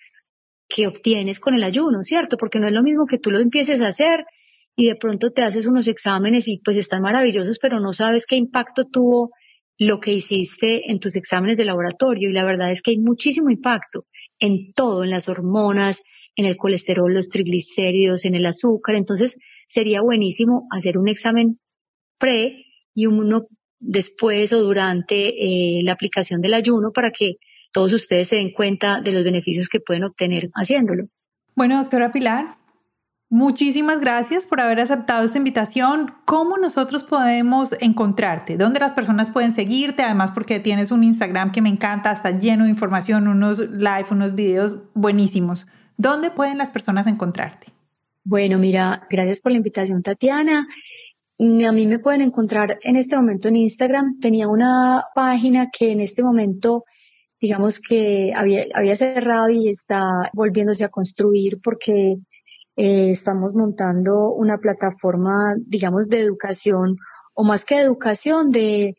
que 0.69 0.87
obtienes 0.87 1.39
con 1.39 1.55
el 1.55 1.65
ayuno, 1.65 2.03
¿cierto? 2.03 2.37
Porque 2.37 2.59
no 2.59 2.67
es 2.67 2.73
lo 2.73 2.83
mismo 2.83 3.07
que 3.07 3.19
tú 3.19 3.31
lo 3.31 3.41
empieces 3.41 3.83
a 3.83 3.89
hacer 3.89 4.25
y 4.75 4.87
de 4.87 4.97
pronto 4.97 5.31
te 5.31 5.43
haces 5.43 5.67
unos 5.67 5.87
exámenes 5.89 6.49
y 6.49 6.61
pues 6.65 6.77
están 6.77 7.03
maravillosos, 7.03 7.59
pero 7.61 7.79
no 7.79 7.93
sabes 7.93 8.27
qué 8.27 8.37
impacto 8.37 8.87
tuvo 8.91 9.31
lo 9.79 10.01
que 10.01 10.13
hiciste 10.13 10.91
en 10.91 10.99
tus 10.99 11.17
exámenes 11.17 11.59
de 11.59 11.65
laboratorio. 11.65 12.29
Y 12.29 12.33
la 12.33 12.45
verdad 12.45 12.71
es 12.71 12.83
que 12.83 12.93
hay 12.93 12.99
muchísimo 12.99 13.51
impacto 13.51 14.07
en 14.39 14.73
todo, 14.75 15.05
en 15.05 15.11
las 15.11 15.29
hormonas, 15.29 16.03
en 16.37 16.47
el 16.47 16.57
colesterol, 16.57 17.13
los 17.13 17.29
triglicéridos, 17.29 18.25
en 18.25 18.35
el 18.35 18.47
azúcar. 18.47 18.97
Entonces, 18.97 19.39
sería 19.69 20.01
buenísimo 20.01 20.67
hacer 20.71 20.97
un 20.97 21.09
examen 21.09 21.59
pre 22.19 22.65
y 22.95 23.07
uno 23.07 23.47
después 23.83 24.53
o 24.53 24.63
durante 24.63 25.29
eh, 25.29 25.83
la 25.83 25.93
aplicación 25.93 26.41
del 26.41 26.55
ayuno 26.55 26.93
para 26.93 27.11
que 27.11 27.37
todos 27.73 27.93
ustedes 27.93 28.29
se 28.29 28.37
den 28.37 28.53
cuenta 28.53 29.01
de 29.01 29.13
los 29.13 29.25
beneficios 29.25 29.69
que 29.69 29.81
pueden 29.81 30.05
obtener 30.05 30.51
haciéndolo. 30.55 31.09
Bueno, 31.55 31.79
doctora 31.79 32.13
Pilar, 32.13 32.47
muchísimas 33.29 34.01
gracias 34.01 34.47
por 34.47 34.61
haber 34.61 34.81
aceptado 34.81 35.25
esta 35.25 35.39
invitación. 35.39 36.15
¿Cómo 36.25 36.59
nosotros 36.59 37.03
podemos 37.03 37.75
encontrarte? 37.81 38.57
¿Dónde 38.57 38.81
las 38.81 38.93
personas 38.93 39.31
pueden 39.31 39.53
seguirte? 39.53 40.03
Además, 40.03 40.31
porque 40.31 40.61
tienes 40.61 40.91
un 40.91 41.03
Instagram 41.03 41.51
que 41.51 41.61
me 41.61 41.69
encanta, 41.69 42.13
está 42.13 42.39
lleno 42.39 42.65
de 42.65 42.71
información, 42.71 43.27
unos 43.27 43.59
live, 43.59 44.07
unos 44.11 44.35
videos 44.35 44.77
buenísimos. 44.95 45.67
¿Dónde 45.97 46.31
pueden 46.31 46.59
las 46.59 46.71
personas 46.71 47.07
encontrarte? 47.07 47.69
Bueno, 48.25 48.59
mira, 48.59 49.03
gracias 49.11 49.41
por 49.41 49.51
la 49.51 49.59
invitación, 49.59 50.03
Tatiana. 50.03 50.69
A 51.39 51.73
mí 51.73 51.87
me 51.87 51.99
pueden 51.99 52.23
encontrar 52.23 52.79
en 52.83 52.97
este 52.97 53.17
momento 53.17 53.49
en 53.49 53.57
Instagram. 53.57 54.19
Tenía 54.21 54.49
una 54.49 55.05
página 55.15 55.71
que 55.71 55.93
en 55.93 56.01
este 56.01 56.23
momento, 56.23 56.85
digamos 57.41 57.81
que 57.81 58.33
había, 58.35 58.67
había 58.75 58.95
cerrado 58.97 59.49
y 59.51 59.69
está 59.69 60.03
volviéndose 60.35 60.85
a 60.85 60.91
construir 60.91 61.59
porque 61.63 62.17
eh, 62.77 63.11
estamos 63.11 63.55
montando 63.55 64.31
una 64.31 64.59
plataforma, 64.59 65.55
digamos, 65.67 66.09
de 66.09 66.21
educación 66.21 66.97
o 67.35 67.45
más 67.45 67.65
que 67.65 67.77
de 67.77 67.83
educación, 67.83 68.51
de, 68.51 68.97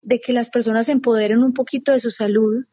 de 0.00 0.20
que 0.20 0.32
las 0.32 0.50
personas 0.50 0.88
empoderen 0.88 1.42
un 1.42 1.52
poquito 1.52 1.92
de 1.92 2.00
su 2.00 2.10
salud 2.10 2.64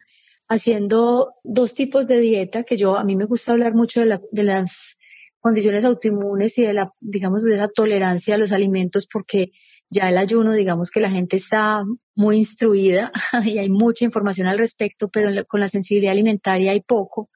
haciendo 0.48 1.34
dos 1.44 1.76
tipos 1.76 2.08
de 2.08 2.20
dieta, 2.20 2.64
que 2.64 2.78
yo, 2.78 2.98
a 2.98 3.04
mí 3.04 3.16
me 3.16 3.26
gusta 3.26 3.52
hablar 3.52 3.74
mucho 3.74 4.06
de, 4.06 4.20
de 4.32 4.44
las 4.44 4.98
condiciones 5.42 5.84
autoinmunes 5.84 6.58
y 6.58 6.64
de 6.64 6.74
la, 6.74 6.94
digamos, 7.00 7.44
de 7.44 7.56
esa 7.56 7.68
tolerancia 7.68 8.36
a 8.36 8.38
los 8.38 8.54
alimentos, 8.54 9.08
porque 9.12 9.52
ya 9.90 10.08
el 10.08 10.18
ayuno, 10.18 10.54
digamos 10.54 10.90
que 10.90 11.02
la 11.02 11.10
gente 11.10 11.36
está 11.36 11.84
muy 12.16 12.38
instruida 12.38 13.12
y 13.46 13.58
hay 13.58 13.70
mucha 13.70 14.06
información 14.06 14.48
al 14.48 14.58
respecto, 14.58 15.10
pero 15.10 15.30
con 15.46 15.60
la 15.60 15.68
sensibilidad 15.68 16.14
alimentaria 16.14 16.72
hay 16.72 16.82
poco. 16.82 17.30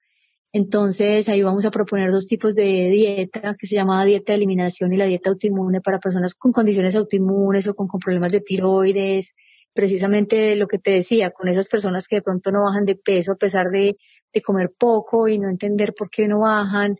Entonces 0.53 1.27
ahí 1.27 1.43
vamos 1.43 1.65
a 1.65 1.71
proponer 1.71 2.11
dos 2.11 2.27
tipos 2.27 2.55
de 2.55 2.89
dieta 2.89 3.55
que 3.59 3.67
se 3.67 3.75
llama 3.75 4.05
dieta 4.05 4.31
de 4.31 4.37
eliminación 4.37 4.93
y 4.93 4.97
la 4.97 5.05
dieta 5.05 5.29
autoinmune 5.29 5.81
para 5.81 5.99
personas 5.99 6.33
con 6.33 6.53
condiciones 6.53 6.95
autoinmunes 6.95 7.67
o 7.67 7.73
con, 7.73 7.89
problemas 7.89 8.31
de 8.31 8.39
tiroides, 8.39 9.35
precisamente 9.73 10.55
lo 10.55 10.67
que 10.67 10.79
te 10.79 10.91
decía, 10.91 11.31
con 11.31 11.49
esas 11.49 11.67
personas 11.67 12.07
que 12.07 12.17
de 12.17 12.21
pronto 12.21 12.51
no 12.51 12.63
bajan 12.63 12.85
de 12.85 12.95
peso 12.95 13.33
a 13.33 13.35
pesar 13.35 13.65
de, 13.69 13.97
de 14.33 14.41
comer 14.41 14.71
poco 14.79 15.27
y 15.27 15.39
no 15.39 15.49
entender 15.49 15.93
por 15.93 16.09
qué 16.09 16.29
no 16.29 16.39
bajan, 16.39 16.95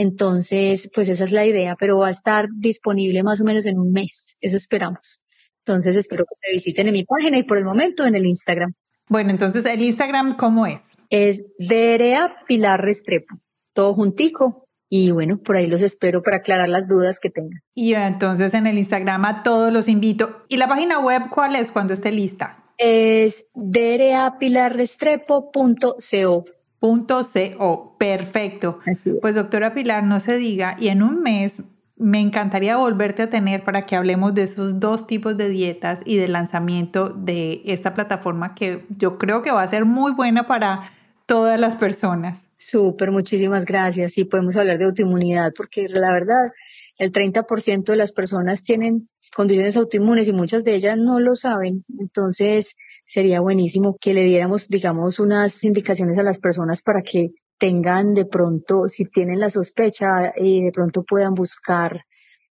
entonces, 0.00 0.90
pues 0.94 1.10
esa 1.10 1.24
es 1.24 1.30
la 1.30 1.44
idea, 1.44 1.76
pero 1.78 1.98
va 1.98 2.08
a 2.08 2.10
estar 2.10 2.46
disponible 2.56 3.22
más 3.22 3.42
o 3.42 3.44
menos 3.44 3.66
en 3.66 3.78
un 3.78 3.92
mes. 3.92 4.38
Eso 4.40 4.56
esperamos. 4.56 5.26
Entonces, 5.58 5.94
espero 5.94 6.24
que 6.24 6.36
te 6.40 6.52
visiten 6.54 6.86
en 6.86 6.94
mi 6.94 7.04
página 7.04 7.36
y 7.36 7.42
por 7.42 7.58
el 7.58 7.66
momento 7.66 8.06
en 8.06 8.14
el 8.14 8.24
Instagram. 8.24 8.72
Bueno, 9.10 9.28
entonces, 9.28 9.66
¿el 9.66 9.82
Instagram 9.82 10.38
cómo 10.38 10.66
es? 10.66 10.96
Es 11.10 11.52
DRA 11.58 12.34
Pilar 12.48 12.82
Restrepo, 12.82 13.42
todo 13.74 13.92
juntico. 13.92 14.64
Y 14.88 15.10
bueno, 15.10 15.36
por 15.36 15.56
ahí 15.56 15.66
los 15.66 15.82
espero 15.82 16.22
para 16.22 16.38
aclarar 16.38 16.70
las 16.70 16.88
dudas 16.88 17.20
que 17.20 17.28
tengan. 17.28 17.60
Y 17.74 17.92
entonces 17.92 18.54
en 18.54 18.66
el 18.66 18.78
Instagram 18.78 19.26
a 19.26 19.42
todos 19.42 19.70
los 19.70 19.86
invito. 19.86 20.46
¿Y 20.48 20.56
la 20.56 20.66
página 20.66 20.98
web 20.98 21.24
cuál 21.28 21.56
es 21.56 21.72
cuando 21.72 21.92
esté 21.92 22.10
lista? 22.10 22.72
Es 22.78 23.50
drapilarrestrepo.co. 23.54 26.44
.co. 26.80 27.96
Perfecto. 27.98 28.78
Pues 29.20 29.34
doctora 29.34 29.74
Pilar, 29.74 30.02
no 30.02 30.18
se 30.20 30.36
diga, 30.36 30.76
y 30.80 30.88
en 30.88 31.02
un 31.02 31.22
mes 31.22 31.62
me 31.96 32.20
encantaría 32.20 32.76
volverte 32.76 33.22
a 33.22 33.30
tener 33.30 33.62
para 33.62 33.84
que 33.84 33.94
hablemos 33.94 34.34
de 34.34 34.44
esos 34.44 34.80
dos 34.80 35.06
tipos 35.06 35.36
de 35.36 35.50
dietas 35.50 36.00
y 36.06 36.16
del 36.16 36.32
lanzamiento 36.32 37.10
de 37.10 37.60
esta 37.66 37.92
plataforma 37.92 38.54
que 38.54 38.86
yo 38.88 39.18
creo 39.18 39.42
que 39.42 39.50
va 39.50 39.62
a 39.62 39.68
ser 39.68 39.84
muy 39.84 40.12
buena 40.12 40.46
para 40.46 40.90
todas 41.26 41.60
las 41.60 41.76
personas. 41.76 42.40
Súper, 42.56 43.10
muchísimas 43.10 43.66
gracias. 43.66 44.14
Sí, 44.14 44.24
podemos 44.24 44.56
hablar 44.56 44.78
de 44.78 44.86
autoinmunidad 44.86 45.52
porque 45.54 45.88
la 45.90 46.12
verdad, 46.12 46.52
el 46.98 47.12
30% 47.12 47.84
de 47.84 47.96
las 47.96 48.12
personas 48.12 48.64
tienen 48.64 49.08
condiciones 49.34 49.76
autoinmunes 49.76 50.28
y 50.28 50.32
muchas 50.32 50.64
de 50.64 50.74
ellas 50.74 50.96
no 50.98 51.20
lo 51.20 51.34
saben. 51.34 51.84
Entonces, 52.00 52.76
sería 53.04 53.40
buenísimo 53.40 53.96
que 54.00 54.14
le 54.14 54.24
diéramos, 54.24 54.68
digamos, 54.68 55.18
unas 55.18 55.64
indicaciones 55.64 56.18
a 56.18 56.22
las 56.22 56.38
personas 56.38 56.82
para 56.82 57.02
que 57.02 57.30
tengan 57.58 58.14
de 58.14 58.24
pronto, 58.24 58.88
si 58.88 59.04
tienen 59.04 59.40
la 59.40 59.50
sospecha, 59.50 60.28
eh, 60.36 60.64
de 60.64 60.70
pronto 60.72 61.04
puedan 61.04 61.34
buscar 61.34 62.04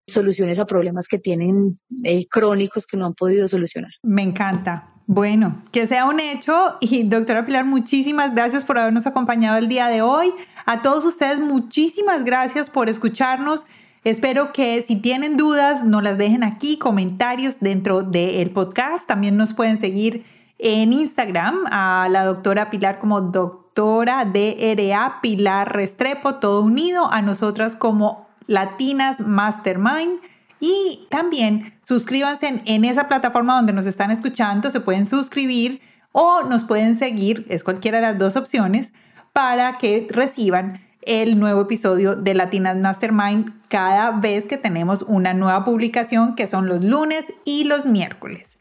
soluciones 0.06 0.58
a 0.58 0.66
problemas 0.66 1.06
que 1.08 1.18
tienen 1.18 1.78
eh, 2.04 2.26
crónicos 2.28 2.86
que 2.86 2.96
no 2.96 3.06
han 3.06 3.14
podido 3.14 3.48
solucionar. 3.48 3.90
Me 4.02 4.22
encanta. 4.22 4.94
Bueno, 5.06 5.64
que 5.72 5.86
sea 5.86 6.04
un 6.04 6.20
hecho 6.20 6.76
y 6.80 7.04
doctora 7.04 7.46
Pilar, 7.46 7.64
muchísimas 7.64 8.34
gracias 8.34 8.64
por 8.64 8.78
habernos 8.78 9.06
acompañado 9.06 9.56
el 9.56 9.66
día 9.66 9.88
de 9.88 10.02
hoy. 10.02 10.34
A 10.66 10.82
todos 10.82 11.04
ustedes, 11.06 11.40
muchísimas 11.40 12.24
gracias 12.24 12.68
por 12.68 12.90
escucharnos. 12.90 13.66
Espero 14.04 14.52
que 14.52 14.80
si 14.82 14.96
tienen 14.96 15.36
dudas, 15.36 15.84
nos 15.84 16.02
las 16.02 16.18
dejen 16.18 16.44
aquí, 16.44 16.78
comentarios 16.78 17.58
dentro 17.60 18.02
del 18.02 18.50
podcast. 18.50 19.06
También 19.06 19.36
nos 19.36 19.54
pueden 19.54 19.78
seguir 19.78 20.24
en 20.58 20.92
Instagram 20.92 21.56
a 21.70 22.08
la 22.10 22.24
doctora 22.24 22.70
Pilar 22.70 22.98
como 23.00 23.20
doctora 23.20 24.24
DRA 24.24 25.20
Pilar 25.20 25.74
Restrepo, 25.74 26.36
todo 26.36 26.62
unido, 26.62 27.10
a 27.12 27.22
nosotras 27.22 27.76
como 27.76 28.28
Latinas 28.46 29.20
Mastermind. 29.20 30.20
Y 30.60 31.06
también 31.10 31.74
suscríbanse 31.82 32.62
en, 32.64 32.84
esa 32.84 33.08
plataforma 33.08 33.56
donde 33.56 33.72
nos 33.72 33.86
están 33.86 34.10
escuchando, 34.10 34.70
se 34.70 34.80
pueden 34.80 35.06
suscribir 35.06 35.80
o 36.12 36.42
nos 36.42 36.64
pueden 36.64 36.96
seguir, 36.96 37.46
es 37.48 37.62
cualquiera 37.62 37.98
de 37.98 38.06
las 38.06 38.18
dos 38.18 38.34
opciones, 38.34 38.92
para 39.32 39.78
que 39.78 40.08
reciban 40.10 40.80
el 41.02 41.38
nuevo 41.38 41.62
episodio 41.62 42.16
de 42.16 42.34
Latinas 42.34 42.76
Mastermind 42.76 43.52
cada 43.68 44.12
vez 44.12 44.46
que 44.46 44.56
tenemos 44.56 45.02
una 45.02 45.34
nueva 45.34 45.64
publicación, 45.64 46.34
que 46.34 46.46
son 46.46 46.68
los 46.68 46.84
lunes 46.84 47.24
y 47.44 47.64
los 47.64 47.86
miércoles. 47.86 48.56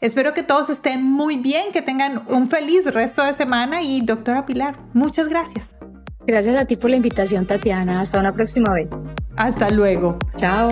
Espero 0.00 0.32
que 0.32 0.42
todos 0.42 0.70
estén 0.70 1.02
muy 1.02 1.36
bien, 1.36 1.72
que 1.72 1.82
tengan 1.82 2.22
un 2.28 2.48
feliz 2.48 2.92
resto 2.92 3.24
de 3.24 3.34
semana 3.34 3.82
y 3.82 4.00
doctora 4.00 4.46
Pilar, 4.46 4.78
muchas 4.92 5.28
gracias. 5.28 5.74
Gracias 6.26 6.56
a 6.60 6.66
ti 6.66 6.76
por 6.76 6.90
la 6.90 6.96
invitación, 6.96 7.46
Tatiana. 7.46 8.00
Hasta 8.00 8.20
una 8.20 8.32
próxima 8.34 8.72
vez. 8.74 8.90
Hasta 9.36 9.70
luego. 9.70 10.18
Chao. 10.36 10.68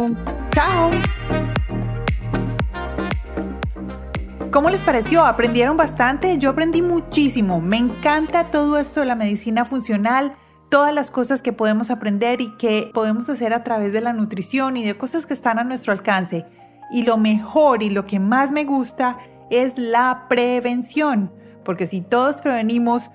Chao. 0.50 0.90
¿Cómo 4.50 4.70
les 4.70 4.82
pareció? 4.82 5.24
¿Aprendieron 5.24 5.76
bastante? 5.76 6.38
Yo 6.38 6.50
aprendí 6.50 6.82
muchísimo. 6.82 7.60
Me 7.60 7.78
encanta 7.78 8.50
todo 8.50 8.78
esto 8.78 9.00
de 9.00 9.06
la 9.06 9.14
medicina 9.14 9.64
funcional 9.64 10.34
todas 10.68 10.94
las 10.94 11.10
cosas 11.10 11.42
que 11.42 11.52
podemos 11.52 11.90
aprender 11.90 12.40
y 12.40 12.56
que 12.56 12.90
podemos 12.92 13.28
hacer 13.28 13.54
a 13.54 13.64
través 13.64 13.92
de 13.92 14.00
la 14.00 14.12
nutrición 14.12 14.76
y 14.76 14.84
de 14.84 14.96
cosas 14.96 15.26
que 15.26 15.34
están 15.34 15.58
a 15.58 15.64
nuestro 15.64 15.92
alcance. 15.92 16.46
Y 16.90 17.02
lo 17.02 17.16
mejor 17.16 17.82
y 17.82 17.90
lo 17.90 18.06
que 18.06 18.18
más 18.18 18.52
me 18.52 18.64
gusta 18.64 19.18
es 19.50 19.78
la 19.78 20.26
prevención, 20.28 21.32
porque 21.64 21.86
si 21.86 22.00
todos 22.00 22.42
prevenimos 22.42 23.10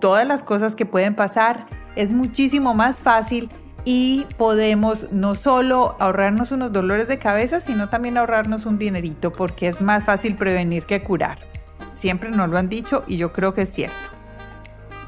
todas 0.00 0.26
las 0.26 0.42
cosas 0.42 0.74
que 0.74 0.86
pueden 0.86 1.14
pasar, 1.14 1.66
es 1.96 2.10
muchísimo 2.10 2.74
más 2.74 3.00
fácil 3.00 3.50
y 3.84 4.26
podemos 4.38 5.10
no 5.12 5.34
solo 5.34 5.96
ahorrarnos 5.98 6.52
unos 6.52 6.72
dolores 6.72 7.08
de 7.08 7.18
cabeza, 7.18 7.60
sino 7.60 7.88
también 7.88 8.16
ahorrarnos 8.16 8.64
un 8.66 8.78
dinerito, 8.78 9.32
porque 9.32 9.68
es 9.68 9.80
más 9.80 10.04
fácil 10.04 10.36
prevenir 10.36 10.84
que 10.84 11.02
curar. 11.02 11.38
Siempre 11.94 12.30
nos 12.30 12.48
lo 12.48 12.58
han 12.58 12.68
dicho 12.68 13.04
y 13.06 13.16
yo 13.16 13.32
creo 13.32 13.52
que 13.54 13.62
es 13.62 13.72
cierto. 13.72 14.11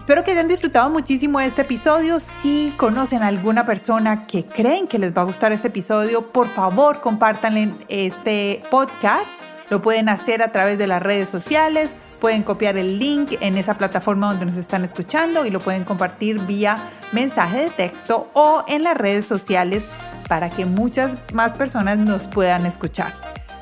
Espero 0.05 0.23
que 0.23 0.33
hayan 0.33 0.49
disfrutado 0.49 0.91
muchísimo 0.91 1.41
este 1.41 1.63
episodio. 1.63 2.21
Si 2.21 2.75
conocen 2.77 3.23
a 3.23 3.29
alguna 3.29 3.65
persona 3.65 4.27
que 4.27 4.45
creen 4.45 4.87
que 4.87 4.99
les 4.99 5.17
va 5.17 5.23
a 5.23 5.25
gustar 5.25 5.51
este 5.51 5.69
episodio, 5.69 6.31
por 6.31 6.47
favor 6.47 7.01
compártanle 7.01 7.73
este 7.89 8.63
podcast. 8.71 9.31
Lo 9.71 9.81
pueden 9.81 10.11
hacer 10.11 10.43
a 10.43 10.53
través 10.53 10.77
de 10.77 10.87
las 10.87 11.03
redes 11.03 11.31
sociales. 11.31 11.95
Pueden 12.21 12.43
copiar 12.43 12.77
el 12.77 12.99
link 12.99 13.39
en 13.41 13.57
esa 13.57 13.79
plataforma 13.79 14.27
donde 14.27 14.45
nos 14.45 14.59
están 14.59 14.85
escuchando 14.85 15.47
y 15.47 15.51
lo 15.51 15.61
pueden 15.61 15.85
compartir 15.85 16.39
vía 16.43 16.77
mensaje 17.13 17.61
de 17.61 17.71
texto 17.71 18.29
o 18.35 18.63
en 18.69 18.83
las 18.83 18.99
redes 18.99 19.25
sociales 19.25 19.85
para 20.29 20.51
que 20.51 20.67
muchas 20.67 21.17
más 21.33 21.53
personas 21.53 21.97
nos 21.97 22.29
puedan 22.29 22.67
escuchar. 22.67 23.15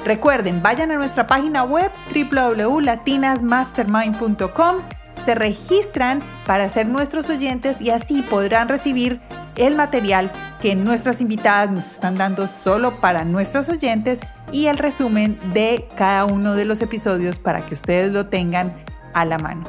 Recuerden, 0.04 0.60
vayan 0.60 0.90
a 0.90 0.96
nuestra 0.96 1.28
página 1.28 1.62
web 1.62 1.92
www.latinasmastermind.com 2.12 5.01
se 5.24 5.34
registran 5.34 6.20
para 6.46 6.68
ser 6.68 6.86
nuestros 6.86 7.28
oyentes 7.30 7.80
y 7.80 7.90
así 7.90 8.22
podrán 8.22 8.68
recibir 8.68 9.20
el 9.56 9.76
material 9.76 10.30
que 10.60 10.74
nuestras 10.74 11.20
invitadas 11.20 11.70
nos 11.70 11.86
están 11.86 12.14
dando 12.14 12.46
solo 12.46 12.92
para 12.92 13.24
nuestros 13.24 13.68
oyentes 13.68 14.20
y 14.52 14.66
el 14.66 14.78
resumen 14.78 15.38
de 15.52 15.88
cada 15.96 16.24
uno 16.24 16.54
de 16.54 16.64
los 16.64 16.80
episodios 16.80 17.38
para 17.38 17.64
que 17.66 17.74
ustedes 17.74 18.12
lo 18.12 18.26
tengan 18.26 18.74
a 19.14 19.24
la 19.24 19.38
mano. 19.38 19.64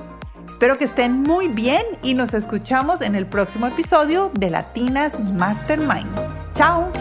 Espero 0.50 0.78
que 0.78 0.86
estén 0.86 1.24
muy 1.24 1.48
bien 1.48 1.84
y 2.04 2.14
nos 2.14 2.34
escuchamos 2.34 3.02
en 3.02 3.16
el 3.16 3.26
próximo 3.26 3.68
episodio 3.68 4.32
de 4.38 4.52
Latinas 4.52 5.20
Mastermind. 5.20 6.16
¡Chao! 6.54 6.92